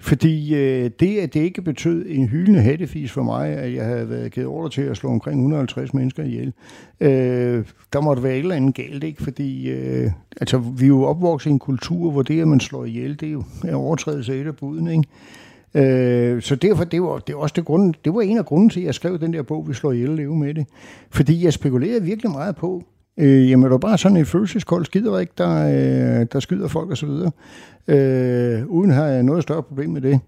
Fordi 0.00 0.54
øh, 0.54 0.90
det, 1.00 1.18
at 1.18 1.34
det 1.34 1.40
ikke 1.40 1.62
betød 1.62 2.04
en 2.08 2.28
hyldende 2.28 2.60
hattefis 2.60 3.12
for 3.12 3.22
mig, 3.22 3.48
at 3.48 3.74
jeg 3.74 3.84
havde 3.84 4.10
været 4.10 4.32
givet 4.32 4.46
ordre 4.46 4.70
til 4.70 4.82
at 4.82 4.96
slå 4.96 5.10
omkring 5.10 5.40
150 5.40 5.94
mennesker 5.94 6.22
ihjel, 6.22 6.52
øh, 7.00 7.64
der 7.92 8.00
måtte 8.00 8.22
være 8.22 8.32
et 8.32 8.38
eller 8.38 8.56
andet 8.56 8.74
galt, 8.74 9.04
ikke? 9.04 9.22
Fordi 9.22 9.70
øh, 9.70 10.10
altså, 10.40 10.58
vi 10.58 10.84
er 10.84 10.88
jo 10.88 11.02
opvokset 11.02 11.50
i 11.50 11.52
en 11.52 11.58
kultur, 11.58 12.10
hvor 12.10 12.22
det, 12.22 12.40
at 12.40 12.48
man 12.48 12.60
slår 12.60 12.84
ihjel, 12.84 13.20
det 13.20 13.28
er 13.28 13.32
jo 13.32 13.44
en 13.64 13.74
overtrædelse 13.74 14.32
af 14.32 14.36
et 14.36 14.46
af 14.46 14.56
buden, 14.56 14.86
ikke? 14.86 15.04
Øh, 15.74 16.42
så 16.42 16.54
derfor, 16.54 16.84
det 16.84 17.02
var, 17.02 17.18
det 17.18 17.34
var 17.34 17.40
også 17.40 17.54
det, 17.56 17.64
grund, 17.64 17.94
det 18.04 18.14
var 18.14 18.20
en 18.20 18.38
af 18.38 18.44
grunden 18.44 18.70
til, 18.70 18.80
at 18.80 18.86
jeg 18.86 18.94
skrev 18.94 19.18
den 19.18 19.32
der 19.32 19.42
bog, 19.42 19.68
Vi 19.68 19.74
slår 19.74 19.92
ihjel 19.92 20.10
og 20.10 20.16
leve 20.16 20.36
med 20.36 20.54
det. 20.54 20.66
Fordi 21.10 21.44
jeg 21.44 21.52
spekulerede 21.52 22.04
virkelig 22.04 22.30
meget 22.30 22.56
på, 22.56 22.84
Øh, 23.20 23.50
jamen, 23.50 23.64
det 23.64 23.70
du 23.70 23.78
bare 23.78 23.98
sådan 23.98 24.16
en 24.16 24.26
følelseskold 24.26 24.84
skiderik, 24.84 25.38
der, 25.38 25.66
øh, 25.66 26.26
der 26.32 26.40
skyder 26.40 26.68
folk 26.68 26.90
osv., 26.90 27.08
øh, 27.88 28.66
uden 28.66 28.90
at 28.90 28.96
have 28.96 29.22
noget 29.22 29.42
større 29.42 29.62
problem 29.62 29.90
med 29.90 30.00
det. 30.00 30.20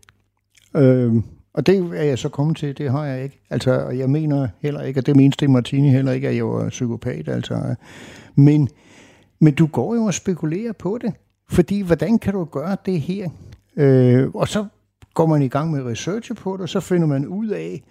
Øh, 0.76 1.14
og 1.54 1.66
det 1.66 1.90
er 1.96 2.02
jeg 2.02 2.18
så 2.18 2.28
kommet 2.28 2.56
til, 2.56 2.78
det 2.78 2.90
har 2.90 3.04
jeg 3.04 3.24
ikke. 3.24 3.40
Altså, 3.50 3.84
og 3.84 3.98
jeg 3.98 4.10
mener 4.10 4.48
heller 4.60 4.82
ikke, 4.82 5.00
og 5.00 5.06
det 5.06 5.16
mente 5.16 5.34
Sten 5.34 5.52
Martini 5.52 5.88
heller 5.88 6.12
ikke, 6.12 6.28
at 6.28 6.36
jeg 6.36 6.46
var 6.46 6.68
psykopat. 6.68 7.28
Altså. 7.28 7.74
Men, 8.34 8.68
men 9.40 9.54
du 9.54 9.66
går 9.66 9.94
jo 9.94 10.04
og 10.04 10.14
spekulerer 10.14 10.72
på 10.72 10.98
det. 11.00 11.12
Fordi, 11.50 11.80
hvordan 11.80 12.18
kan 12.18 12.32
du 12.32 12.44
gøre 12.44 12.76
det 12.86 13.00
her? 13.00 13.28
Øh, 13.76 14.28
og 14.34 14.48
så 14.48 14.66
går 15.14 15.26
man 15.26 15.42
i 15.42 15.48
gang 15.48 15.70
med 15.70 15.82
research 15.82 16.34
på 16.34 16.52
det, 16.52 16.60
og 16.60 16.68
så 16.68 16.80
finder 16.80 17.06
man 17.06 17.26
ud 17.26 17.48
af, 17.48 17.82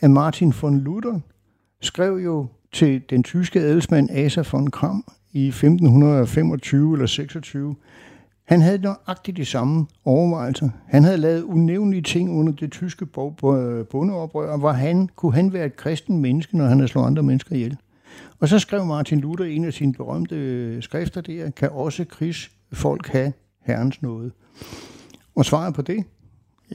at 0.00 0.10
Martin 0.10 0.54
von 0.62 0.78
Luther 0.78 1.20
skrev 1.80 2.16
jo 2.16 2.46
til 2.72 3.02
den 3.10 3.22
tyske 3.22 3.60
adelsmand 3.60 4.10
Asa 4.10 4.42
von 4.52 4.70
Kram 4.70 5.04
i 5.32 5.48
1525 5.48 6.92
eller 6.92 7.06
26. 7.06 7.76
Han 8.44 8.60
havde 8.60 8.78
nøjagtigt 8.78 9.36
de 9.36 9.44
samme 9.44 9.86
overvejelser. 10.04 10.68
Han 10.86 11.04
havde 11.04 11.16
lavet 11.16 11.42
unævnlige 11.42 12.02
ting 12.02 12.30
under 12.30 12.52
det 12.52 12.72
tyske 12.72 13.06
bondeoprør, 13.06 14.56
hvor 14.56 14.72
han 14.72 15.08
kunne 15.16 15.34
han 15.34 15.52
være 15.52 15.66
et 15.66 15.76
kristen 15.76 16.18
menneske, 16.18 16.56
når 16.56 16.64
han 16.64 16.78
havde 16.78 16.88
slået 16.88 17.06
andre 17.06 17.22
mennesker 17.22 17.54
ihjel. 17.54 17.76
Og 18.40 18.48
så 18.48 18.58
skrev 18.58 18.86
Martin 18.86 19.20
Luther 19.20 19.46
en 19.46 19.64
af 19.64 19.72
sine 19.72 19.92
berømte 19.92 20.36
øh, 20.36 20.82
skrifter 20.82 21.20
der, 21.20 21.50
kan 21.50 21.70
også 21.70 22.04
krigsfolk 22.04 23.08
have 23.08 23.32
herrens 23.60 24.02
noget. 24.02 24.32
Og 25.36 25.44
svaret 25.44 25.74
på 25.74 25.82
det, 25.82 26.04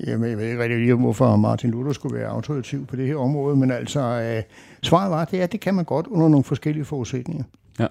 Jamen, 0.08 0.30
jeg 0.30 0.38
ved 0.38 0.46
ikke 0.46 0.64
rigtig 0.64 0.80
lige, 0.80 0.94
hvorfor 0.94 1.36
Martin 1.36 1.72
Luther 1.72 1.94
skulle 1.94 2.18
være 2.18 2.28
autoritativ 2.28 2.86
på 2.86 2.96
det 2.96 3.08
her 3.08 3.16
område, 3.16 3.56
men 3.56 3.72
altså, 3.72 4.00
øh, 4.00 4.44
svaret 4.82 5.12
var, 5.12 5.26
det 5.26 5.42
er, 5.42 5.48
det 5.48 5.60
kan 5.60 5.74
man 5.74 5.86
godt 5.86 6.08
under 6.08 6.28
nogle 6.28 6.44
forskellige 6.44 6.86
forudsætninger. 6.86 7.44
Ja. 7.80 7.88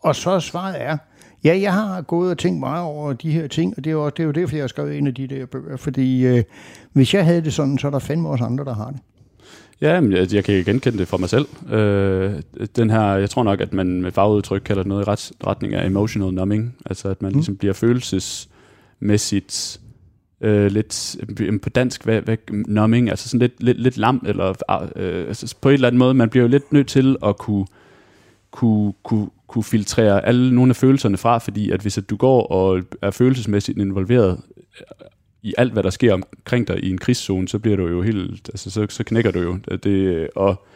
Og 0.00 0.16
så 0.16 0.40
svaret 0.40 0.82
er, 0.82 0.96
ja, 1.44 1.58
jeg 1.60 1.72
har 1.72 2.02
gået 2.02 2.30
og 2.30 2.38
tænkt 2.38 2.60
meget 2.60 2.84
over 2.84 3.12
de 3.12 3.30
her 3.30 3.46
ting, 3.46 3.74
og 3.76 3.84
det 3.84 3.90
er 3.90 3.94
jo, 3.94 4.06
det 4.06 4.20
er 4.20 4.24
jo 4.24 4.30
derfor, 4.30 4.56
jeg 4.56 4.62
har 4.62 4.68
skrevet 4.68 4.98
en 4.98 5.06
af 5.06 5.14
de 5.14 5.26
der 5.26 5.46
bøger, 5.46 5.76
fordi 5.76 6.26
øh, 6.26 6.44
hvis 6.92 7.14
jeg 7.14 7.24
havde 7.24 7.42
det 7.42 7.52
sådan, 7.52 7.78
så 7.78 7.86
er 7.86 7.90
der 7.90 7.98
fandme 7.98 8.28
også 8.28 8.44
andre, 8.44 8.64
der 8.64 8.74
har 8.74 8.90
det. 8.90 9.00
Ja, 9.80 10.00
men 10.00 10.12
jeg, 10.12 10.34
jeg 10.34 10.44
kan 10.44 10.64
genkende 10.64 10.98
det 10.98 11.08
fra 11.08 11.16
mig 11.16 11.28
selv. 11.28 11.72
Øh, 11.72 12.34
den 12.76 12.90
her, 12.90 13.02
jeg 13.02 13.30
tror 13.30 13.42
nok, 13.42 13.60
at 13.60 13.72
man 13.72 14.02
med 14.02 14.12
fagudtryk 14.12 14.62
kalder 14.64 14.82
det 14.82 14.88
noget 14.88 15.06
i 15.06 15.10
ret, 15.10 15.32
retning 15.46 15.74
af 15.74 15.86
emotional 15.86 16.34
numbing, 16.34 16.74
altså 16.86 17.08
at 17.08 17.22
man 17.22 17.32
mm. 17.32 17.36
ligesom 17.36 17.56
bliver 17.56 17.74
følelsesmæssigt 17.74 19.80
øh, 20.40 20.66
lidt 20.66 21.16
øh, 21.40 21.60
på 21.60 21.68
dansk, 21.68 22.04
hvad, 22.04 22.20
hvad 22.20 22.36
numbing, 22.50 23.10
altså 23.10 23.28
sådan 23.28 23.40
lidt, 23.40 23.62
lidt, 23.62 23.80
lidt 23.80 23.96
lam, 23.96 24.22
eller 24.26 24.48
øh, 24.96 25.28
altså 25.28 25.54
på 25.60 25.68
en 25.68 25.74
eller 25.74 25.88
anden 25.88 25.98
måde, 25.98 26.14
man 26.14 26.28
bliver 26.28 26.42
jo 26.42 26.48
lidt 26.48 26.72
nødt 26.72 26.88
til 26.88 27.16
at 27.24 27.38
kunne, 27.38 27.66
kunne, 28.50 28.92
kunne, 29.02 29.28
kunne 29.46 29.64
filtrere 29.64 30.26
alle 30.26 30.54
nogle 30.54 30.70
af 30.70 30.76
følelserne 30.76 31.16
fra, 31.16 31.38
fordi 31.38 31.70
at 31.70 31.80
hvis 31.80 31.98
at 31.98 32.10
du 32.10 32.16
går 32.16 32.46
og 32.46 32.82
er 33.02 33.10
følelsesmæssigt 33.10 33.78
involveret 33.78 34.40
øh, 34.80 35.06
i 35.42 35.54
alt, 35.58 35.72
hvad 35.72 35.82
der 35.82 35.90
sker 35.90 36.14
omkring 36.14 36.68
dig 36.68 36.84
i 36.84 36.90
en 36.90 36.98
krigszone, 36.98 37.48
så 37.48 37.58
bliver 37.58 37.76
du 37.76 37.88
jo 37.88 38.02
helt, 38.02 38.48
altså 38.48 38.70
så, 38.70 38.86
så 38.88 39.04
knækker 39.04 39.30
du 39.30 39.40
jo. 39.40 39.58
Det, 39.82 40.28
og, 40.34 40.66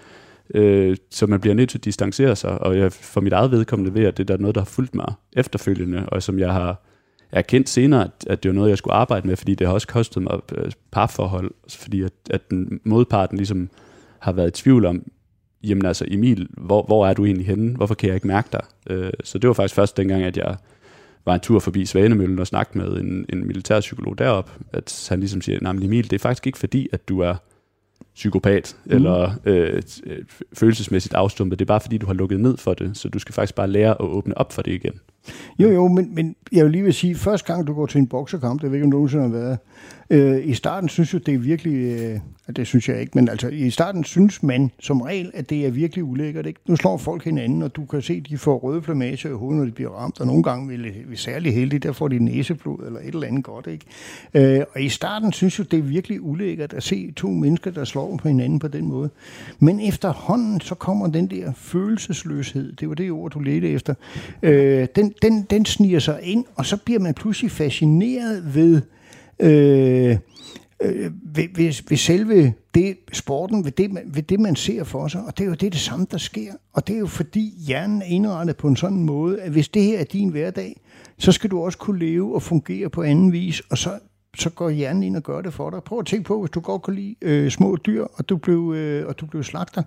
øh, 0.55 0.96
så 1.11 1.27
man 1.27 1.40
bliver 1.40 1.55
nødt 1.55 1.70
til 1.70 1.79
at 1.79 1.85
distancere 1.85 2.37
sig, 2.37 2.62
og 2.62 2.79
jeg, 2.79 2.92
for 2.92 3.20
mit 3.20 3.33
eget 3.33 3.51
vedkommende 3.51 3.94
ved, 3.94 4.05
at 4.05 4.18
det 4.18 4.29
der 4.29 4.35
er 4.35 4.38
noget, 4.38 4.55
der 4.55 4.61
har 4.61 4.66
fulgt 4.66 4.94
mig 4.94 5.12
efterfølgende, 5.33 6.07
og 6.09 6.22
som 6.22 6.38
jeg 6.38 6.53
har 6.53 6.83
erkendt 7.32 7.68
senere, 7.68 8.04
at, 8.04 8.26
at 8.26 8.42
det 8.42 8.48
var 8.48 8.54
noget, 8.54 8.70
jeg 8.70 8.78
skulle 8.78 8.94
arbejde 8.94 9.26
med, 9.26 9.36
fordi 9.36 9.54
det 9.54 9.66
har 9.66 9.74
også 9.74 9.86
kostet 9.86 10.22
mig 10.22 10.40
øh, 10.54 10.72
parforhold, 10.90 11.50
fordi 11.68 12.02
at, 12.02 12.12
at 12.30 12.50
den 12.50 12.80
modparten 12.84 13.36
ligesom 13.36 13.68
har 14.18 14.32
været 14.32 14.48
i 14.48 14.62
tvivl 14.62 14.86
om, 14.86 15.02
jamen 15.64 15.86
altså 15.86 16.04
Emil, 16.08 16.48
hvor, 16.50 16.82
hvor 16.82 17.06
er 17.06 17.14
du 17.14 17.24
egentlig 17.24 17.46
henne? 17.46 17.76
Hvorfor 17.76 17.94
kan 17.94 18.06
jeg 18.08 18.14
ikke 18.14 18.26
mærke 18.26 18.48
dig? 18.52 18.62
Øh, 18.90 19.12
så 19.24 19.38
det 19.38 19.48
var 19.48 19.54
faktisk 19.54 19.74
først 19.74 19.96
dengang, 19.96 20.22
at 20.22 20.36
jeg 20.36 20.56
var 21.24 21.34
en 21.34 21.40
tur 21.40 21.58
forbi 21.58 21.86
Svanemøllen 21.86 22.38
og 22.38 22.46
snakkede 22.46 22.78
med 22.78 23.00
en, 23.00 23.26
en 23.28 23.46
militærpsykolog 23.46 24.18
derop, 24.18 24.50
at 24.72 25.06
han 25.08 25.20
ligesom 25.20 25.40
siger, 25.40 25.58
nej, 25.62 25.72
Emil, 25.72 26.04
det 26.04 26.12
er 26.12 26.18
faktisk 26.18 26.46
ikke 26.46 26.58
fordi, 26.58 26.88
at 26.92 27.08
du 27.08 27.20
er 27.20 27.35
psykopat 28.14 28.76
mm. 28.85 28.96
eller 28.96 29.30
øh, 29.44 29.83
følelsesmæssigt 30.52 31.14
afstumpet. 31.14 31.58
Det 31.58 31.64
er 31.64 31.66
bare 31.66 31.80
fordi, 31.80 31.98
du 31.98 32.06
har 32.06 32.14
lukket 32.14 32.40
ned 32.40 32.56
for 32.56 32.74
det, 32.74 32.96
så 32.96 33.08
du 33.08 33.18
skal 33.18 33.35
faktisk 33.35 33.54
bare 33.54 33.68
lære 33.68 33.90
at 33.90 34.00
åbne 34.00 34.38
op 34.38 34.52
for 34.52 34.62
det 34.62 34.72
igen. 34.72 35.00
Jo, 35.58 35.70
jo, 35.70 35.88
men, 35.88 36.14
men 36.14 36.37
jeg 36.52 36.64
vil 36.64 36.73
lige 36.73 36.85
vil 36.85 36.94
sige, 36.94 37.14
første 37.14 37.52
gang 37.52 37.66
du 37.66 37.75
går 37.75 37.87
til 37.87 37.98
en 37.98 38.06
boksekamp, 38.06 38.62
det 38.62 38.70
ved 38.70 38.77
ikke, 38.77 38.85
om 38.85 38.90
du 38.90 38.96
nogensinde 38.96 39.25
har 39.25 39.31
været, 39.31 39.58
øh, 40.10 40.48
i 40.48 40.54
starten 40.54 40.88
synes 40.88 41.14
jeg, 41.14 41.27
det 41.27 41.35
er 41.35 41.38
virkelig, 41.38 42.00
øh, 42.00 42.18
det 42.56 42.66
synes 42.66 42.88
jeg 42.88 43.00
ikke, 43.00 43.12
men 43.14 43.29
altså 43.29 43.48
i 43.48 43.70
starten 43.70 44.04
synes 44.04 44.42
man 44.42 44.70
som 44.81 45.00
regel, 45.00 45.31
at 45.35 45.50
det 45.50 45.66
er 45.66 45.70
virkelig 45.70 46.04
ulækkert. 46.04 46.46
Ikke? 46.46 46.60
Nu 46.66 46.77
slår 46.77 46.96
folk 46.96 47.25
hinanden, 47.25 47.62
og 47.62 47.77
du 47.77 47.85
kan 47.85 48.02
se, 48.02 48.14
at 48.14 48.31
de 48.31 48.38
får 48.38 48.58
røde 48.58 48.83
flamager 48.83 49.31
i 49.31 49.33
hovedet, 49.33 49.58
når 49.58 49.64
de 49.64 49.73
bliver 49.73 49.90
ramt, 49.90 50.20
og 50.20 50.27
nogle 50.27 50.42
gange 50.42 50.68
vil 50.68 50.94
vi 51.08 51.16
særlig 51.16 51.54
heldige, 51.54 51.79
der 51.79 51.92
får 51.92 52.08
de 52.08 52.18
næseblod 52.18 52.87
eller 52.87 53.00
et 53.00 53.06
eller 53.06 53.27
andet 53.27 53.44
godt. 53.44 53.66
Ikke? 53.66 54.56
Øh, 54.58 54.64
og 54.75 54.83
i 54.83 54.88
starten 54.88 55.33
synes 55.33 55.58
jeg, 55.58 55.70
det 55.70 55.79
er 55.79 55.83
virkelig 55.83 56.23
ulækkert 56.23 56.73
at 56.73 56.83
se 56.83 57.12
to 57.12 57.31
mennesker, 57.31 57.70
der 57.70 57.85
slår 57.85 58.16
på 58.16 58.29
hinanden 58.29 58.58
på 58.58 58.68
den 58.68 58.88
måde. 58.88 59.10
Men 59.58 59.81
efterhånden, 59.81 60.60
så 60.60 60.75
kommer 60.75 61.06
den 61.06 61.27
der 61.27 61.52
følelsesløshed, 61.56 62.73
det 62.73 62.88
var 62.88 62.94
det 62.94 63.10
ord, 63.10 63.31
du 63.31 63.40
ledte 63.40 63.68
efter, 63.68 63.94
øh, 64.42 64.87
den, 64.96 65.12
den, 65.23 65.46
den 65.50 65.65
sniger 65.65 65.98
sig 65.98 66.21
ind, 66.23 66.44
og 66.54 66.67
så 66.67 66.77
bliver 66.77 67.00
man 67.00 67.15
pludselig 67.15 67.50
fascineret 67.50 68.54
ved 68.54 68.83
øh, 69.38 70.17
øh, 70.83 71.10
ved, 71.23 71.44
ved, 71.54 71.88
ved 71.88 71.96
selve 71.96 72.54
det, 72.75 72.96
sporten, 73.13 73.65
ved 73.65 73.73
det, 73.73 73.90
ved 74.06 74.23
det, 74.23 74.40
man 74.40 74.56
ser 74.56 74.85
for 74.85 75.08
sig. 75.08 75.25
Og 75.25 75.38
det 75.38 75.44
er 75.44 75.48
jo 75.48 75.54
det, 75.54 75.73
det 75.73 75.81
samme, 75.81 76.06
der 76.10 76.19
sker. 76.19 76.52
Og 76.73 76.87
det 76.87 76.94
er 76.94 76.98
jo 76.98 77.06
fordi 77.06 77.54
hjernen 77.67 78.02
er 78.02 78.06
indrettet 78.06 78.56
på 78.56 78.69
en 78.69 78.77
sådan 78.77 79.02
måde, 79.02 79.40
at 79.40 79.52
hvis 79.52 79.69
det 79.69 79.83
her 79.83 79.98
er 79.98 80.04
din 80.04 80.29
hverdag, 80.29 80.81
så 81.19 81.33
skal 81.33 81.50
du 81.50 81.65
også 81.65 81.79
kunne 81.79 81.98
leve 81.98 82.35
og 82.35 82.42
fungere 82.42 82.90
på 82.90 83.02
anden 83.02 83.33
vis, 83.33 83.60
og 83.60 83.79
så 83.79 83.98
så 84.37 84.50
går 84.50 84.71
hjernen 84.71 85.02
ind 85.02 85.17
og 85.17 85.23
gør 85.23 85.40
det 85.40 85.54
for 85.54 85.71
dig. 85.71 85.83
Prøv 85.83 85.98
at 85.98 86.06
tænke 86.06 86.25
på, 86.25 86.40
hvis 86.40 86.50
du 86.50 86.60
godt 86.60 86.83
kan 86.83 86.94
lide 86.94 87.15
øh, 87.23 87.50
små 87.50 87.77
dyr, 87.87 88.04
og 88.15 88.29
du 88.29 88.37
blev, 88.37 88.75
øh, 88.77 89.06
og 89.06 89.21
du 89.21 89.27
blev 89.27 89.42
slagter. 89.42 89.83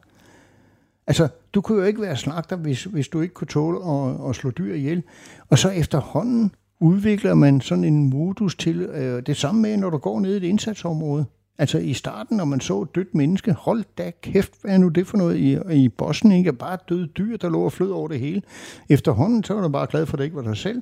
Altså, 1.08 1.28
du 1.54 1.62
kunne 1.62 1.80
jo 1.80 1.86
ikke 1.86 2.02
være 2.02 2.18
slagter, 2.18 2.56
hvis, 2.56 2.84
hvis 2.84 3.08
du 3.08 3.22
ikke 3.22 3.34
kunne 3.34 3.48
tåle 3.48 3.78
at, 3.92 4.30
at 4.30 4.36
slå 4.36 4.52
dyr 4.52 4.74
ihjel. 4.74 5.04
Og 5.50 5.58
så 5.58 5.70
efterhånden, 5.70 6.52
udvikler 6.80 7.34
man 7.34 7.62
sådan 7.62 7.84
en 7.84 8.10
modus 8.10 8.56
til. 8.56 8.82
Øh, 8.82 9.24
det 9.26 9.38
samme 9.38 9.62
med, 9.62 9.78
når 9.78 9.90
du 9.90 9.98
går 9.98 10.20
ned 10.20 10.34
i 10.34 10.38
et 10.38 10.44
indsatsområde. 10.44 11.26
Altså 11.58 11.78
i 11.78 11.94
starten, 11.94 12.38
når 12.38 12.46
man 12.46 12.60
så 12.60 12.82
et 12.82 12.96
dødt 12.96 13.16
menneske, 13.16 13.54
hold 13.54 13.84
da 13.98 14.12
kæft, 14.22 14.52
hvad 14.62 14.74
er 14.74 14.78
nu 14.78 14.88
det 14.88 15.08
for 15.08 15.18
noget 15.18 15.38
i, 15.38 15.58
i 15.74 15.90
Boston? 15.90 16.32
Ikke 16.32 16.54
bare 16.54 16.78
døde 16.90 17.08
dyr, 17.08 17.38
der 17.38 17.50
lå 17.50 17.62
og 17.62 17.72
flød 17.72 17.90
over 17.90 18.08
det 18.08 18.20
hele. 18.20 18.42
Efterhånden, 18.90 19.44
så 19.44 19.54
var 19.54 19.62
du 19.62 19.70
bare 19.70 19.88
glad 19.90 20.06
for, 20.06 20.14
at 20.14 20.18
det 20.18 20.24
ikke 20.24 20.36
var 20.36 20.44
dig 20.44 20.58
selv. 20.58 20.82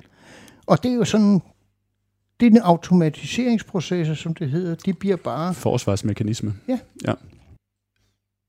Og 0.66 0.82
det 0.82 0.90
er 0.90 0.94
jo 0.94 1.04
sådan, 1.04 1.40
det 2.40 2.46
er 2.46 2.50
en 2.50 2.56
automatiseringsproces, 2.56 4.18
som 4.18 4.34
det 4.34 4.50
hedder. 4.50 4.74
De 4.74 4.92
bliver 4.92 5.16
bare... 5.16 5.54
Forsvarsmekanisme. 5.54 6.54
Ja. 6.68 6.78
ja. 7.06 7.12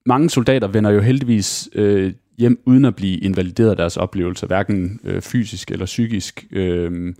Mange 0.06 0.30
soldater 0.30 0.68
vender 0.68 0.90
jo 0.90 1.02
heldigvis 1.02 1.70
øh, 1.76 2.14
hjem 2.38 2.62
uden 2.66 2.86
at 2.86 2.96
blive 2.96 3.18
invalideret 3.18 3.70
af 3.70 3.76
deres 3.76 3.98
oplevelser, 3.98 4.48
hverken 4.48 5.00
øh, 5.04 5.22
fysisk 5.22 5.72
eller 5.72 5.86
psykisk. 5.86 6.46
Øh, 6.52 7.14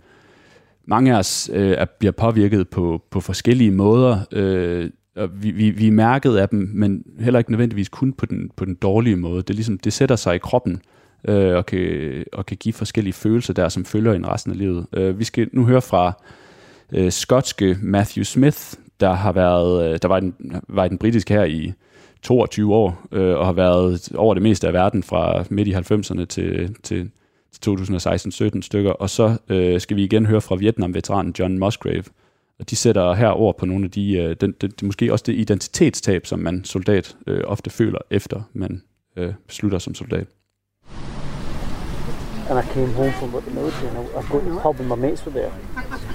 mange 0.84 1.14
af 1.14 1.18
os 1.18 1.50
øh, 1.52 1.70
er, 1.70 1.84
bliver 1.98 2.12
påvirket 2.12 2.68
på, 2.68 3.02
på 3.10 3.20
forskellige 3.20 3.70
måder. 3.70 4.20
Øh, 4.32 4.90
og 5.16 5.42
vi, 5.42 5.50
vi, 5.50 5.70
vi 5.70 5.86
er 5.86 5.92
mærket 5.92 6.36
af 6.36 6.48
dem, 6.48 6.70
men 6.74 7.04
heller 7.20 7.38
ikke 7.38 7.50
nødvendigvis 7.50 7.88
kun 7.88 8.12
på 8.12 8.26
den, 8.26 8.50
på 8.56 8.64
den 8.64 8.74
dårlige 8.74 9.16
måde. 9.16 9.42
Det, 9.42 9.50
er 9.50 9.54
ligesom, 9.54 9.78
det 9.78 9.92
sætter 9.92 10.16
sig 10.16 10.34
i 10.34 10.38
kroppen 10.38 10.80
øh, 11.28 11.56
og, 11.56 11.66
kan, 11.66 12.24
og 12.32 12.46
kan 12.46 12.56
give 12.56 12.72
forskellige 12.72 13.12
følelser 13.12 13.52
der, 13.52 13.68
som 13.68 13.84
følger 13.84 14.12
en 14.12 14.28
resten 14.28 14.52
af 14.52 14.58
livet. 14.58 14.86
Øh, 14.92 15.18
vi 15.18 15.24
skal 15.24 15.48
nu 15.52 15.64
høre 15.64 15.82
fra 15.82 16.12
øh, 16.92 17.12
skotske 17.12 17.76
Matthew 17.82 18.24
Smith, 18.24 18.58
der 19.00 19.12
har 19.12 19.32
været, 19.32 19.92
øh, 19.92 19.98
der 20.02 20.08
var, 20.08 20.20
den, 20.20 20.34
var 20.68 20.84
i 20.84 20.88
den 20.88 20.98
britiske 20.98 21.34
her 21.34 21.44
i 21.44 21.72
22 22.26 22.74
år, 22.74 23.06
øh, 23.12 23.36
og 23.36 23.46
har 23.46 23.52
været 23.52 24.08
over 24.14 24.34
det 24.34 24.42
meste 24.42 24.66
af 24.66 24.72
verden 24.72 25.02
fra 25.02 25.44
midt 25.50 25.68
i 25.68 25.74
90'erne 25.74 26.24
til, 26.24 26.74
til 26.82 27.10
til 27.62 27.70
2016-17 27.70 28.62
stykker. 28.62 28.90
Og 28.90 29.10
så 29.10 29.36
øh, 29.48 29.80
skal 29.80 29.96
vi 29.96 30.04
igen 30.04 30.26
høre 30.26 30.40
fra 30.40 30.56
Vietnam-veteranen 30.56 31.34
John 31.38 31.58
Musgrave. 31.58 32.04
Og 32.58 32.70
de 32.70 32.76
sætter 32.76 33.14
her 33.14 33.30
ord 33.30 33.58
på 33.58 33.66
nogle 33.66 33.84
af 33.84 33.90
de, 33.90 34.16
øh, 34.16 34.36
den, 34.40 34.54
den, 34.60 34.72
måske 34.82 35.12
også 35.12 35.24
det 35.26 35.34
identitetstab, 35.34 36.26
som 36.26 36.38
man 36.38 36.64
soldat 36.64 37.16
øh, 37.26 37.40
ofte 37.46 37.70
føler, 37.70 37.98
efter 38.10 38.42
man 38.52 38.82
øh, 39.16 39.32
beslutter 39.46 39.78
som 39.78 39.94
soldat. 39.94 40.26
and 42.48 42.58
I 42.58 42.62
came 42.74 42.92
home 42.92 43.12
from 43.12 43.32
the 43.32 43.50
military 43.50 43.88
and 43.88 43.98
I, 43.98 44.18
I 44.18 44.22
got 44.30 44.44
to 44.44 44.50
the 44.50 44.60
pub 44.60 44.80
my 44.80 44.94
mates 44.94 45.24
were 45.26 45.32
there. 45.32 45.52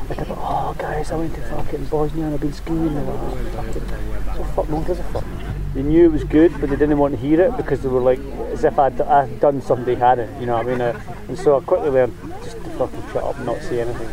I 0.09 0.13
kept 0.13 0.31
oh 0.31 0.73
guys, 0.77 1.11
I 1.11 1.15
went 1.15 1.35
to 1.35 1.41
fucking 1.41 1.85
Bosnia 1.91 2.25
and 2.25 2.33
I've 2.33 2.41
been 2.41 2.53
skiing 2.53 2.95
and 2.99 3.09
oh, 3.09 3.35
fucking, 3.55 3.87
so 4.35 4.43
fuck, 4.55 4.69
no 4.69 4.75
one 4.77 4.85
gives 4.85 4.99
a 4.99 5.03
fuck. 5.03 5.25
They 5.73 5.83
knew 5.83 6.05
it 6.05 6.11
was 6.11 6.23
good, 6.25 6.51
but 6.59 6.69
they 6.69 6.75
didn't 6.75 6.97
want 6.97 7.13
to 7.15 7.19
hear 7.19 7.39
it 7.41 7.55
because 7.55 7.81
they 7.81 7.87
were 7.87 8.01
like, 8.01 8.19
as 8.51 8.63
if 8.65 8.77
I'd, 8.77 8.99
I'd 8.99 9.39
done 9.39 9.61
something 9.61 9.85
they 9.85 9.95
hadn't, 9.95 10.39
you 10.39 10.45
know 10.45 10.57
what 10.57 10.67
I 10.67 10.69
mean? 10.69 10.81
Uh, 10.81 11.01
and 11.29 11.37
so 11.39 11.57
I 11.57 11.61
quickly 11.63 11.89
learned 11.89 12.17
just 12.43 12.57
to 12.57 12.69
fucking 12.71 13.01
shut 13.13 13.23
up 13.23 13.37
and 13.37 13.45
not 13.45 13.61
say 13.61 13.79
anything. 13.81 14.09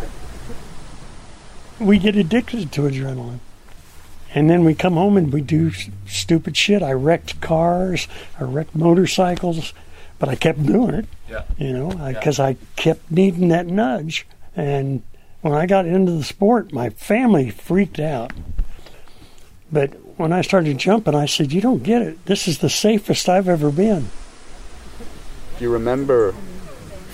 We 1.81 1.99
get 1.99 2.17
addicted 2.17 2.71
to 2.73 2.83
adrenaline. 2.83 3.41
And 4.35 4.49
then 4.49 4.65
we 4.65 4.75
come 4.75 4.95
home 4.95 5.17
and 5.17 5.33
we 5.33 5.41
do 5.41 5.69
s- 5.69 5.89
stupid 6.07 6.57
shit. 6.57 6.83
I 6.83 6.93
wrecked 6.93 7.41
cars, 7.41 8.07
I 8.39 8.45
wrecked 8.45 8.75
motorcycles, 8.77 9.73
but 10.19 10.29
I 10.29 10.35
kept 10.37 10.65
doing 10.65 10.95
it. 10.95 11.07
Yeah. 11.29 11.43
You 11.57 11.73
know, 11.73 11.89
because 12.13 12.39
I, 12.39 12.57
kept 12.77 13.11
needing 13.11 13.49
that 13.49 13.67
nudge. 13.67 14.27
And 14.55 15.03
when 15.41 15.55
I 15.55 15.67
got 15.67 15.87
into 15.87 16.13
the 16.13 16.25
sport, 16.25 16.73
my 16.73 16.91
family 16.91 17.51
freaked 17.51 17.99
out. 17.99 18.33
But 19.73 19.95
when 20.19 20.33
I 20.33 20.43
started 20.43 20.79
jumping, 20.79 21.15
I 21.15 21.27
said, 21.27 21.53
You 21.53 21.61
don't 21.61 21.83
get 21.83 22.03
it. 22.03 22.25
This 22.27 22.49
is 22.49 22.59
the 22.59 22.69
safest 22.69 23.29
I've 23.29 23.49
ever 23.49 23.71
been. 23.71 24.09
you 25.61 25.73
remember 25.73 26.35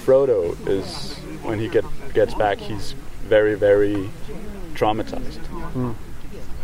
Frodo 0.05 0.57
is 0.66 1.14
when 1.42 1.59
he 1.59 1.68
get, 1.68 1.84
gets 2.14 2.34
back, 2.34 2.59
he's 2.59 2.92
very, 3.22 3.55
very 3.55 4.11
traumatized. 4.74 5.38
Hmm. 5.72 5.92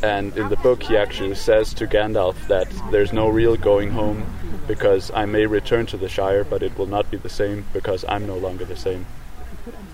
And 0.03 0.37
in 0.37 0.49
the 0.49 0.57
book, 0.57 0.83
he 0.83 0.97
actually 0.97 1.35
says 1.35 1.75
to 1.75 1.87
Gandalf 1.87 2.49
that 2.49 2.73
there's 2.91 3.13
no 3.13 3.29
real 3.29 3.57
going 3.57 3.91
home 3.91 4.25
because 4.67 5.11
I 5.13 5.27
may 5.27 5.45
return 5.45 5.85
to 5.87 5.99
the 5.99 6.09
Shire, 6.09 6.43
but 6.43 6.63
it 6.63 6.77
will 6.79 6.87
not 6.87 7.11
be 7.11 7.19
the 7.19 7.29
same 7.29 7.67
because 7.75 8.05
I'm 8.09 8.27
no 8.27 8.39
longer 8.39 8.65
the 8.65 8.77
same. 8.77 9.05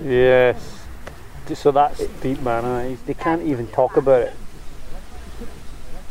Yes. 0.03 0.85
So 1.55 1.73
that's 1.73 2.07
deep, 2.21 2.41
man. 2.41 2.99
They 3.07 3.15
can't 3.15 3.43
even 3.43 3.67
talk 3.69 3.97
about 3.97 4.23
it. 4.23 4.35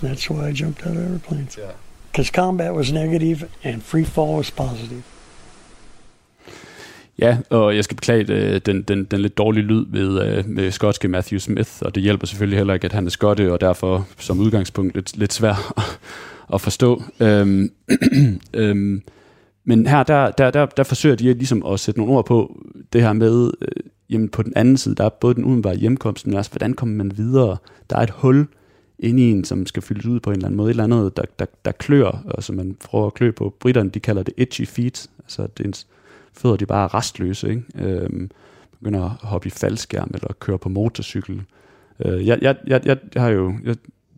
That's 0.03 0.29
why 0.29 0.49
I 0.49 0.53
jumped 0.53 0.87
out 0.87 0.97
of 0.97 1.11
airplanes. 1.11 1.55
Yeah. 1.55 1.71
Because 2.11 2.31
combat 2.31 2.73
was 2.73 2.91
negative 2.91 3.49
and 3.63 3.81
free 3.81 4.05
fall 4.05 4.35
was 4.35 4.51
positive. 4.51 5.03
Ja, 7.19 7.37
og 7.49 7.75
jeg 7.75 7.83
skal 7.83 7.95
beklage 7.95 8.33
øh, 8.33 8.61
den, 8.65 8.81
den, 8.81 9.03
den 9.03 9.19
lidt 9.19 9.37
dårlige 9.37 9.63
lyd 9.63 9.85
ved, 9.89 10.21
øh, 10.21 10.49
med 10.49 10.71
skotske 10.71 11.07
Matthew 11.07 11.39
Smith, 11.39 11.71
og 11.81 11.95
det 11.95 12.03
hjælper 12.03 12.27
selvfølgelig 12.27 12.57
heller 12.57 12.73
ikke, 12.73 12.85
at 12.85 12.93
han 12.93 13.05
er 13.05 13.09
skotte, 13.09 13.53
og 13.53 13.61
derfor 13.61 14.07
som 14.17 14.39
udgangspunkt 14.39 14.95
lidt, 14.95 15.17
lidt 15.17 15.33
svær 15.33 15.73
at, 15.77 15.99
at 16.53 16.61
forstå. 16.61 17.03
Øhm, 17.19 17.71
øhm, 18.53 19.01
men 19.63 19.87
her, 19.87 20.03
der, 20.03 20.31
der, 20.31 20.51
der, 20.51 20.65
der 20.65 20.83
forsøger 20.83 21.15
de 21.15 21.33
ligesom 21.33 21.65
at 21.65 21.79
sætte 21.79 21.99
nogle 21.99 22.13
ord 22.13 22.25
på 22.25 22.61
det 22.93 23.01
her 23.01 23.13
med, 23.13 23.51
øh, 23.61 23.67
jamen 24.09 24.29
på 24.29 24.43
den 24.43 24.53
anden 24.55 24.77
side, 24.77 24.95
der 24.95 25.05
er 25.05 25.09
både 25.09 25.35
den 25.35 25.43
umiddelbare 25.43 25.75
hjemkomst, 25.75 26.27
men 26.27 26.35
også, 26.35 26.51
hvordan 26.51 26.73
kommer 26.73 26.95
man 26.95 27.17
videre? 27.17 27.57
Der 27.89 27.97
er 27.97 28.01
et 28.01 28.09
hul 28.09 28.47
inde 28.99 29.23
i 29.23 29.31
en, 29.31 29.43
som 29.43 29.65
skal 29.65 29.83
fyldes 29.83 30.05
ud 30.05 30.19
på 30.19 30.29
en 30.29 30.35
eller 30.35 30.45
anden 30.45 30.57
måde. 30.57 30.69
Et 30.69 30.73
eller 30.73 30.83
andet, 30.83 31.17
der, 31.17 31.23
der, 31.39 31.45
der 31.65 31.71
klør, 31.71 32.23
og 32.25 32.43
som 32.43 32.55
man 32.55 32.77
prøver 32.85 33.07
at 33.07 33.13
klø 33.13 33.31
på. 33.31 33.55
Britterne, 33.59 33.89
de 33.89 33.99
kalder 33.99 34.23
det 34.23 34.33
itchy 34.37 34.67
feet. 34.67 35.09
Altså, 35.19 35.47
det 35.57 35.65
ens 35.65 35.87
fødder, 36.33 36.57
de 36.57 36.63
er 36.63 36.67
bare 36.67 36.87
rastløse, 36.87 37.49
ikke? 37.49 37.63
Øhm, 37.75 38.31
begynder 38.79 39.03
at 39.03 39.11
hoppe 39.21 39.47
i 39.47 39.49
faldskærm, 39.49 40.11
eller 40.13 40.27
køre 40.39 40.57
på 40.57 40.69
motorcykel. 40.69 41.41
Øh, 42.05 42.27
jeg, 42.27 42.39
jeg, 42.41 42.55
jeg, 42.67 42.81
jeg, 42.85 42.97
jeg 43.15 43.23
har 43.23 43.29
jo... 43.29 43.53
Jeg, 43.63 43.75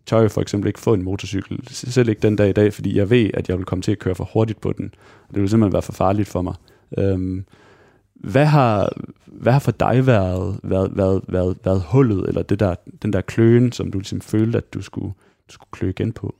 tør 0.08 0.20
jo 0.20 0.28
for 0.28 0.40
eksempel 0.40 0.68
ikke 0.68 0.80
få 0.80 0.94
en 0.94 1.02
motorcykel, 1.02 1.58
selv 1.70 2.08
ikke 2.08 2.20
den 2.20 2.36
dag 2.36 2.48
i 2.48 2.52
dag, 2.52 2.72
fordi 2.72 2.96
jeg 2.96 3.10
ved, 3.10 3.30
at 3.34 3.48
jeg 3.48 3.58
vil 3.58 3.64
komme 3.64 3.82
til 3.82 3.92
at 3.92 3.98
køre 3.98 4.14
for 4.14 4.30
hurtigt 4.32 4.60
på 4.60 4.72
den. 4.72 4.94
Og 5.28 5.34
det 5.34 5.42
vil 5.42 5.50
simpelthen 5.50 5.72
være 5.72 5.82
for 5.82 5.92
farligt 5.92 6.28
for 6.28 6.42
mig. 6.42 6.54
Øhm, 6.98 7.44
hvad 8.20 8.46
har, 8.46 8.92
hvad 9.26 9.52
har 9.52 9.58
for 9.58 9.70
dig 9.70 10.06
været, 10.06 10.60
været, 10.62 10.96
været, 10.96 11.22
været, 11.28 11.56
været 11.64 11.82
hullet, 11.88 12.28
eller 12.28 12.42
det 12.42 12.60
der, 12.60 12.74
den 13.02 13.12
der 13.12 13.20
kløen, 13.20 13.72
som 13.72 13.90
du 13.90 13.98
ligesom 13.98 14.20
følte, 14.20 14.58
at 14.58 14.74
du 14.74 14.82
skulle, 14.82 15.12
du 15.48 15.52
skulle 15.52 15.70
klø 15.70 15.88
igen 15.88 16.12
på? 16.12 16.34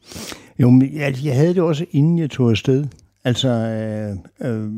Jo, 0.59 0.71
men 0.71 0.95
jeg, 0.95 1.03
altså, 1.03 1.27
jeg 1.27 1.37
havde 1.37 1.55
det 1.55 1.63
også, 1.63 1.87
inden 1.91 2.19
jeg 2.19 2.31
tog 2.31 2.51
afsted. 2.51 2.85
Altså, 3.25 3.49
øh, 3.49 4.17
øh, 4.51 4.71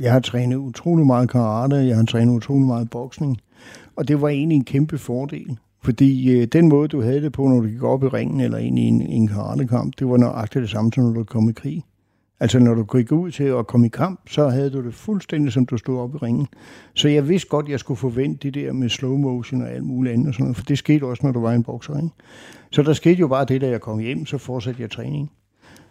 jeg 0.00 0.12
har 0.12 0.20
trænet 0.20 0.56
utrolig 0.56 1.06
meget 1.06 1.30
karate, 1.30 1.76
jeg 1.76 1.96
har 1.96 2.04
trænet 2.04 2.32
utrolig 2.32 2.66
meget 2.66 2.90
boksning, 2.90 3.38
og 3.96 4.08
det 4.08 4.20
var 4.20 4.28
egentlig 4.28 4.56
en 4.56 4.64
kæmpe 4.64 4.98
fordel. 4.98 5.58
Fordi 5.82 6.30
øh, 6.30 6.46
den 6.46 6.68
måde, 6.68 6.88
du 6.88 7.02
havde 7.02 7.22
det 7.22 7.32
på, 7.32 7.48
når 7.48 7.60
du 7.60 7.66
gik 7.66 7.82
op 7.82 8.04
i 8.04 8.06
ringen 8.06 8.40
eller 8.40 8.58
ind 8.58 8.78
i 8.78 8.82
en, 8.82 9.02
en 9.02 9.28
karatekamp, 9.28 9.94
det 9.98 10.08
var 10.08 10.16
nøjagtigt 10.16 10.62
det 10.62 10.70
samme, 10.70 10.92
som 10.94 11.04
når 11.04 11.12
du 11.12 11.24
kom 11.24 11.48
i 11.48 11.52
krig. 11.52 11.84
Altså, 12.40 12.58
når 12.58 12.74
du 12.74 12.84
gik 12.84 13.12
ud 13.12 13.30
til 13.30 13.44
at 13.44 13.66
komme 13.66 13.86
i 13.86 13.90
kamp, 13.90 14.20
så 14.28 14.48
havde 14.48 14.70
du 14.70 14.84
det 14.84 14.94
fuldstændig, 14.94 15.52
som 15.52 15.66
du 15.66 15.76
stod 15.76 16.00
op 16.00 16.14
i 16.14 16.18
ringen. 16.18 16.46
Så 16.94 17.08
jeg 17.08 17.28
vidste 17.28 17.48
godt, 17.48 17.66
at 17.66 17.70
jeg 17.70 17.80
skulle 17.80 17.98
forvente 17.98 18.38
det 18.42 18.54
der 18.54 18.72
med 18.72 18.88
slow 18.88 19.16
motion 19.16 19.62
og 19.62 19.70
alt 19.70 19.84
muligt 19.84 20.12
andet, 20.12 20.28
og 20.28 20.34
sådan 20.34 20.44
noget, 20.44 20.56
for 20.56 20.64
det 20.64 20.78
skete 20.78 21.04
også, 21.04 21.26
når 21.26 21.32
du 21.32 21.40
var 21.40 21.52
en 21.52 21.62
bokser. 21.62 21.96
Ikke? 21.96 22.08
Så 22.70 22.82
der 22.82 22.92
skete 22.92 23.20
jo 23.20 23.28
bare 23.28 23.44
det, 23.44 23.60
da 23.60 23.68
jeg 23.68 23.80
kom 23.80 23.98
hjem, 23.98 24.26
så 24.26 24.38
fortsatte 24.38 24.82
jeg 24.82 24.90
træning. 24.90 25.30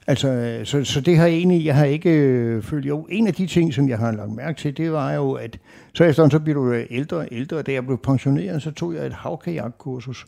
Altså, 0.08 0.60
så, 0.64 0.84
så 0.84 1.02
det 1.02 1.18
har 1.18 1.26
jeg 1.26 1.36
egentlig, 1.36 1.66
jeg 1.66 1.76
har 1.76 1.86
ikke 1.86 2.10
øh, 2.10 2.64
følt, 2.64 2.86
jo, 2.86 3.08
en 3.10 3.28
af 3.28 3.34
de 3.34 3.48
ting, 3.48 3.74
som 3.74 3.90
jeg 3.90 3.98
har 3.98 4.12
lagt 4.12 4.32
mærke 4.32 4.60
til, 4.60 4.78
det 4.78 4.92
var 4.92 5.14
jo, 5.14 5.32
at 5.32 5.60
så 5.94 6.04
efterhånden 6.04 6.32
så 6.32 6.40
bliver 6.40 6.64
du 6.64 6.74
ældre 6.90 7.18
og 7.18 7.28
ældre, 7.32 7.62
da 7.62 7.72
jeg 7.72 7.86
blev 7.86 7.98
pensioneret, 7.98 8.62
så 8.62 8.72
tog 8.72 8.94
jeg 8.94 9.06
et 9.06 9.14
havkajakkursus. 9.14 10.26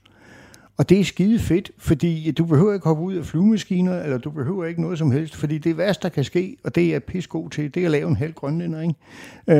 Og 0.78 0.90
det 0.90 1.00
er 1.00 1.04
skide 1.04 1.40
fedt, 1.40 1.72
fordi 1.78 2.32
du 2.32 2.46
behøver 2.46 2.74
ikke 2.74 2.88
hoppe 2.88 3.04
ud 3.04 3.14
af 3.14 3.26
flyvemaskiner, 3.26 4.04
eller 4.04 4.18
du 4.18 4.30
behøver 4.30 4.66
ikke 4.66 4.82
noget 4.82 4.98
som 4.98 5.12
helst, 5.12 5.36
fordi 5.36 5.58
det 5.58 5.78
værste, 5.78 6.04
der 6.04 6.10
kan 6.10 6.24
ske, 6.24 6.58
og 6.64 6.76
det 6.76 6.96
er 6.96 7.00
pis 7.00 7.28
god 7.28 7.50
til, 7.50 7.74
det 7.74 7.82
er 7.82 7.86
at 7.86 7.92
lave 7.92 8.08
en 8.08 8.16
halv 8.16 8.34
grønlænder, 8.34 8.82
ikke? 8.82 8.96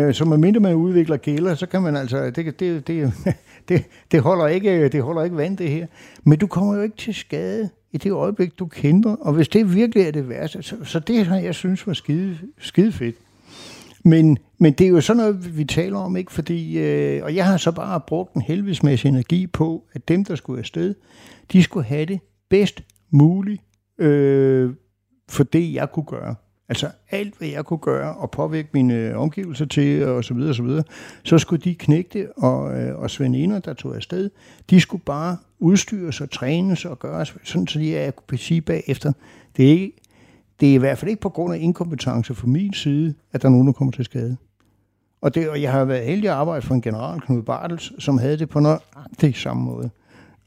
Øh, 0.08 0.14
så 0.14 0.26
medmindre 0.26 0.60
man 0.60 0.76
udvikler 0.76 1.18
gælder, 1.18 1.56
så 1.56 1.66
kan 1.66 1.82
man 1.82 1.96
altså, 1.96 2.30
det, 2.30 2.60
det, 2.60 2.88
det, 2.88 3.14
det, 3.70 3.84
det, 4.12 4.22
holder 4.22 4.48
ikke, 4.48 4.90
det 4.90 5.04
holder 5.04 5.24
ikke 5.24 5.38
vand, 5.38 5.58
det 5.58 5.70
her. 5.70 5.88
Men 6.24 6.40
du 6.40 6.48
kommer 6.48 6.76
jo 6.76 6.82
ikke 6.82 6.98
til 6.98 7.14
skade 7.14 7.70
i 7.92 7.98
det 7.98 8.12
øjeblik, 8.12 8.60
du 8.60 8.66
kender, 8.66 9.16
og 9.16 9.34
hvis 9.34 9.48
det 9.48 9.76
virkelig 9.76 10.04
er 10.04 10.12
det 10.12 10.30
værste, 10.30 10.64
så, 10.64 10.76
så 10.84 11.00
det 11.00 11.26
har 11.26 11.38
jeg 11.38 11.56
synes 11.56 11.88
var 11.88 11.94
skide, 11.94 12.38
skide 12.60 12.92
fedt. 12.92 13.16
Men, 14.08 14.38
men 14.58 14.74
det 14.74 14.86
er 14.86 14.90
jo 14.90 15.02
sådan 15.02 15.18
noget, 15.18 15.58
vi 15.58 15.66
taler 15.66 15.98
om, 15.98 16.18
ikke? 16.18 16.32
Fordi, 16.32 16.80
øh, 16.80 17.24
og 17.24 17.36
jeg 17.36 17.46
har 17.46 17.58
så 17.58 17.72
bare 17.72 18.02
brugt 18.08 18.34
en 18.34 18.42
helvedesmæssig 18.42 19.10
energi 19.10 19.48
på, 19.48 19.84
at 19.94 20.08
dem, 20.08 20.26
der 20.26 20.36
skulle 20.36 20.60
afsted, 20.60 20.96
de 21.52 21.64
skulle 21.64 21.86
have 21.86 22.06
det 22.06 22.20
bedst 22.50 22.84
muligt 23.10 23.62
øh, 24.00 24.74
for 25.30 25.44
det, 25.44 25.74
jeg 25.74 25.92
kunne 25.92 26.06
gøre. 26.06 26.36
Altså 26.70 26.90
alt, 27.10 27.38
hvad 27.38 27.48
jeg 27.48 27.66
kunne 27.66 27.80
gøre 27.80 28.16
og 28.16 28.32
påvirke 28.32 28.70
mine 28.74 28.94
øh, 28.94 29.18
omgivelser 29.18 29.66
til, 29.66 30.06
og 30.06 30.24
så 30.24 30.34
videre, 30.34 30.52
og 30.52 30.56
så 30.56 30.64
videre. 30.64 30.84
Så 31.24 31.38
skulle 31.38 31.62
de 31.64 31.76
knægte 31.76 32.38
og, 32.38 32.80
øh, 32.80 33.00
og 33.00 33.10
sveninder, 33.10 33.60
der 33.60 33.74
tog 33.74 33.96
afsted, 33.96 34.30
de 34.70 34.80
skulle 34.80 35.04
bare 35.04 35.38
udstyres 35.60 36.22
og 36.22 36.32
trænes 36.32 36.86
og 36.86 37.00
gøres, 37.00 37.36
sådan 37.44 37.68
så 37.68 37.80
jeg 37.80 38.16
kunne 38.16 38.38
sige 38.38 38.62
bagefter, 38.62 39.12
det 39.58 39.66
er, 39.66 39.72
ikke, 39.72 40.02
det 40.60 40.70
er 40.70 40.74
i 40.74 40.78
hvert 40.78 40.98
fald 40.98 41.10
ikke 41.10 41.22
på 41.22 41.30
grund 41.30 41.54
af 41.54 41.58
inkompetence 41.62 42.36
fra 42.36 42.48
min 42.48 42.74
side, 42.74 43.14
at 43.32 43.42
der 43.42 43.48
er 43.48 43.52
nogen, 43.52 43.68
der 43.68 43.74
kommer 43.74 43.92
til 43.92 44.06
skade. 44.06 44.38
Og, 45.22 45.36
det, 45.36 45.50
og 45.50 45.62
jeg 45.62 45.72
har 45.72 45.86
været 45.86 46.06
heldig 46.06 46.30
at 46.30 46.36
arbejde 46.36 46.62
for 46.62 46.74
en 46.74 46.82
general, 46.82 47.22
Knud 47.22 47.44
Bartels, 47.44 48.04
som 48.04 48.18
havde 48.18 48.38
det 48.38 48.50
på 48.50 48.60
nøjagtig 48.60 49.36
samme 49.36 49.64
måde. 49.64 49.90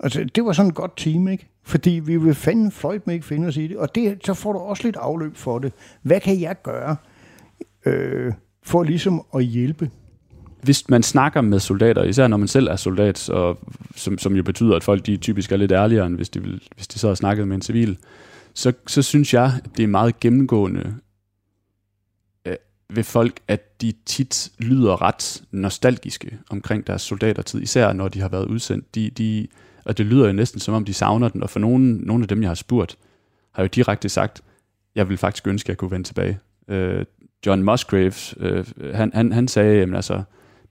Altså, 0.01 0.25
det 0.35 0.45
var 0.45 0.53
sådan 0.53 0.69
et 0.69 0.75
godt 0.75 0.97
team, 0.97 1.29
ikke? 1.29 1.49
Fordi 1.63 1.91
vi 1.91 2.17
vil 2.17 2.35
fandme 2.35 2.71
fløjt 2.71 3.07
med 3.07 3.15
ikke 3.15 3.27
finde 3.27 3.49
os 3.49 3.57
i 3.57 3.67
det. 3.67 3.77
Og 3.77 3.95
det, 3.95 4.19
så 4.25 4.35
får 4.35 4.53
du 4.53 4.59
også 4.59 4.83
lidt 4.85 4.97
afløb 4.97 5.37
for 5.37 5.59
det. 5.59 5.73
Hvad 6.03 6.21
kan 6.21 6.41
jeg 6.41 6.57
gøre 6.63 6.97
øh, 7.87 8.33
for 8.63 8.83
ligesom 8.83 9.25
at 9.35 9.45
hjælpe? 9.45 9.91
Hvis 10.63 10.89
man 10.89 11.03
snakker 11.03 11.41
med 11.41 11.59
soldater, 11.59 12.05
især 12.05 12.29
når 12.29 12.37
man 12.37 12.49
selv 12.49 12.69
er 12.69 12.77
soldat, 12.77 13.31
og, 13.31 13.59
som, 13.97 14.19
som 14.19 14.37
jo 14.37 14.43
betyder, 14.43 14.77
at 14.77 14.85
folk 14.85 15.07
de 15.07 15.17
typisk 15.17 15.53
er 15.53 15.57
lidt 15.57 15.73
ærligere, 15.73 16.07
end 16.07 16.17
hvis 16.17 16.29
de, 16.29 16.43
vil, 16.43 16.63
hvis 16.75 16.89
de 16.89 16.99
så 16.99 17.09
har 17.09 17.15
snakket 17.15 17.49
med 17.49 17.57
en 17.57 17.63
civil, 17.63 17.99
så, 18.55 18.73
så 18.87 19.03
synes 19.03 19.35
jeg, 19.35 19.53
at 19.65 19.71
det 19.77 19.83
er 19.83 19.87
meget 19.87 20.21
gennemgående 20.21 20.97
øh, 22.47 22.57
ved 22.91 23.05
folk, 23.05 23.41
at 23.49 23.81
de 23.81 23.93
tit 24.07 24.53
lyder 24.59 25.03
ret 25.03 25.43
nostalgiske 25.51 26.39
omkring 26.51 26.87
deres 26.87 27.03
soldatertid, 27.03 27.63
især 27.63 27.93
når 27.93 28.09
de 28.09 28.21
har 28.21 28.29
været 28.29 28.47
udsendt. 28.47 28.95
De, 28.95 29.11
de, 29.11 29.47
og 29.85 29.99
det 29.99 30.07
lyder 30.07 30.27
jo 30.27 30.33
næsten 30.33 30.61
som 30.61 30.75
om, 30.75 30.85
de 30.85 30.95
savner 30.95 31.29
den, 31.29 31.43
og 31.43 31.51
for 31.51 31.61
nogle, 31.61 31.99
nogle 31.99 32.25
af 32.25 32.29
dem, 32.29 32.43
jeg 32.43 32.51
har 32.51 32.55
spurgt, 32.55 32.97
har 33.53 33.63
jo 33.63 33.67
direkte 33.67 34.09
sagt, 34.09 34.43
jeg 34.95 35.09
vil 35.09 35.19
faktisk 35.19 35.47
ønske, 35.47 35.67
at 35.67 35.69
jeg 35.69 35.77
kunne 35.77 35.91
vende 35.91 36.09
tilbage. 36.09 36.39
Øh, 36.69 37.05
John 37.47 37.63
Musgrave, 37.65 38.13
øh, 38.37 38.67
han, 38.95 39.11
han, 39.15 39.33
han 39.33 39.49
sagde, 39.49 39.79
jamen 39.79 39.95
altså, 39.95 40.23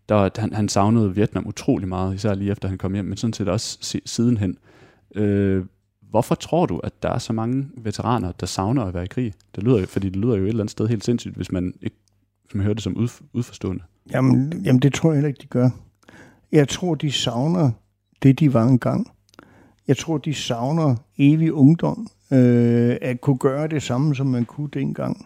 der, 0.09 0.29
han, 0.37 0.53
han 0.53 0.69
savnede 0.69 1.15
Vietnam 1.15 1.47
utrolig 1.47 1.87
meget, 1.87 2.15
især 2.15 2.33
lige 2.33 2.51
efter 2.51 2.67
han 2.67 2.77
kom 2.77 2.93
hjem, 2.93 3.05
men 3.05 3.17
sådan 3.17 3.33
set 3.33 3.49
også 3.49 3.99
sidenhen. 4.05 4.57
Øh, 5.15 5.65
hvorfor 6.09 6.35
tror 6.35 6.65
du, 6.65 6.77
at 6.77 7.03
der 7.03 7.09
er 7.09 7.17
så 7.17 7.33
mange 7.33 7.67
veteraner, 7.77 8.31
der 8.31 8.45
savner 8.45 8.83
at 8.83 8.93
være 8.93 9.03
i 9.03 9.07
krig? 9.07 9.33
Det 9.55 9.63
lyder, 9.63 9.85
fordi 9.85 10.09
det 10.09 10.15
lyder 10.15 10.35
jo 10.35 10.43
et 10.43 10.49
eller 10.49 10.63
andet 10.63 10.71
sted 10.71 10.87
helt 10.87 11.05
sindssygt, 11.05 11.35
hvis 11.35 11.51
man 11.51 11.73
ikke 11.81 11.97
hvis 12.49 12.55
man 12.55 12.63
hører 12.63 12.73
det 12.73 12.83
som 12.83 12.97
ud, 12.97 13.07
udforstående. 13.33 13.83
Jamen, 14.11 14.61
jamen, 14.65 14.81
det 14.81 14.93
tror 14.93 15.09
jeg 15.09 15.15
heller 15.15 15.27
ikke, 15.27 15.41
de 15.41 15.47
gør. 15.47 15.69
Jeg 16.51 16.67
tror, 16.67 16.95
de 16.95 17.11
savner 17.11 17.71
det, 18.23 18.39
de 18.39 18.53
var 18.53 18.67
engang. 18.67 19.11
Jeg 19.87 19.97
tror, 19.97 20.17
de 20.17 20.33
savner 20.33 20.95
evig 21.17 21.53
ungdom, 21.53 22.07
øh, 22.31 22.97
at 23.01 23.21
kunne 23.21 23.37
gøre 23.37 23.67
det 23.67 23.83
samme, 23.83 24.15
som 24.15 24.27
man 24.27 24.45
kunne 24.45 24.69
dengang. 24.73 25.25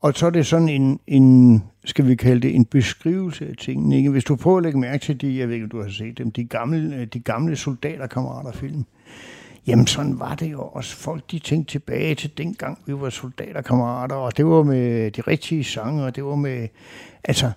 Og 0.00 0.14
så 0.14 0.26
er 0.26 0.30
det 0.30 0.46
sådan 0.46 0.68
en, 0.68 1.00
en, 1.06 1.62
skal 1.84 2.06
vi 2.06 2.14
kalde 2.14 2.40
det, 2.40 2.54
en 2.54 2.64
beskrivelse 2.64 3.48
af 3.48 3.56
tingene. 3.56 3.96
Ikke? 3.96 4.10
Hvis 4.10 4.24
du 4.24 4.36
prøver 4.36 4.56
at 4.56 4.62
lægge 4.62 4.78
mærke 4.78 5.04
til 5.04 5.20
de, 5.20 5.38
jeg 5.38 5.48
ved 5.48 5.54
ikke, 5.54 5.64
om 5.64 5.70
du 5.70 5.82
har 5.82 5.90
set 5.90 6.18
dem, 6.18 6.30
de 6.30 6.44
gamle, 6.44 6.96
øh, 6.96 7.06
de 7.06 7.20
gamle 7.20 7.56
soldaterkammeraterfilm, 7.56 8.84
Jamen 9.66 9.86
sådan 9.86 10.18
var 10.18 10.34
det 10.34 10.52
jo 10.52 10.62
også. 10.62 10.96
Folk 10.96 11.30
de 11.30 11.38
tænkte 11.38 11.72
tilbage 11.72 12.14
til 12.14 12.38
dengang, 12.38 12.78
vi 12.86 12.94
var 12.94 13.10
soldaterkammerater, 13.10 14.14
og 14.14 14.36
det 14.36 14.46
var 14.46 14.62
med 14.62 15.10
de 15.10 15.20
rigtige 15.20 15.64
sange, 15.64 16.04
og 16.04 16.16
det 16.16 16.24
var 16.24 16.34
med... 16.34 16.68
Altså, 17.24 17.50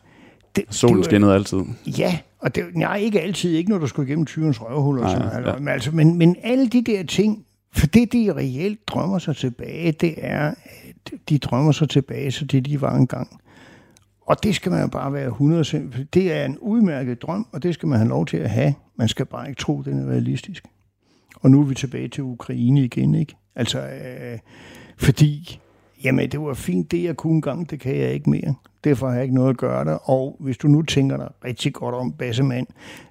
det, 0.56 0.64
Solen 0.70 0.98
det 0.98 1.06
skinnede 1.06 1.34
altid. 1.34 1.60
Ja, 1.98 2.18
og 2.40 2.56
det, 2.56 2.64
nej, 2.74 2.98
ikke 2.98 3.22
altid, 3.22 3.56
ikke 3.56 3.70
når 3.70 3.78
du 3.78 3.88
skulle 3.88 4.08
igennem 4.08 4.26
tyrens 4.26 4.62
røvhul 4.62 5.00
og 5.00 5.10
sådan 5.10 5.46
ja. 5.46 5.58
men, 5.58 5.68
altså, 5.68 5.92
men, 5.92 6.18
men 6.18 6.36
alle 6.44 6.68
de 6.68 6.84
der 6.84 7.04
ting, 7.04 7.46
for 7.74 7.88
det, 7.88 8.14
de 8.14 8.34
reelt 8.36 8.88
drømmer 8.88 9.20
sig 9.20 9.36
tilbage, 9.36 9.92
det 9.92 10.16
er, 10.18 10.54
de 11.30 11.38
drømmer 11.38 11.72
sig 11.72 11.90
tilbage, 11.90 12.32
så 12.32 12.46
det 12.46 12.66
de 12.66 12.82
var 12.82 12.96
engang. 12.96 13.42
Og 14.22 14.44
det 14.44 14.56
skal 14.56 14.72
man 14.72 14.82
jo 14.82 14.88
bare 14.88 15.14
være 15.14 15.30
100%, 15.30 16.06
det 16.14 16.34
er 16.34 16.46
en 16.46 16.58
udmærket 16.58 17.22
drøm, 17.22 17.48
og 17.52 17.64
det 17.64 17.74
skal 17.74 17.90
man 17.90 17.98
have 17.98 18.10
lov 18.10 18.26
til 18.26 18.38
at 18.38 18.50
have. 18.50 18.74
Man 18.96 19.08
skal 19.08 19.26
bare 19.26 19.50
ikke 19.50 19.60
tro, 19.60 19.80
at 19.80 19.86
den 19.86 20.00
er 20.00 20.12
realistisk. 20.12 20.66
Og 21.42 21.52
nu 21.52 21.62
er 21.62 21.66
vi 21.66 21.76
tilbage 21.76 22.08
til 22.08 22.24
Ukraine 22.24 22.84
igen, 22.84 23.16
ikke? 23.16 23.36
Altså, 23.56 23.80
øh, 23.80 24.40
fordi, 24.98 25.60
jamen, 26.04 26.32
det 26.32 26.42
var 26.42 26.54
fint, 26.54 26.92
det 26.92 27.04
jeg 27.04 27.16
kunne 27.16 27.34
engang, 27.34 27.70
det 27.70 27.80
kan 27.80 27.96
jeg 27.96 28.14
ikke 28.14 28.30
mere. 28.30 28.56
Derfor 28.84 29.08
har 29.08 29.14
jeg 29.14 29.24
ikke 29.24 29.36
noget 29.36 29.50
at 29.50 29.58
gøre 29.58 29.86
der. 29.86 30.10
Og 30.10 30.38
hvis 30.40 30.58
du 30.58 30.68
nu 30.68 30.82
tænker 30.82 31.18
dig 31.18 31.30
rigtig 31.46 31.74
godt 31.74 31.96
om, 31.96 32.12
Bassemand, 32.12 32.68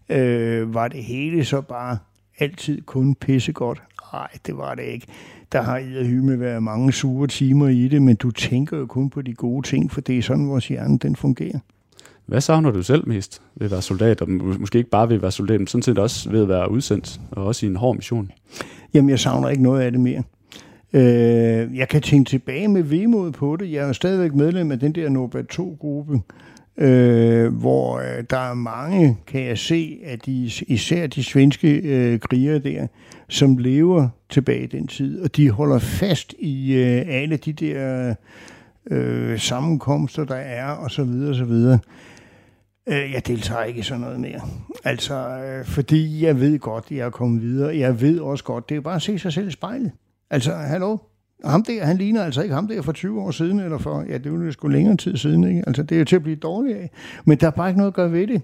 øh, 0.08 0.74
var 0.74 0.88
det 0.88 1.04
hele 1.04 1.44
så 1.44 1.60
bare 1.60 1.98
altid 2.38 2.82
kun 2.82 3.14
pissegodt? 3.14 3.82
Nej, 4.12 4.28
det 4.46 4.56
var 4.56 4.74
det 4.74 4.82
ikke. 4.82 5.06
Der 5.52 5.62
har 5.62 5.78
i 5.78 6.06
hymme 6.06 6.40
været 6.40 6.62
mange 6.62 6.92
sure 6.92 7.26
timer 7.26 7.68
i 7.68 7.88
det, 7.88 8.02
men 8.02 8.16
du 8.16 8.30
tænker 8.30 8.78
jo 8.78 8.86
kun 8.86 9.10
på 9.10 9.22
de 9.22 9.34
gode 9.34 9.66
ting, 9.66 9.92
for 9.92 10.00
det 10.00 10.18
er 10.18 10.22
sådan, 10.22 10.48
vores 10.48 10.68
hjerne 10.68 10.98
den 10.98 11.16
fungerer. 11.16 11.58
Hvad 12.26 12.40
savner 12.40 12.70
du 12.70 12.82
selv 12.82 13.08
mest 13.08 13.42
ved 13.54 13.64
at 13.64 13.70
være 13.70 13.82
soldat, 13.82 14.22
og 14.22 14.30
måske 14.30 14.78
ikke 14.78 14.90
bare 14.90 15.08
ved 15.08 15.16
at 15.16 15.22
være 15.22 15.32
soldat, 15.32 15.60
men 15.60 15.66
sådan 15.66 15.82
set 15.82 15.98
også 15.98 16.30
ved 16.30 16.42
at 16.42 16.48
være 16.48 16.70
udsendt, 16.70 17.20
og 17.30 17.46
også 17.46 17.66
i 17.66 17.68
en 17.68 17.76
hård 17.76 17.96
mission? 17.96 18.30
Jamen, 18.94 19.10
jeg 19.10 19.18
savner 19.18 19.48
ikke 19.48 19.62
noget 19.62 19.82
af 19.82 19.92
det 19.92 20.00
mere. 20.00 20.22
Øh, 20.92 21.76
jeg 21.76 21.88
kan 21.88 22.02
tænke 22.02 22.28
tilbage 22.28 22.68
med 22.68 22.82
vemod 22.82 23.32
på 23.32 23.56
det. 23.56 23.72
Jeg 23.72 23.82
er 23.82 23.86
jo 23.86 23.92
stadigvæk 23.92 24.34
medlem 24.34 24.72
af 24.72 24.78
den 24.78 24.92
der 24.92 25.08
Nova 25.08 25.42
2-gruppe, 25.52 26.20
øh, 26.76 27.54
hvor 27.54 27.98
øh, 27.98 28.24
der 28.30 28.50
er 28.50 28.54
mange, 28.54 29.18
kan 29.26 29.44
jeg 29.44 29.58
se, 29.58 29.98
at 30.04 30.26
de, 30.26 30.50
især 30.68 31.06
de 31.06 31.24
svenske 31.24 31.68
øh, 31.76 32.18
krigere 32.18 32.58
der, 32.58 32.86
som 33.28 33.58
lever 33.58 34.08
tilbage 34.30 34.62
i 34.62 34.66
den 34.66 34.86
tid, 34.86 35.20
og 35.20 35.36
de 35.36 35.50
holder 35.50 35.78
fast 35.78 36.34
i 36.38 36.74
øh, 36.74 37.02
alle 37.08 37.36
de 37.36 37.52
der 37.52 38.14
øh, 38.90 39.38
sammenkomster, 39.38 40.24
der 40.24 40.34
er, 40.34 40.66
og 40.66 40.90
så 40.90 41.04
videre, 41.04 41.30
og 41.30 41.36
så 41.36 41.44
videre. 41.44 41.78
Øh, 42.86 43.12
jeg 43.12 43.26
deltager 43.26 43.62
ikke 43.62 43.80
i 43.80 43.82
sådan 43.82 44.00
noget 44.00 44.20
mere. 44.20 44.40
Altså, 44.84 45.14
øh, 45.14 45.64
fordi 45.64 46.24
jeg 46.24 46.40
ved 46.40 46.58
godt, 46.58 46.84
at 46.84 46.96
jeg 46.96 47.06
er 47.06 47.10
kommet 47.10 47.42
videre. 47.42 47.76
Jeg 47.76 48.00
ved 48.00 48.20
også 48.20 48.44
godt, 48.44 48.68
det 48.68 48.76
er 48.76 48.80
bare 48.80 48.94
at 48.94 49.02
se 49.02 49.18
sig 49.18 49.32
selv 49.32 49.48
i 49.48 49.50
spejlet. 49.50 49.92
Altså, 50.30 50.54
hallo? 50.54 50.96
Ham 51.44 51.62
der, 51.62 51.84
han 51.84 51.96
ligner 51.96 52.24
altså 52.24 52.42
ikke 52.42 52.54
ham 52.54 52.68
der 52.68 52.82
for 52.82 52.92
20 52.92 53.20
år 53.20 53.30
siden, 53.30 53.60
eller 53.60 53.78
for, 53.78 54.04
ja, 54.08 54.18
det 54.18 54.26
er 54.26 54.30
jo 54.30 54.52
sgu 54.52 54.68
længere 54.68 54.96
tid 54.96 55.16
siden, 55.16 55.44
ikke? 55.44 55.62
Altså, 55.66 55.82
det 55.82 55.94
er 55.94 55.98
jo 55.98 56.04
til 56.04 56.16
at 56.16 56.22
blive 56.22 56.36
dårlig 56.36 56.74
af. 56.74 56.90
Men 57.24 57.38
der 57.38 57.46
er 57.46 57.50
bare 57.50 57.68
ikke 57.68 57.78
noget 57.78 57.90
at 57.90 57.94
gøre 57.94 58.12
ved 58.12 58.26
det. 58.26 58.42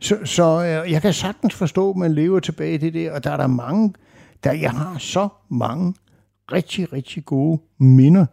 Så, 0.00 0.18
så 0.24 0.44
øh, 0.44 0.92
jeg 0.92 1.02
kan 1.02 1.12
sagtens 1.12 1.54
forstå, 1.54 1.90
at 1.90 1.96
man 1.96 2.14
lever 2.14 2.40
tilbage 2.40 2.74
i 2.74 2.78
det 2.78 2.94
der, 2.94 3.12
og 3.12 3.24
der 3.24 3.30
er 3.30 3.36
der 3.36 3.46
mange, 3.46 3.94
der, 4.44 4.52
jeg 4.52 4.70
har 4.70 4.98
så 4.98 5.28
mange 5.48 5.94
rigtig, 6.52 6.92
rigtig 6.92 7.24
gode 7.24 7.60
minder 7.78 8.26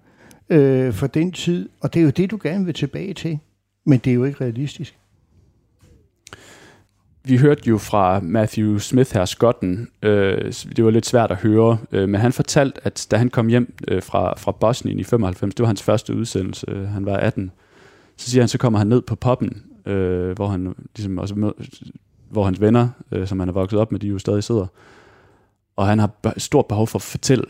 øh, 0.49 0.93
for 0.93 1.07
den 1.07 1.31
tid, 1.31 1.69
og 1.81 1.93
det 1.93 1.99
er 1.99 2.03
jo 2.03 2.09
det, 2.09 2.31
du 2.31 2.39
gerne 2.43 2.65
vil 2.65 2.73
tilbage 2.73 3.13
til, 3.13 3.39
men 3.85 3.99
det 3.99 4.11
er 4.11 4.15
jo 4.15 4.23
ikke 4.23 4.43
realistisk 4.43 4.97
vi 7.27 7.37
hørte 7.37 7.69
jo 7.69 7.77
fra 7.77 8.19
Matthew 8.19 8.77
Smith 8.77 9.13
her, 9.13 9.25
skotten, 9.25 9.87
øh, 10.01 10.53
det 10.75 10.85
var 10.85 10.91
lidt 10.91 11.05
svært 11.05 11.31
at 11.31 11.37
høre, 11.37 11.77
øh, 11.91 12.09
men 12.09 12.21
han 12.21 12.33
fortalte, 12.33 12.81
at 12.83 13.07
da 13.11 13.17
han 13.17 13.29
kom 13.29 13.47
hjem 13.47 13.75
øh, 13.87 14.03
fra, 14.03 14.33
fra 14.37 14.51
Bosnien 14.51 14.99
i 14.99 15.03
95, 15.03 15.55
det 15.55 15.63
var 15.63 15.67
hans 15.67 15.83
første 15.83 16.15
udsendelse, 16.15 16.65
øh, 16.69 16.87
han 16.87 17.05
var 17.05 17.17
18, 17.17 17.51
så 18.17 18.29
siger 18.29 18.41
han, 18.41 18.47
så 18.47 18.57
kommer 18.57 18.79
han 18.79 18.87
ned 18.87 19.01
på 19.01 19.15
poppen, 19.15 19.63
øh, 19.85 20.31
hvor 20.31 20.47
han 20.47 20.75
ligesom 20.95 21.17
også 21.17 21.35
mød, 21.35 21.53
hvor 22.29 22.45
hans 22.45 22.61
venner, 22.61 22.89
øh, 23.11 23.27
som 23.27 23.39
han 23.39 23.49
er 23.49 23.53
vokset 23.53 23.79
op 23.79 23.91
med, 23.91 23.99
de 23.99 24.07
jo 24.07 24.19
stadig 24.19 24.43
sidder, 24.43 24.67
og 25.75 25.87
han 25.87 25.99
har 25.99 26.33
stort 26.37 26.65
behov 26.65 26.87
for 26.87 26.99
at 26.99 27.03
fortælle, 27.03 27.45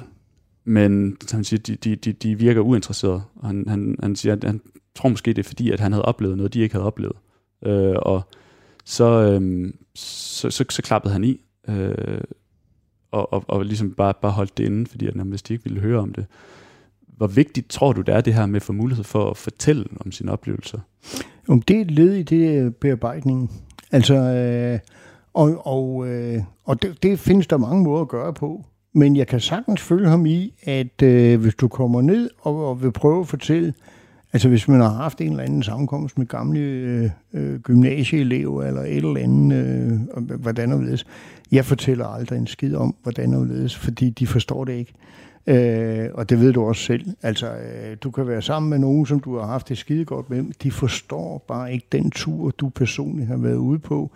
men 0.64 1.18
som 1.28 1.38
han 1.38 1.44
siger, 1.44 1.60
de, 1.60 1.76
de, 1.76 1.96
de, 1.96 2.14
de 2.14 2.36
virker 2.36 2.62
uinteresserede, 2.62 3.22
og 3.36 3.48
han, 3.48 3.66
han, 3.68 3.96
han 4.04 4.16
siger, 4.16 4.36
at 4.36 4.44
han 4.44 4.62
tror 4.96 5.10
måske, 5.10 5.34
det 5.34 5.46
er 5.46 5.48
fordi, 5.48 5.72
at 5.72 5.80
han 5.80 5.92
havde 5.92 6.06
oplevet 6.06 6.38
noget, 6.38 6.54
de 6.54 6.60
ikke 6.60 6.76
havde 6.76 6.86
oplevet, 6.86 7.16
øh, 7.66 7.96
og 7.96 8.22
så, 8.86 9.06
øh, 9.06 9.74
så, 9.96 10.50
så, 10.50 10.66
så 10.70 10.82
klappede 10.82 11.14
han 11.14 11.24
i, 11.24 11.42
øh, 11.68 12.22
og, 13.12 13.34
og, 13.34 13.44
og 13.48 13.66
ligesom 13.66 13.92
bare, 13.92 14.14
bare 14.22 14.32
holdt 14.32 14.58
det 14.58 14.66
inde, 14.66 14.86
fordi 14.86 15.08
at, 15.08 15.14
hvis 15.14 15.42
de 15.42 15.54
ikke 15.54 15.64
ville 15.64 15.80
høre 15.80 16.00
om 16.00 16.14
det. 16.14 16.26
hvor 17.08 17.28
vigtigt 17.28 17.70
tror 17.70 17.94
du, 17.94 18.02
det 18.02 18.16
er 18.16 18.22
det 18.22 18.34
her 18.34 18.46
med 18.46 18.56
at 18.56 18.64
få 18.64 18.74
mulighed 18.74 19.04
for 19.04 19.30
at 19.30 19.38
fortælle 19.38 19.86
om 20.00 20.12
sine 20.12 20.32
oplevelser? 20.32 20.80
Om 21.48 21.62
det 21.62 21.78
er 21.78 21.82
et 21.82 21.92
led 21.92 22.14
i 22.14 22.24
det 22.24 22.66
øh, 22.66 22.72
bearbejdning. 22.72 23.52
Altså, 23.92 24.16
øh, 24.16 24.80
og, 25.34 25.68
og, 25.68 26.08
øh, 26.08 26.42
og 26.64 26.82
det, 26.82 27.04
det 27.04 27.20
findes 27.20 27.48
der 27.48 27.58
mange 27.58 27.84
måder 27.84 28.02
at 28.02 28.08
gøre 28.08 28.34
på. 28.34 28.66
Men 28.94 29.16
jeg 29.16 29.28
kan 29.28 29.40
sagtens 29.40 29.82
følge 29.82 30.10
ham 30.10 30.26
i, 30.26 30.54
at 30.64 31.02
øh, 31.02 31.42
hvis 31.42 31.56
du 31.56 31.68
kommer 31.68 32.02
ned 32.02 32.30
og, 32.40 32.70
og 32.70 32.84
vil 32.84 32.92
prøve 32.92 33.20
at 33.22 33.28
fortælle, 33.28 33.74
altså 34.36 34.50
hvis 34.50 34.68
man 34.68 34.82
har 34.82 34.90
haft 34.90 35.22
en 35.22 35.30
eller 35.30 35.44
anden 35.44 35.64
sammenkomst 35.64 36.18
med 36.18 36.26
gamle 36.26 36.60
øh, 36.60 37.10
øh, 37.34 37.60
gymnasieelever 37.60 38.64
eller 38.64 38.82
et 38.82 38.98
eller 38.98 39.18
andet, 39.18 39.56
øh, 40.18 40.40
hvordan 40.40 40.72
og 40.72 40.84
ledes. 40.84 41.06
Jeg 41.52 41.66
fortæller 41.66 42.06
aldrig 42.06 42.38
en 42.38 42.48
skid 42.48 42.76
om, 42.76 42.96
hvordan 43.04 43.34
og 43.34 43.46
ledes, 43.46 43.76
fordi 43.76 44.10
de 44.10 44.28
forstår 44.28 44.66
det 44.66 44.74
ikke. 44.74 44.94
Øh, 45.48 46.10
og 46.14 46.30
det 46.30 46.40
ved 46.40 46.54
du 46.54 46.64
også 46.64 46.82
selv. 46.82 47.06
Altså, 47.22 47.48
øh, 47.48 47.98
du 48.04 48.12
kan 48.12 48.28
være 48.28 48.42
sammen 48.42 48.70
med 48.70 48.80
nogen, 48.80 49.06
som 49.06 49.20
du 49.20 49.38
har 49.38 49.46
haft 49.46 49.70
det 49.70 49.78
skide 49.78 50.06
godt 50.06 50.30
med. 50.30 50.44
De 50.64 50.72
forstår 50.72 51.46
bare 51.48 51.74
ikke 51.74 51.88
den 51.92 52.12
tur, 52.12 52.52
du 52.52 52.70
personligt 52.70 53.28
har 53.28 53.38
været 53.38 53.56
ude 53.56 53.80
på. 53.80 54.12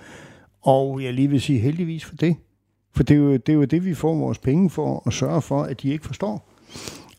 Og 0.61 1.03
jeg 1.03 1.13
lige 1.13 1.30
vil 1.30 1.41
sige 1.41 1.59
heldigvis 1.59 2.05
for 2.05 2.15
det. 2.15 2.36
For 2.95 3.03
det 3.03 3.13
er, 3.13 3.20
jo, 3.20 3.34
det 3.34 3.49
er 3.49 3.53
jo 3.53 3.63
det, 3.63 3.86
vi 3.86 3.93
får 3.93 4.15
vores 4.15 4.38
penge 4.38 4.70
for, 4.70 5.03
at 5.05 5.13
sørge 5.13 5.41
for, 5.41 5.63
at 5.63 5.82
de 5.82 5.89
ikke 5.89 6.05
forstår. 6.05 6.49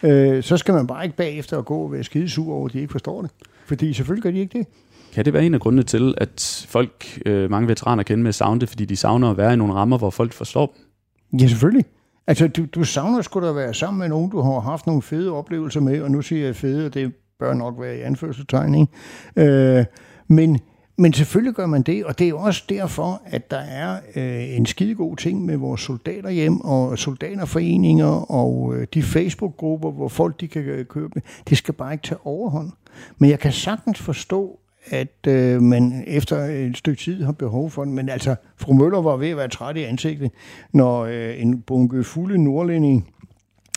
Øh, 0.03 0.42
så 0.42 0.57
skal 0.57 0.74
man 0.74 0.86
bare 0.86 1.05
ikke 1.05 1.16
bagefter 1.16 1.59
at 1.59 1.64
gå 1.64 1.76
og 1.76 1.92
være 1.92 2.05
skidesur 2.05 2.55
over, 2.55 2.66
at 2.66 2.72
de 2.72 2.80
ikke 2.80 2.92
forstår 2.92 3.22
det. 3.22 3.30
Fordi 3.66 3.92
selvfølgelig 3.92 4.22
gør 4.22 4.30
de 4.30 4.38
ikke 4.38 4.59
det. 4.59 4.66
Kan 5.12 5.24
det 5.24 5.32
være 5.32 5.44
en 5.44 5.55
af 5.55 5.61
grundene 5.61 5.82
til, 5.82 6.14
at 6.18 6.66
folk, 6.68 7.18
øh, 7.26 7.51
mange 7.51 7.68
veteraner 7.68 8.03
kender 8.03 8.22
med 8.22 8.32
savne 8.32 8.61
det, 8.61 8.68
fordi 8.68 8.84
de 8.84 8.96
savner 8.96 9.30
at 9.30 9.36
være 9.36 9.53
i 9.53 9.57
nogle 9.57 9.74
rammer, 9.74 9.98
hvor 9.98 10.11
folk 10.11 10.32
forstår 10.32 10.74
dem? 10.76 11.40
Ja, 11.40 11.46
selvfølgelig. 11.46 11.84
Altså, 12.26 12.48
du, 12.48 12.64
du 12.74 12.84
savner 12.84 13.22
sgu 13.22 13.40
da 13.40 13.53
være 13.53 13.74
sammen 13.74 13.98
med 13.98 14.09
nogen, 14.09 14.30
du 14.30 14.40
har 14.40 14.61
haft 14.61 14.86
nogle 14.86 15.03
fede 15.03 15.32
oplevelser 15.32 15.80
med, 15.80 16.03
og 16.03 16.11
nu 16.11 16.22
siger 16.22 16.46
jeg 16.46 16.57
fede, 16.57 16.86
og 16.86 16.94
det 16.94 17.12
bør 17.38 17.55
nok 17.55 17.74
være 17.80 17.98
i 17.98 18.01
anførselstegn, 18.01 18.74
ikke? 18.74 19.51
Øh, 19.53 19.84
men, 20.28 20.61
men 21.01 21.12
selvfølgelig 21.12 21.55
gør 21.55 21.66
man 21.66 21.82
det, 21.82 22.05
og 22.05 22.18
det 22.18 22.28
er 22.28 22.34
også 22.34 22.64
derfor, 22.68 23.22
at 23.26 23.51
der 23.51 23.59
er 23.59 23.98
øh, 24.16 24.57
en 24.57 24.66
skidegod 24.66 25.16
ting 25.16 25.44
med 25.44 25.57
vores 25.57 25.80
soldater 25.80 26.30
hjem, 26.30 26.61
og 26.61 26.98
soldaterforeninger, 26.98 28.30
og 28.30 28.74
øh, 28.76 28.86
de 28.94 29.03
Facebook-grupper, 29.03 29.90
hvor 29.90 30.09
folk 30.09 30.40
de 30.40 30.48
kan 30.48 30.62
øh, 30.62 30.84
købe. 30.84 31.22
Det 31.48 31.59
skal 31.59 31.74
bare 31.74 31.92
ikke 31.92 32.03
tage 32.03 32.26
overhånd. 32.26 32.70
Men 33.18 33.30
jeg 33.30 33.38
kan 33.38 33.53
sagtens 33.53 33.98
forstå, 33.98 34.59
at 34.86 35.26
øh, 35.28 35.62
man 35.62 36.05
efter 36.07 36.44
et 36.44 36.76
stykke 36.76 37.03
tid 37.03 37.24
har 37.24 37.32
behov 37.32 37.70
for 37.70 37.84
den. 37.84 37.94
Men 37.94 38.09
altså, 38.09 38.34
fru 38.57 38.72
Møller 38.72 39.01
var 39.01 39.16
ved 39.16 39.28
at 39.28 39.36
være 39.36 39.48
træt 39.48 39.76
i 39.76 39.82
ansigtet, 39.82 40.30
når 40.72 41.05
øh, 41.05 41.42
en 41.42 41.61
bunke 41.61 42.05
fulde 42.05 42.44
nordlænding, 42.44 43.09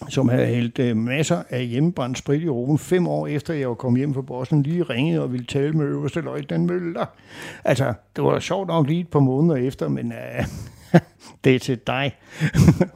som 0.10 0.30
havde 0.30 0.46
hældt 0.46 0.80
øh, 0.80 0.98
masser 0.98 1.44
af 1.50 1.66
hjemmebrændt 1.66 2.18
sprit 2.18 2.44
i 2.44 2.50
roen 2.50 2.78
fem 2.78 3.08
år 3.08 3.28
efter 3.28 3.54
jeg 3.54 3.70
var 3.70 3.76
kommet 3.76 4.00
hjem 4.00 4.14
fra 4.14 4.22
Boston, 4.22 4.64
lige 4.64 4.84
ringede 4.84 5.22
og 5.22 5.32
ville 5.32 5.46
tale 5.46 5.74
med 5.74 5.86
øverste 5.86 6.22
løjtnant 6.22 6.72
Møller. 6.72 7.06
Altså, 7.64 7.94
det 8.16 8.24
var 8.24 8.40
sjovt 8.40 8.68
nok 8.68 8.88
lige 8.88 9.00
et 9.00 9.08
par 9.08 9.20
måneder 9.20 9.56
efter, 9.56 9.88
men 9.88 10.12
øh, 10.12 10.46
det 11.44 11.56
er 11.56 11.60
til 11.60 11.80
dig. 11.88 12.16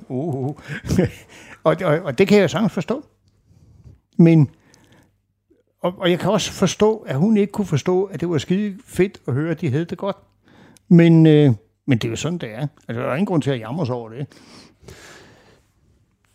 Uh, 0.09 0.35
uh, 0.35 0.45
uh. 0.45 0.55
og, 1.63 1.75
og, 1.83 1.99
og 1.99 2.17
det 2.17 2.27
kan 2.27 2.39
jeg 2.39 2.49
sagtens 2.49 2.73
forstå. 2.73 3.03
Men 4.17 4.49
og, 5.81 5.93
og 5.97 6.11
jeg 6.11 6.19
kan 6.19 6.31
også 6.31 6.51
forstå, 6.51 6.97
at 6.97 7.15
hun 7.15 7.37
ikke 7.37 7.51
kunne 7.51 7.65
forstå, 7.65 8.03
at 8.03 8.21
det 8.21 8.29
var 8.29 8.37
skide 8.37 8.77
fedt 8.85 9.21
at 9.27 9.33
høre, 9.33 9.51
at 9.51 9.61
de 9.61 9.69
havde 9.69 9.85
det 9.85 9.97
godt. 9.97 10.17
Men, 10.87 11.25
øh, 11.25 11.51
men 11.85 11.97
det 11.97 12.05
er 12.05 12.09
jo 12.09 12.15
sådan, 12.15 12.37
det 12.37 12.49
er. 12.53 12.67
Altså, 12.87 13.01
der 13.01 13.09
er 13.09 13.15
ingen 13.15 13.25
grund 13.25 13.41
til 13.41 13.51
at 13.51 13.59
jamre 13.59 13.85
sig 13.85 13.95
over 13.95 14.09
det. 14.09 14.27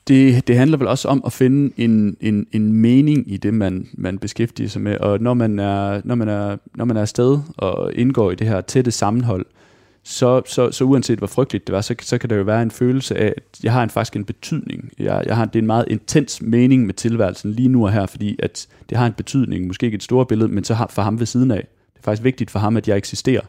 Det, 0.09 0.49
det 0.49 0.57
handler 0.57 0.79
vel 0.79 0.87
også 0.87 1.09
om 1.09 1.23
at 1.27 1.33
finde 1.33 1.73
en, 1.77 2.17
en, 2.21 2.47
en 2.53 2.73
mening 2.73 3.33
i 3.33 3.37
det, 3.37 3.55
man, 3.55 3.89
man 3.93 4.19
beskæftiger 4.19 4.69
sig 4.69 4.83
med. 4.83 4.99
Og 4.99 5.21
når 5.21 5.35
man, 5.35 5.59
er, 5.59 6.01
når, 6.05 6.15
man 6.15 6.29
er, 6.29 6.57
når 6.75 6.85
man 6.85 6.97
er 6.97 7.01
afsted 7.01 7.39
og 7.57 7.95
indgår 7.95 8.31
i 8.31 8.35
det 8.35 8.47
her 8.47 8.61
tætte 8.61 8.91
sammenhold, 8.91 9.47
så, 10.05 10.43
så, 10.47 10.71
så 10.71 10.85
uanset 10.85 11.19
hvor 11.19 11.27
frygteligt 11.27 11.67
det 11.67 11.75
var, 11.75 11.81
så, 11.81 11.95
så 12.01 12.19
kan 12.19 12.31
der 12.31 12.37
jo 12.37 12.43
være 12.43 12.63
en 12.63 12.71
følelse 12.71 13.17
af, 13.17 13.35
at 13.37 13.65
jeg 13.65 13.73
har 13.73 13.83
en, 13.83 13.91
faktisk 13.91 14.17
en 14.17 14.25
betydning. 14.25 14.93
Jeg, 14.99 15.23
jeg 15.27 15.37
har, 15.37 15.45
det 15.45 15.57
er 15.57 15.63
en 15.63 15.67
meget 15.67 15.85
intens 15.89 16.43
mening 16.43 16.87
med 16.87 16.95
tilværelsen 16.95 17.53
lige 17.53 17.69
nu 17.69 17.85
og 17.85 17.93
her, 17.93 18.07
fordi 18.07 18.37
at 18.39 18.67
det 18.89 18.99
har 18.99 19.07
en 19.07 19.13
betydning, 19.13 19.67
måske 19.67 19.87
ikke 19.87 19.97
et 19.97 20.03
stort 20.03 20.29
billede, 20.29 20.49
men 20.49 20.65
så 20.65 20.75
har, 20.75 20.87
for 20.87 21.03
ham 21.03 21.19
ved 21.19 21.27
siden 21.27 21.51
af. 21.51 21.69
Det 21.93 21.99
er 21.99 22.03
faktisk 22.03 22.25
vigtigt 22.25 22.51
for 22.51 22.59
ham, 22.59 22.77
at 22.77 22.89
jeg 22.89 22.97
eksisterer, 22.97 23.43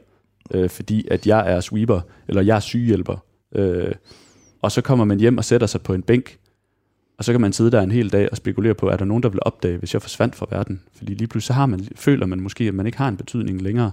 øh, 0.54 0.70
fordi 0.70 1.08
at 1.12 1.28
jeg 1.28 1.54
er 1.54 1.60
sweeper, 1.60 2.02
eller 2.28 2.42
jeg 2.42 2.56
er 2.56 2.60
sygehjælper. 2.60 3.18
Øh, 3.56 3.92
og 4.62 4.72
så 4.72 4.82
kommer 4.82 5.06
man 5.06 5.20
hjem 5.20 5.38
og 5.38 5.46
sætter 5.46 5.68
sig 5.68 5.82
på 5.82 5.94
en 5.94 6.02
bænk, 6.02 6.38
og 7.18 7.24
så 7.24 7.32
kan 7.32 7.42
man 7.42 7.54
sidde 7.54 7.72
der 7.72 7.82
en 7.82 7.92
hel 7.92 8.12
dag 8.12 8.28
og 8.32 8.38
spekulere 8.38 8.74
på, 8.74 8.90
er 8.90 8.98
der 8.98 9.06
nogen, 9.06 9.24
der 9.24 9.30
vil 9.30 9.40
opdage, 9.42 9.78
hvis 9.78 9.94
jeg 9.94 10.02
forsvandt 10.02 10.36
fra 10.36 10.46
verden? 10.50 10.82
Fordi 10.96 11.14
lige 11.14 11.28
pludselig 11.28 11.48
så 11.48 11.54
har 11.54 11.66
man, 11.66 11.88
føler 11.96 12.26
man 12.26 12.40
måske, 12.40 12.64
at 12.64 12.74
man 12.74 12.86
ikke 12.86 12.98
har 12.98 13.08
en 13.08 13.18
betydning 13.18 13.62
længere. 13.62 13.92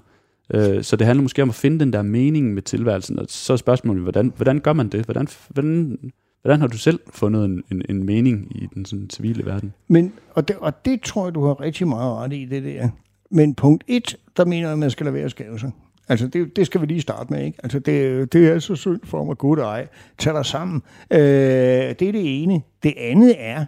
Øh, 0.54 0.82
så 0.82 0.96
det 0.96 1.06
handler 1.06 1.22
måske 1.22 1.42
om 1.42 1.48
at 1.48 1.54
finde 1.54 1.80
den 1.80 1.92
der 1.92 2.02
mening 2.02 2.54
med 2.54 2.62
tilværelsen, 2.62 3.18
og 3.18 3.26
så 3.28 3.52
er 3.52 3.56
spørgsmålet, 3.56 4.02
hvordan, 4.02 4.32
hvordan 4.36 4.60
gør 4.60 4.72
man 4.72 4.88
det? 4.88 5.04
Hvordan, 5.04 5.28
hvordan, 5.48 5.98
hvordan 6.42 6.60
har 6.60 6.66
du 6.66 6.78
selv 6.78 7.00
fundet 7.12 7.44
en, 7.44 7.62
en, 7.72 7.82
en 7.88 8.04
mening 8.04 8.62
i 8.62 8.68
den 8.74 8.84
sådan, 8.84 9.10
civile 9.10 9.46
verden? 9.46 9.72
Men, 9.88 10.12
og, 10.34 10.48
det, 10.48 10.56
og 10.56 10.84
det 10.84 11.02
tror 11.02 11.26
jeg, 11.26 11.34
du 11.34 11.44
har 11.44 11.60
rigtig 11.60 11.88
meget 11.88 12.16
ret 12.16 12.32
i, 12.32 12.44
det 12.44 12.62
der. 12.62 12.88
Men 13.30 13.54
punkt 13.54 13.84
et, 13.88 14.16
der 14.36 14.44
mener 14.44 14.62
jeg, 14.62 14.72
at 14.72 14.78
man 14.78 14.90
skal 14.90 15.06
lade 15.06 15.14
være 15.14 15.24
at 15.24 15.30
skave 15.30 15.58
sig. 15.58 15.70
Altså, 16.10 16.26
det, 16.26 16.56
det 16.56 16.66
skal 16.66 16.80
vi 16.80 16.86
lige 16.86 17.00
starte 17.00 17.32
med, 17.32 17.44
ikke? 17.44 17.58
Altså, 17.62 17.78
det, 17.78 18.32
det 18.32 18.48
er 18.48 18.58
så 18.58 18.74
synd 18.74 19.00
for 19.04 19.24
mig, 19.24 19.38
gud 19.38 19.58
ej. 19.58 19.86
Tag 20.18 20.34
dig 20.34 20.46
sammen. 20.46 20.82
Øh, 21.10 21.18
det 21.18 22.02
er 22.02 22.12
det 22.12 22.42
ene. 22.42 22.62
Det 22.82 22.94
andet 22.98 23.34
er, 23.38 23.64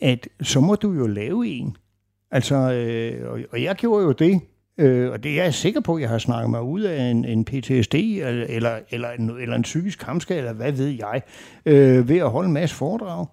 at 0.00 0.28
så 0.42 0.60
må 0.60 0.74
du 0.74 0.92
jo 0.92 1.06
lave 1.06 1.46
en. 1.46 1.76
Altså, 2.30 2.54
øh, 2.54 3.32
og, 3.32 3.40
og 3.52 3.62
jeg 3.62 3.74
gjorde 3.76 4.04
jo 4.04 4.12
det, 4.12 4.40
Øh, 4.80 5.10
og 5.12 5.22
det 5.22 5.34
jeg 5.34 5.40
er 5.40 5.44
jeg 5.44 5.54
sikker 5.54 5.80
på, 5.80 5.94
at 5.94 6.02
jeg 6.02 6.08
har 6.08 6.18
snakket 6.18 6.50
mig 6.50 6.62
ud 6.62 6.80
af 6.80 7.02
en, 7.02 7.24
en 7.24 7.44
PTSD 7.44 7.94
eller, 7.94 8.46
eller, 8.48 8.78
eller, 8.90 9.10
en, 9.10 9.30
eller 9.40 9.56
en 9.56 9.62
psykisk 9.62 9.98
kampskade, 9.98 10.38
eller 10.38 10.52
hvad 10.52 10.72
ved 10.72 10.88
jeg, 10.88 11.22
øh, 11.66 12.08
ved 12.08 12.18
at 12.18 12.30
holde 12.30 12.46
en 12.46 12.52
masse 12.52 12.76
foredrag. 12.76 13.26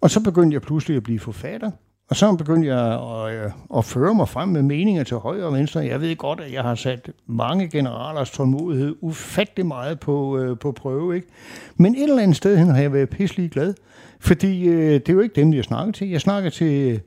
Og 0.00 0.10
så 0.10 0.22
begyndte 0.22 0.54
jeg 0.54 0.62
pludselig 0.62 0.96
at 0.96 1.02
blive 1.02 1.20
forfatter. 1.20 1.70
Og 2.10 2.16
så 2.16 2.36
begyndte 2.36 2.68
jeg 2.68 2.92
at, 2.92 3.44
at, 3.44 3.52
at 3.76 3.84
føre 3.84 4.14
mig 4.14 4.28
frem 4.28 4.48
med 4.48 4.62
meninger 4.62 5.04
til 5.04 5.16
højre 5.16 5.46
og 5.46 5.52
venstre. 5.52 5.80
Jeg 5.80 6.00
ved 6.00 6.16
godt, 6.16 6.40
at 6.40 6.52
jeg 6.52 6.62
har 6.62 6.74
sat 6.74 7.10
mange 7.26 7.68
generalers 7.68 8.30
tålmodighed 8.30 8.96
ufattelig 9.00 9.66
meget 9.66 10.00
på, 10.00 10.38
øh, 10.38 10.58
på 10.58 10.72
prøve. 10.72 11.16
Ikke? 11.16 11.28
Men 11.76 11.94
et 11.94 12.02
eller 12.02 12.22
andet 12.22 12.36
sted 12.36 12.58
hen 12.58 12.68
har 12.68 12.80
jeg 12.80 12.92
været 12.92 13.08
pisselig 13.08 13.50
glad. 13.50 13.74
Fordi 14.20 14.68
øh, 14.68 14.92
det 14.92 15.08
er 15.08 15.12
jo 15.12 15.20
ikke 15.20 15.34
dem, 15.34 15.54
jeg 15.54 15.64
snakker 15.64 15.92
til. 15.92 16.08
Jeg 16.08 16.20
snakker 16.20 16.50
til 16.50 17.00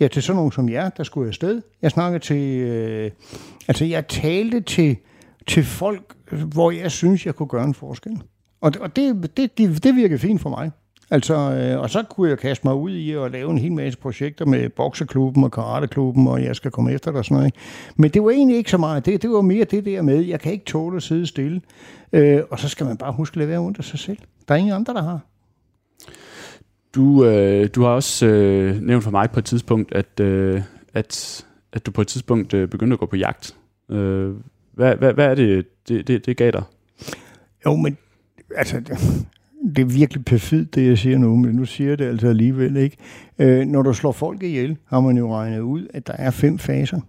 Ja, 0.00 0.08
til 0.08 0.22
sådan 0.22 0.36
nogen 0.36 0.52
som 0.52 0.68
jer, 0.68 0.88
der 0.88 1.02
skulle 1.02 1.28
afsted. 1.28 1.62
Jeg 1.82 1.90
snakkede 1.90 2.24
til... 2.24 2.60
Øh, 2.60 3.10
altså, 3.68 3.84
jeg 3.84 4.08
talte 4.08 4.60
til, 4.60 4.96
til 5.46 5.64
folk, 5.64 6.14
hvor 6.52 6.70
jeg 6.70 6.90
synes, 6.90 7.26
jeg 7.26 7.34
kunne 7.34 7.48
gøre 7.48 7.64
en 7.64 7.74
forskel. 7.74 8.22
Og, 8.60 8.72
og 8.80 8.96
det, 8.96 9.30
det, 9.36 9.58
det, 9.58 9.84
det 9.84 9.94
virker 9.94 10.18
fint 10.18 10.40
for 10.40 10.50
mig. 10.50 10.70
Altså, 11.10 11.34
øh, 11.34 11.80
og 11.80 11.90
så 11.90 12.02
kunne 12.02 12.28
jeg 12.28 12.38
kaste 12.38 12.66
mig 12.66 12.74
ud 12.74 12.90
i 12.90 13.12
at 13.12 13.30
lave 13.32 13.50
en 13.50 13.58
hel 13.58 13.72
masse 13.72 13.98
projekter 13.98 14.46
med 14.46 14.68
bokseklubben 14.68 15.44
og 15.44 15.52
karateklubben, 15.52 16.28
og 16.28 16.44
jeg 16.44 16.56
skal 16.56 16.70
komme 16.70 16.92
efter 16.92 17.10
dig 17.10 17.18
og 17.18 17.24
sådan 17.24 17.36
noget. 17.36 17.54
Men 17.96 18.10
det 18.10 18.22
var 18.22 18.30
egentlig 18.30 18.56
ikke 18.56 18.70
så 18.70 18.78
meget 18.78 19.06
det. 19.06 19.22
Det 19.22 19.30
var 19.30 19.40
mere 19.40 19.64
det 19.64 19.84
der 19.84 20.02
med, 20.02 20.20
jeg 20.20 20.40
kan 20.40 20.52
ikke 20.52 20.64
tåle 20.64 20.96
at 20.96 21.02
sidde 21.02 21.26
stille. 21.26 21.60
Øh, 22.12 22.42
og 22.50 22.58
så 22.58 22.68
skal 22.68 22.86
man 22.86 22.96
bare 22.96 23.12
huske 23.12 23.34
at 23.34 23.38
lade 23.38 23.48
være 23.48 23.60
under 23.60 23.82
sig 23.82 23.98
selv. 23.98 24.18
Der 24.48 24.54
er 24.54 24.58
ingen 24.58 24.74
andre, 24.74 24.94
der 24.94 25.02
har. 25.02 25.20
Du, 26.94 27.24
øh, 27.24 27.68
du 27.74 27.82
har 27.82 27.88
også 27.88 28.26
øh, 28.26 28.82
nævnt 28.82 29.04
for 29.04 29.10
mig 29.10 29.30
på 29.30 29.38
et 29.38 29.44
tidspunkt, 29.44 29.94
at, 29.94 30.20
øh, 30.20 30.62
at, 30.94 31.44
at 31.72 31.86
du 31.86 31.90
på 31.90 32.00
et 32.00 32.08
tidspunkt 32.08 32.54
øh, 32.54 32.68
begyndte 32.68 32.94
at 32.94 33.00
gå 33.00 33.06
på 33.06 33.16
jagt. 33.16 33.56
Øh, 33.90 34.34
hvad, 34.72 34.96
hvad, 34.96 35.12
hvad 35.12 35.26
er 35.26 35.34
det, 35.34 35.66
det, 35.88 36.08
det, 36.08 36.26
det 36.26 36.36
gav 36.36 36.50
dig? 36.50 36.62
Jo, 37.66 37.76
men 37.76 37.98
altså, 38.56 38.82
det 39.76 39.78
er 39.78 39.86
virkelig 39.86 40.24
perfidt, 40.24 40.74
det 40.74 40.86
jeg 40.86 40.98
siger 40.98 41.18
nu, 41.18 41.36
men 41.36 41.54
nu 41.54 41.64
siger 41.64 41.90
jeg 41.90 41.98
det 41.98 42.04
altså 42.04 42.28
alligevel 42.28 42.76
ikke. 42.76 42.96
Øh, 43.38 43.66
når 43.66 43.82
du 43.82 43.92
slår 43.92 44.12
folk 44.12 44.42
ihjel, 44.42 44.76
har 44.84 45.00
man 45.00 45.16
jo 45.16 45.34
regnet 45.34 45.60
ud, 45.60 45.86
at 45.94 46.06
der 46.06 46.12
er 46.12 46.30
fem 46.30 46.58
faser. 46.58 47.00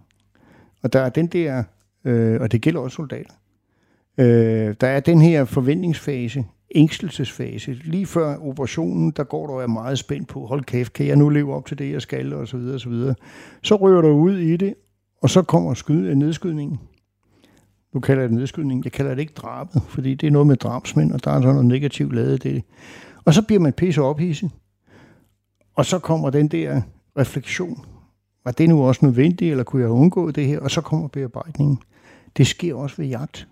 Og 0.82 0.92
der 0.92 1.00
er 1.00 1.08
den 1.08 1.26
der, 1.26 1.62
øh, 2.04 2.40
og 2.40 2.52
det 2.52 2.60
gælder 2.60 2.80
også 2.80 2.94
soldater, 2.94 3.32
øh, 4.18 4.74
der 4.80 4.86
er 4.86 5.00
den 5.00 5.20
her 5.20 5.44
forventningsfase, 5.44 6.44
ængstelsesfase. 6.74 7.72
Lige 7.72 8.06
før 8.06 8.36
operationen, 8.36 9.10
der 9.10 9.24
går 9.24 9.46
du 9.46 9.52
og 9.52 9.62
er 9.62 9.66
meget 9.66 9.98
spændt 9.98 10.28
på, 10.28 10.46
hold 10.46 10.64
kæft, 10.64 10.92
kan 10.92 11.06
jeg 11.06 11.16
nu 11.16 11.28
leve 11.28 11.54
op 11.54 11.66
til 11.66 11.78
det, 11.78 11.92
jeg 11.92 12.02
skal, 12.02 12.32
og 12.32 12.48
så 12.48 12.56
videre, 12.56 12.74
og 12.74 12.80
så 12.80 12.88
videre. 12.88 13.14
Så 13.62 13.76
ryger 13.76 14.00
du 14.00 14.08
ud 14.08 14.38
i 14.38 14.56
det, 14.56 14.74
og 15.22 15.30
så 15.30 15.42
kommer 15.42 15.74
skyd, 15.74 16.14
nedskydningen. 16.14 16.80
Nu 17.92 18.00
kalder 18.00 18.22
jeg 18.22 18.28
det 18.28 18.38
nedskydning. 18.38 18.84
Jeg 18.84 18.92
kalder 18.92 19.14
det 19.14 19.20
ikke 19.20 19.34
drabet, 19.36 19.82
fordi 19.88 20.14
det 20.14 20.26
er 20.26 20.30
noget 20.30 20.46
med 20.46 20.56
drabsmænd, 20.56 21.12
og 21.12 21.24
der 21.24 21.30
er 21.30 21.40
sådan 21.40 21.54
noget 21.54 21.66
negativt 21.66 22.14
lavet 22.14 22.42
det. 22.42 22.62
Og 23.24 23.34
så 23.34 23.42
bliver 23.42 23.60
man 23.60 23.72
pisse 23.72 24.02
ophidset. 24.02 24.50
Og 25.74 25.86
så 25.86 25.98
kommer 25.98 26.30
den 26.30 26.48
der 26.48 26.82
refleksion. 27.18 27.84
Var 28.44 28.52
det 28.52 28.68
nu 28.68 28.82
også 28.82 29.06
nødvendigt, 29.06 29.50
eller 29.50 29.64
kunne 29.64 29.82
jeg 29.82 29.90
undgå 29.90 30.30
det 30.30 30.46
her? 30.46 30.60
Og 30.60 30.70
så 30.70 30.80
kommer 30.80 31.08
bearbejdningen. 31.08 31.78
Det 32.36 32.46
sker 32.46 32.74
også 32.74 32.96
ved 32.96 33.06
jagt. 33.06 33.48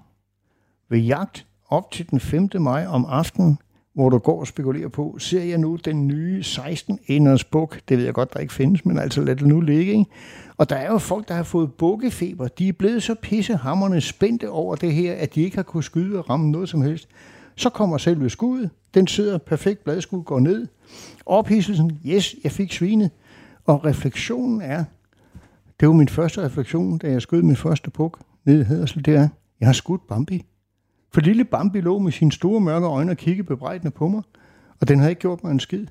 Ved 0.88 0.98
jagt, 0.98 1.46
op 1.68 1.90
til 1.90 2.10
den 2.10 2.20
5. 2.20 2.48
maj 2.54 2.86
om 2.86 3.04
aftenen, 3.08 3.58
hvor 3.94 4.08
du 4.08 4.18
går 4.18 4.40
og 4.40 4.46
spekulerer 4.46 4.88
på, 4.88 5.16
ser 5.18 5.42
jeg 5.42 5.58
nu 5.58 5.76
den 5.76 6.06
nye 6.06 6.40
16-enders 6.40 7.44
buk? 7.44 7.80
Det 7.88 7.98
ved 7.98 8.04
jeg 8.04 8.14
godt, 8.14 8.32
der 8.32 8.40
ikke 8.40 8.52
findes, 8.52 8.84
men 8.84 8.98
altså 8.98 9.20
lad 9.20 9.36
det 9.36 9.46
nu 9.46 9.60
ligge. 9.60 9.92
Ikke? 9.92 10.10
Og 10.56 10.70
der 10.70 10.76
er 10.76 10.92
jo 10.92 10.98
folk, 10.98 11.28
der 11.28 11.34
har 11.34 11.42
fået 11.42 11.72
bukkefeber. 11.72 12.48
De 12.48 12.68
er 12.68 12.72
blevet 12.72 13.02
så 13.02 13.14
pissehammerne 13.22 14.00
spændte 14.00 14.50
over 14.50 14.74
det 14.76 14.92
her, 14.92 15.14
at 15.14 15.34
de 15.34 15.42
ikke 15.42 15.56
har 15.56 15.62
kunnet 15.62 15.84
skyde 15.84 16.18
og 16.18 16.30
ramme 16.30 16.50
noget 16.50 16.68
som 16.68 16.82
helst. 16.82 17.08
Så 17.56 17.70
kommer 17.70 17.98
selve 17.98 18.30
skuddet. 18.30 18.70
Den 18.94 19.06
sidder 19.06 19.38
perfekt, 19.38 19.84
bladskud 19.84 20.22
går 20.22 20.40
ned. 20.40 20.66
Ophidselsen, 21.26 22.00
yes, 22.06 22.36
jeg 22.44 22.52
fik 22.52 22.72
svinet. 22.72 23.10
Og 23.64 23.84
refleksionen 23.84 24.62
er, 24.62 24.84
det 25.80 25.88
var 25.88 25.94
min 25.94 26.08
første 26.08 26.44
refleksion, 26.44 26.98
da 26.98 27.10
jeg 27.10 27.22
skød 27.22 27.42
min 27.42 27.56
første 27.56 27.90
buk 27.90 28.20
ned 28.44 28.60
i 28.60 28.64
Hadersel, 28.64 29.04
det 29.04 29.14
er, 29.14 29.28
jeg 29.60 29.68
har 29.68 29.72
skudt 29.72 30.06
Bambi. 30.08 30.44
For 31.12 31.20
lille 31.20 31.44
Bambi 31.44 31.80
lå 31.80 31.98
med 31.98 32.12
sine 32.12 32.32
store 32.32 32.60
mørke 32.60 32.86
øjne 32.86 33.10
og 33.10 33.16
kiggede 33.16 33.46
bebrejdende 33.46 33.90
på 33.90 34.08
mig, 34.08 34.22
og 34.80 34.88
den 34.88 34.98
havde 34.98 35.12
ikke 35.12 35.20
gjort 35.20 35.44
mig 35.44 35.50
en 35.50 35.60
skid. 35.60 35.86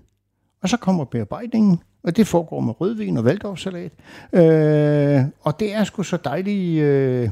Og 0.62 0.70
så 0.70 0.78
kommer 0.78 1.06
bearbejdningen, 1.06 1.80
og 2.04 2.18
det 2.18 2.28
foregår 2.28 2.60
med 2.60 2.82
rødvin 2.82 3.18
og 3.18 3.26
valdorfsalat. 3.26 3.92
Øh, 4.34 5.22
og 5.42 5.60
det 5.60 5.74
er 5.74 5.84
sgu 5.84 6.04
så 6.04 6.18
dejligt. 6.18 6.84
Øh, 6.84 7.30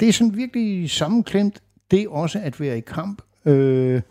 det 0.00 0.08
er 0.08 0.12
sådan 0.12 0.36
virkelig 0.36 0.90
sammenklemt. 0.90 1.62
Det 1.90 2.02
er 2.02 2.08
også 2.08 2.40
at 2.42 2.60
være 2.60 2.78
i 2.78 2.80
kamp 2.80 3.22
øh, 3.44 4.02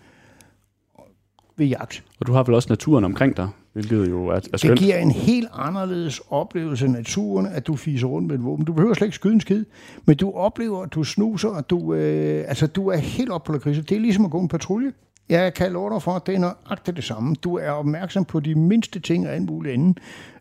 ved 1.58 1.66
jagt. 1.66 2.04
Og 2.20 2.28
du 2.28 2.34
har 2.34 2.44
vel 2.44 2.56
også 2.56 2.70
naturen 2.70 3.04
omkring 3.04 3.38
dig, 3.38 3.50
hvilket 3.78 4.10
jo 4.10 4.28
er, 4.28 4.36
er 4.36 4.40
Det 4.40 4.60
skønt. 4.60 4.80
giver 4.80 4.98
en 4.98 5.12
helt 5.12 5.48
anderledes 5.54 6.22
oplevelse 6.30 6.86
af 6.86 6.92
naturen, 6.92 7.46
at 7.46 7.68
du 7.68 7.76
fiser 7.76 8.08
rundt 8.08 8.28
med 8.28 8.36
et 8.36 8.44
våben. 8.44 8.66
Du 8.66 8.74
behøver 8.74 8.94
slet 8.94 9.08
ikke 9.08 9.16
skyde 9.16 9.34
en 9.34 9.42
skid, 9.42 9.66
men 10.06 10.18
du 10.18 10.32
oplever, 10.32 10.84
at 10.84 10.94
du 10.94 11.04
snuser, 11.04 11.50
og 11.50 11.70
du, 11.70 11.94
øh, 11.94 12.46
altså, 12.48 12.68
du 12.68 12.88
er 12.88 12.98
helt 12.98 13.30
op 13.30 13.44
på 13.44 13.52
lakridse. 13.54 13.82
Det 13.82 13.96
er 13.98 14.00
ligesom 14.02 14.26
at 14.26 14.32
gå 14.32 14.40
en 14.40 14.48
patrulje. 14.48 14.92
Jeg 15.30 15.54
kan 15.54 15.72
love 15.72 15.94
dig 15.94 16.02
for, 16.02 16.12
at 16.12 16.28
det 16.28 16.36
er 16.36 16.40
nøjagtigt 16.40 16.98
det 16.98 17.04
samme. 17.04 17.36
Du 17.36 17.56
er 17.58 17.70
opmærksom 17.70 18.26
på 18.26 18.40
de 18.40 18.56
mindste 18.56 19.00
ting 19.00 19.28
og 19.28 19.34
alt 19.34 19.46
muligt 19.46 19.74
andet. 19.74 19.98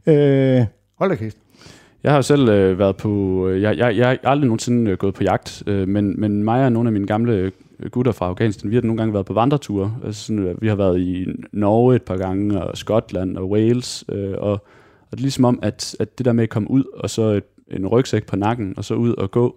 Øh, 0.07 0.67
hold 0.99 1.11
da 1.11 1.17
kæft. 1.17 1.37
Jeg 2.03 2.13
har 2.13 2.19
jo 2.19 2.23
selv 2.23 2.49
øh, 2.49 2.79
været 2.79 2.97
på... 2.97 3.43
Øh, 3.49 3.63
jeg, 3.63 3.79
jeg, 3.79 3.97
jeg 3.97 4.09
har 4.09 4.19
aldrig 4.25 4.47
nogensinde 4.47 4.91
øh, 4.91 4.99
gået 4.99 5.15
på 5.15 5.23
jagt, 5.23 5.63
øh, 5.67 5.89
men, 5.89 6.21
men 6.21 6.45
mig 6.45 6.65
og 6.65 6.73
nogle 6.73 6.89
af 6.89 6.93
mine 6.93 7.07
gamle 7.07 7.33
øh, 7.33 7.91
gutter 7.91 8.13
fra 8.13 8.27
Afghanistan, 8.27 8.71
vi 8.71 8.75
har 8.75 8.83
nogle 8.83 8.99
gange 8.99 9.15
været 9.15 9.27
på 9.27 9.33
vandreture. 9.33 9.95
Altså 10.05 10.27
sådan, 10.27 10.45
øh, 10.45 10.63
vi 10.63 10.69
har 10.69 10.75
været 10.75 11.01
i 11.01 11.27
Norge 11.53 11.97
et 11.97 12.03
par 12.03 12.17
gange, 12.17 12.63
og 12.63 12.77
Skotland 12.77 13.37
og 13.37 13.51
Wales, 13.51 14.05
øh, 14.09 14.35
og, 14.39 14.53
og 14.53 15.11
det 15.11 15.19
er 15.19 15.23
ligesom 15.23 15.45
om, 15.45 15.59
at, 15.63 15.97
at 16.01 16.19
det 16.19 16.27
der 16.27 16.33
med 16.33 16.43
at 16.43 16.51
komme 16.51 16.71
ud, 16.71 16.85
og 16.95 17.11
så 17.11 17.23
et, 17.23 17.45
en 17.71 17.87
rygsæk 17.87 18.27
på 18.27 18.37
nakken, 18.37 18.75
og 18.77 18.85
så 18.85 18.95
ud 18.95 19.15
og 19.15 19.31
gå, 19.31 19.57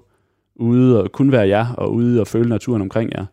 ude 0.56 1.04
og 1.04 1.12
kun 1.12 1.32
være 1.32 1.48
jer, 1.48 1.74
og 1.78 1.94
ude 1.94 2.22
og 2.22 2.28
føle 2.28 2.50
naturen 2.50 2.82
omkring 2.82 3.12
jer. 3.18 3.26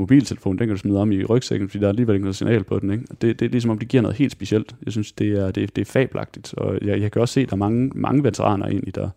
Mobiltelefon, 0.00 0.58
den 0.58 0.66
kan 0.66 0.76
du 0.76 0.80
smide 0.80 1.00
om 1.00 1.12
i 1.12 1.24
rygsækken, 1.24 1.68
fordi 1.68 1.78
der 1.80 1.86
er 1.86 1.88
alligevel 1.88 2.14
ikke 2.14 2.24
noget 2.24 2.36
signal 2.36 2.64
på 2.64 2.78
den. 2.78 2.90
Ikke? 2.90 3.04
Og 3.10 3.22
det, 3.22 3.40
det 3.40 3.46
er 3.46 3.50
ligesom 3.50 3.70
om, 3.70 3.78
det 3.78 3.88
giver 3.88 4.02
noget 4.02 4.16
helt 4.16 4.32
specielt. 4.32 4.74
Jeg 4.84 4.92
synes, 4.92 5.12
det 5.12 5.28
er, 5.38 5.50
det, 5.50 5.76
det 5.76 5.82
er 5.82 5.92
fabelagtigt, 5.92 6.54
og 6.54 6.78
jeg, 6.82 7.00
jeg 7.00 7.12
kan 7.12 7.22
også 7.22 7.34
se, 7.34 7.40
at 7.40 7.48
der 7.50 7.54
er 7.54 7.58
mange, 7.58 7.90
mange 7.94 8.24
veteraner 8.24 8.66
egentlig, 8.66 8.94
der, 8.94 9.08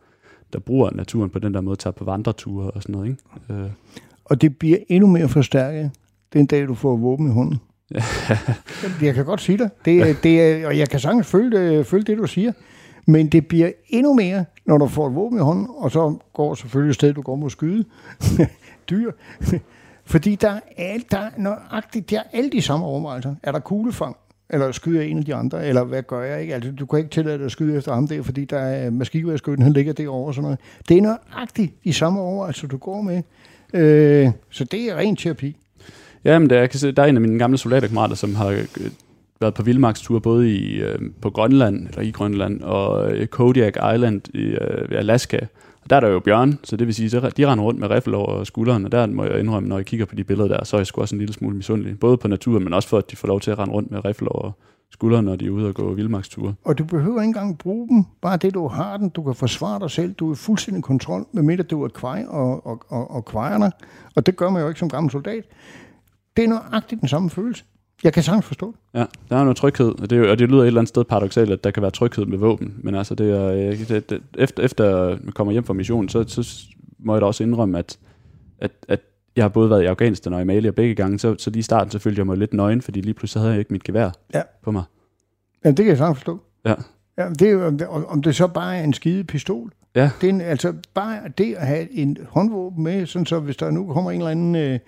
der 0.54 0.60
bruger 0.60 0.90
naturen 0.92 1.30
på 1.30 1.40
den 1.40 1.54
der 1.54 1.62
måde, 1.62 1.76
tager 1.76 1.92
på 1.92 2.06
vandreture 2.06 2.72
og 2.72 2.82
sådan 2.82 2.94
noget. 2.94 3.08
Ikke? 3.10 3.64
Øh, 3.64 3.70
Og 4.26 4.42
det 4.42 4.58
bliver 4.58 4.78
endnu 4.90 5.10
mere 5.10 5.30
forstærket, 5.30 5.92
den 6.34 6.46
dag, 6.46 6.68
du 6.68 6.74
får 6.74 6.96
våben 6.96 7.28
i 7.28 7.32
hånden. 7.32 7.58
jeg 9.02 9.14
kan 9.14 9.26
godt 9.26 9.42
sige 9.42 9.58
dig. 9.58 9.70
Det, 9.86 10.18
det 10.24 10.42
er, 10.42 10.68
og 10.68 10.78
jeg 10.78 10.90
kan 10.90 11.00
sagtens 11.00 11.28
følge 11.28 11.58
det, 11.58 11.86
følge 11.86 12.04
det, 12.04 12.18
du 12.18 12.28
siger. 12.28 12.52
Men 13.08 13.28
det 13.28 13.48
bliver 13.48 13.72
endnu 13.90 14.14
mere, 14.14 14.46
når 14.66 14.78
du 14.78 14.88
får 14.88 15.08
et 15.08 15.16
våben 15.16 15.38
i 15.38 15.42
hånden, 15.42 15.68
og 15.78 15.92
så 15.92 16.18
går 16.34 16.56
selvfølgelig 16.56 16.90
et 16.90 16.96
sted, 16.96 17.14
du 17.14 17.22
går 17.22 17.36
mod 17.36 17.50
skyde. 17.50 17.86
Dyr. 18.90 19.12
Fordi 20.06 20.36
der 20.36 20.50
er, 20.50 20.60
alt- 20.78 21.12
der 21.12 21.18
er 21.18 21.30
nøjagtigt, 21.38 22.10
der 22.10 22.20
er 22.20 22.24
alle 22.38 22.50
de 22.50 22.62
samme 22.62 22.86
overvejelser. 22.86 23.36
Er 23.44 23.52
der 23.52 23.60
kuglefang? 23.60 24.16
Eller 24.50 24.72
skyder 24.72 25.02
jeg 25.02 25.10
en 25.10 25.18
af 25.18 25.26
de 25.26 25.36
andre? 25.36 25.68
Eller 25.68 25.84
hvad 25.84 26.04
gør 26.04 26.22
jeg 26.24 26.42
ikke? 26.42 26.54
Altså, 26.54 26.72
du 26.72 26.86
kan 26.86 27.00
ikke 27.00 27.10
tillade 27.12 27.38
dig 27.38 27.46
at 27.46 27.52
skyde 27.52 27.78
efter 27.78 27.94
ham 27.94 28.08
der, 28.08 28.24
fordi 28.24 28.46
der 28.46 28.58
er 28.60 28.90
maskinværskytten, 28.90 29.64
han 29.64 29.74
ligger 29.74 29.94
derovre 29.94 30.28
og 30.28 30.34
sådan 30.34 30.44
noget. 30.44 30.60
Det 30.90 30.98
er 30.98 31.02
nøjagtigt 31.02 31.84
de 31.84 31.94
samme 31.94 32.20
overvejelser, 32.22 32.68
du 32.68 32.78
går 32.78 33.02
med. 33.02 33.22
Øh, 33.74 34.32
så 34.50 34.64
det 34.64 34.80
er 34.90 34.96
ren 34.96 35.16
terapi. 35.16 35.58
Ja, 36.24 36.40
men 36.40 36.50
der, 36.50 36.60
jeg 36.60 36.70
kan 36.70 36.80
se, 36.80 36.92
der 36.92 37.04
er 37.04 37.08
en 37.08 37.16
af 37.18 37.22
mine 37.22 37.40
gamle 37.40 37.58
soldaterkammerater, 37.58 38.16
som 38.16 38.36
har 38.36 38.48
øh, 38.48 38.66
været 39.42 39.54
på 39.54 39.64
vildmarkstur 39.64 40.20
både 40.20 40.52
i, 40.56 40.76
øh, 40.76 41.00
på 41.22 41.30
Grønland, 41.30 41.88
eller 41.88 42.02
i 42.02 42.12
Grønland, 42.12 42.62
og 42.62 43.12
øh, 43.12 43.28
Kodiak 43.28 43.76
Island 43.96 44.22
i 44.34 44.42
øh, 44.42 44.88
Alaska. 44.92 45.40
Og 45.84 45.90
der 45.90 45.96
er 45.96 46.00
der 46.00 46.08
jo 46.08 46.20
bjørn, 46.20 46.60
så 46.64 46.76
det 46.78 46.88
vil 46.88 46.96
sige, 46.96 47.18
at 47.18 47.38
de 47.38 47.48
render 47.48 47.64
rundt 47.64 47.80
med 47.80 47.90
riffel 47.90 48.16
over 48.16 48.44
skulderen, 48.44 48.86
og 48.86 48.92
der 48.92 49.08
må 49.08 49.24
jeg 49.24 49.40
indrømme, 49.40 49.70
når 49.70 49.78
jeg 49.78 49.86
kigger 49.86 50.06
på 50.06 50.16
de 50.16 50.24
billeder 50.24 50.48
der, 50.48 50.64
så 50.64 50.76
er 50.76 50.80
jeg 50.80 50.88
sgu 50.88 51.02
også 51.02 51.16
en 51.16 51.20
lille 51.20 51.34
smule 51.34 51.56
misundelig. 51.56 52.00
Både 52.00 52.18
på 52.18 52.28
naturen, 52.28 52.64
men 52.64 52.74
også 52.74 52.90
for, 52.90 52.98
at 52.98 53.12
de 53.12 53.16
får 53.16 53.28
lov 53.28 53.40
til 53.40 53.52
at 53.52 53.60
rende 53.60 53.74
rundt 53.74 53.92
med 53.92 54.06
riffel 54.06 54.28
over 54.32 54.52
skulderen, 54.92 55.26
når 55.26 55.36
de 55.36 55.46
er 55.46 55.50
ude 55.50 55.68
og 55.68 55.76
gå 55.76 55.94
vildmarksture. 55.94 56.54
Og 56.64 56.78
du 56.78 56.84
behøver 56.84 57.22
ikke 57.22 57.28
engang 57.28 57.58
bruge 57.58 57.88
dem. 57.88 58.04
Bare 58.22 58.38
det, 58.38 58.54
du 58.54 58.68
har 58.68 58.98
den. 58.98 59.10
Du 59.10 59.24
kan 59.24 59.36
forsvare 59.36 59.80
dig 59.80 59.92
selv. 59.92 60.14
Du 60.14 60.30
er 60.30 60.34
i 60.34 60.36
fuldstændig 60.36 60.84
kontrol, 60.84 61.26
medmindre 61.32 61.64
du 61.64 61.84
er 61.84 61.88
kvej 61.88 62.26
og, 62.28 62.68
og, 62.68 62.84
og, 62.88 63.12
og 63.12 63.26
kvejerne. 63.26 63.72
Og 64.16 64.26
det 64.26 64.36
gør 64.36 64.50
man 64.50 64.62
jo 64.62 64.68
ikke 64.68 64.80
som 64.80 64.90
gammel 64.90 65.12
soldat. 65.12 65.44
Det 66.38 66.44
er 66.44 66.48
nøjagtigt 66.48 67.02
den 67.02 67.10
samme 67.10 67.30
følelse. 67.30 67.64
Jeg 68.04 68.14
kan 68.14 68.24
sagtens 68.24 68.46
forstå 68.46 68.68
det. 68.94 69.00
Ja, 69.00 69.06
der 69.30 69.36
er 69.38 69.42
noget 69.44 69.58
tryghed, 69.58 70.02
og 70.02 70.10
det, 70.10 70.30
og 70.30 70.40
det 70.40 70.50
lyder 70.50 70.62
et 70.62 70.68
eller 70.68 70.80
andet 70.82 70.90
sted 70.90 71.04
paradoxalt, 71.04 71.52
at 71.52 71.64
der 71.64 71.72
kan 71.72 71.82
være 71.82 71.92
tryghed 71.92 72.26
med 72.26 72.38
våben, 72.38 72.74
men 72.84 72.96
altså 72.96 73.16
det 73.16 73.32
er, 73.32 73.46
øh, 73.48 73.88
det, 73.88 74.10
det, 74.10 74.22
efter, 74.38 74.64
efter 74.64 75.08
jeg 75.08 75.18
kommer 75.36 75.52
hjem 75.52 75.64
fra 75.64 75.74
missionen, 75.74 76.10
så, 76.10 76.24
så 76.28 76.66
må 77.00 77.14
jeg 77.14 77.22
da 77.22 77.26
også 77.26 77.44
indrømme, 77.44 77.80
at, 77.80 77.98
at, 78.60 78.72
at 78.88 79.00
jeg 79.36 79.44
har 79.44 79.50
både 79.50 79.70
været 79.70 79.84
i 79.84 79.86
Afghanistan 79.86 80.34
og 80.34 80.42
i 80.42 80.44
Mali, 80.44 80.68
og 80.68 80.76
begge 80.76 80.96
gange, 80.96 81.20
så, 81.20 81.36
så 81.38 81.50
lige 81.50 81.60
i 81.60 81.64
starten, 81.64 81.92
så 81.92 82.00
følte 82.00 82.20
jeg 82.20 82.26
mig 82.26 82.38
lidt 82.38 82.54
nøgen, 82.54 82.82
fordi 82.82 83.02
lige 83.02 83.14
pludselig 83.14 83.42
havde 83.42 83.52
jeg 83.52 83.60
ikke 83.60 83.74
mit 83.74 83.84
gevær 83.84 84.10
Ja. 84.34 84.42
på 84.64 84.72
mig. 84.72 84.84
Ja, 85.66 85.70
det 85.70 85.78
kan 85.78 85.88
jeg 85.88 85.98
sagtens 85.98 86.18
forstå. 86.18 86.40
Ja. 86.66 86.74
Ja, 87.18 87.30
det 87.30 87.42
er 87.42 87.52
jo, 87.52 87.68
om 87.68 87.78
det- 87.78 87.88
om 87.88 88.22
det 88.22 88.36
så 88.36 88.48
bare 88.48 88.78
er 88.78 88.84
en 88.84 88.94
skide 88.94 89.24
pistol. 89.24 89.72
Ja. 89.96 90.12
Det 90.22 90.30
er 90.30 90.34
en, 90.34 90.42
altså 90.42 90.74
bare 90.94 91.20
det 91.38 91.54
at 91.54 91.68
have 91.68 91.92
en 91.92 92.18
håndvåben 92.30 92.84
med, 92.84 93.06
sådan 93.06 93.26
så 93.26 93.40
hvis 93.40 93.58
der 93.58 93.72
nu 93.72 93.94
kommer 93.94 94.12
en 94.12 94.18
eller 94.18 94.32
anden 94.32 94.56
øh, 94.56 94.80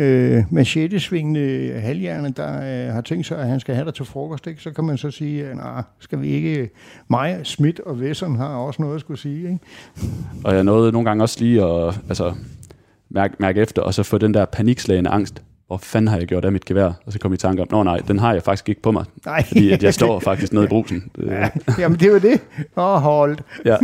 øh, 0.00 0.44
machete-svingende 0.50 1.72
halvhjerne, 1.80 2.32
der 2.36 2.86
øh, 2.88 2.94
har 2.94 3.00
tænkt 3.00 3.26
sig, 3.26 3.38
at 3.38 3.48
han 3.48 3.60
skal 3.60 3.74
have 3.74 3.84
dig 3.84 3.94
til 3.94 4.04
frokost, 4.04 4.46
ikke? 4.46 4.62
så 4.62 4.70
kan 4.70 4.84
man 4.84 4.98
så 4.98 5.10
sige, 5.10 5.46
at 5.46 5.56
nej, 5.56 5.82
skal 5.98 6.20
vi 6.20 6.28
ikke... 6.28 6.70
Mig, 7.08 7.40
Schmidt 7.44 7.80
og 7.80 7.94
Wesson 7.94 8.36
har 8.36 8.56
også 8.56 8.82
noget 8.82 8.94
at 8.94 9.00
skulle 9.00 9.20
sige. 9.20 9.38
Ikke? 9.38 9.58
Og 10.44 10.54
jeg 10.54 10.64
nåede 10.64 10.92
nogle 10.92 11.08
gange 11.08 11.24
også 11.24 11.40
lige 11.40 11.64
at 11.64 12.00
altså, 12.08 12.34
mærke, 13.10 13.34
mærke 13.38 13.60
efter, 13.60 13.82
og 13.82 13.94
så 13.94 14.02
få 14.02 14.18
den 14.18 14.34
der 14.34 14.44
panikslagende 14.44 15.10
angst. 15.10 15.42
Hvor 15.66 15.76
fanden 15.76 16.08
har 16.08 16.18
jeg 16.18 16.26
gjort 16.26 16.44
af 16.44 16.52
mit 16.52 16.64
gevær? 16.64 16.92
Og 17.06 17.12
så 17.12 17.18
kom 17.18 17.32
jeg 17.32 17.34
i 17.34 17.38
tanke 17.38 17.62
om, 17.62 17.68
nå 17.70 17.82
nej, 17.82 17.96
den 18.08 18.18
har 18.18 18.32
jeg 18.32 18.42
faktisk 18.42 18.68
ikke 18.68 18.82
på 18.82 18.90
mig. 18.90 19.04
Nej. 19.26 19.44
Fordi 19.44 19.70
at 19.70 19.82
jeg 19.82 19.94
står 19.94 20.20
faktisk 20.30 20.52
nede 20.52 20.64
i 20.64 20.68
brusen. 20.68 21.10
Ja, 21.26 21.48
jamen 21.78 21.98
det 21.98 22.06
er 22.06 22.12
jo 22.12 22.18
det. 22.18 22.40
Åh, 22.76 23.00
holdt. 23.00 23.42
Ja, 23.64 23.76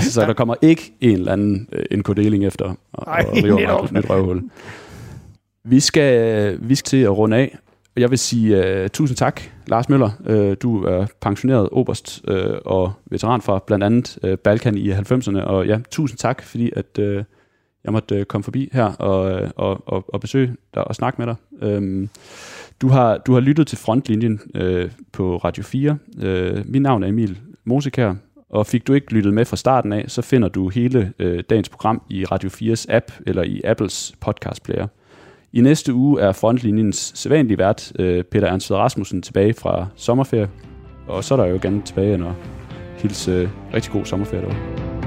så 0.00 0.20
der 0.20 0.32
kommer 0.32 0.54
ikke 0.62 0.92
en 1.00 1.10
eller 1.10 1.32
anden 1.32 1.68
øh, 1.72 1.98
NK-deling 1.98 2.46
efter 2.46 2.74
og, 2.92 3.12
Ej, 3.12 3.24
og 3.28 3.36
river 3.36 3.78
mig 3.78 3.84
et 3.84 3.92
nyt 3.92 4.10
røvhul. 4.10 4.42
Vi 5.64 5.80
skal, 5.80 6.58
vi 6.68 6.74
skal 6.74 6.86
til 6.86 6.96
at 6.96 7.18
runde 7.18 7.36
af. 7.36 7.58
Og 7.96 8.00
Jeg 8.00 8.10
vil 8.10 8.18
sige 8.18 8.82
uh, 8.82 8.88
tusind 8.88 9.16
tak, 9.16 9.40
Lars 9.66 9.88
Møller. 9.88 10.10
Uh, 10.20 10.56
du 10.62 10.84
er 10.84 11.06
pensioneret 11.20 11.68
oberst 11.72 12.22
uh, 12.28 12.34
og 12.64 12.92
veteran 13.10 13.40
fra 13.40 13.62
blandt 13.66 13.84
andet 13.84 14.18
uh, 14.22 14.34
Balkan 14.34 14.78
i 14.78 14.92
90'erne. 14.92 15.38
Og 15.40 15.66
ja, 15.66 15.78
tusind 15.90 16.18
tak, 16.18 16.42
fordi 16.42 16.70
at, 16.76 16.98
uh, 16.98 17.24
jeg 17.84 17.92
måtte 17.92 18.18
uh, 18.18 18.22
komme 18.22 18.44
forbi 18.44 18.68
her 18.72 18.84
og, 18.84 19.42
uh, 19.42 19.48
og, 19.56 19.82
og, 19.86 20.04
og 20.08 20.20
besøge 20.20 20.56
dig 20.74 20.88
og 20.88 20.94
snakke 20.94 21.22
med 21.22 21.26
dig. 21.26 21.76
Um, 21.76 22.08
du, 22.82 22.88
har, 22.88 23.18
du 23.18 23.32
har 23.32 23.40
lyttet 23.40 23.66
til 23.66 23.78
Frontlinjen 23.78 24.40
uh, 24.60 24.90
på 25.12 25.36
Radio 25.36 25.62
4. 25.62 25.98
Uh, 26.16 26.70
mit 26.70 26.82
navn 26.82 27.02
er 27.02 27.08
Emil 27.08 27.38
Mosekær, 27.64 28.14
og 28.50 28.66
fik 28.66 28.86
du 28.86 28.92
ikke 28.92 29.14
lyttet 29.14 29.34
med 29.34 29.44
fra 29.44 29.56
starten 29.56 29.92
af, 29.92 30.04
så 30.08 30.22
finder 30.22 30.48
du 30.48 30.68
hele 30.68 31.12
øh, 31.18 31.42
dagens 31.50 31.68
program 31.68 32.02
i 32.08 32.24
Radio 32.24 32.48
4's 32.48 32.84
app 32.88 33.12
eller 33.26 33.42
i 33.42 33.60
Apples 33.64 34.14
podcast 34.20 34.62
player. 34.62 34.86
I 35.52 35.60
næste 35.60 35.94
uge 35.94 36.20
er 36.20 36.32
Frontlinjens 36.32 37.12
sædvanlige 37.14 37.58
vært, 37.58 37.92
øh, 37.98 38.24
Peter 38.24 38.48
Ernst 38.48 38.70
Rasmussen, 38.70 39.22
tilbage 39.22 39.54
fra 39.54 39.86
sommerferie. 39.96 40.48
Og 41.08 41.24
så 41.24 41.34
er 41.34 41.38
der 41.38 41.46
jo 41.46 41.58
gerne 41.62 41.82
tilbage 41.82 42.18
når 42.18 42.36
hilse 42.98 43.30
øh, 43.30 43.48
rigtig 43.74 43.92
god 43.92 44.04
sommerferie 44.04 44.42
derude. 44.42 44.99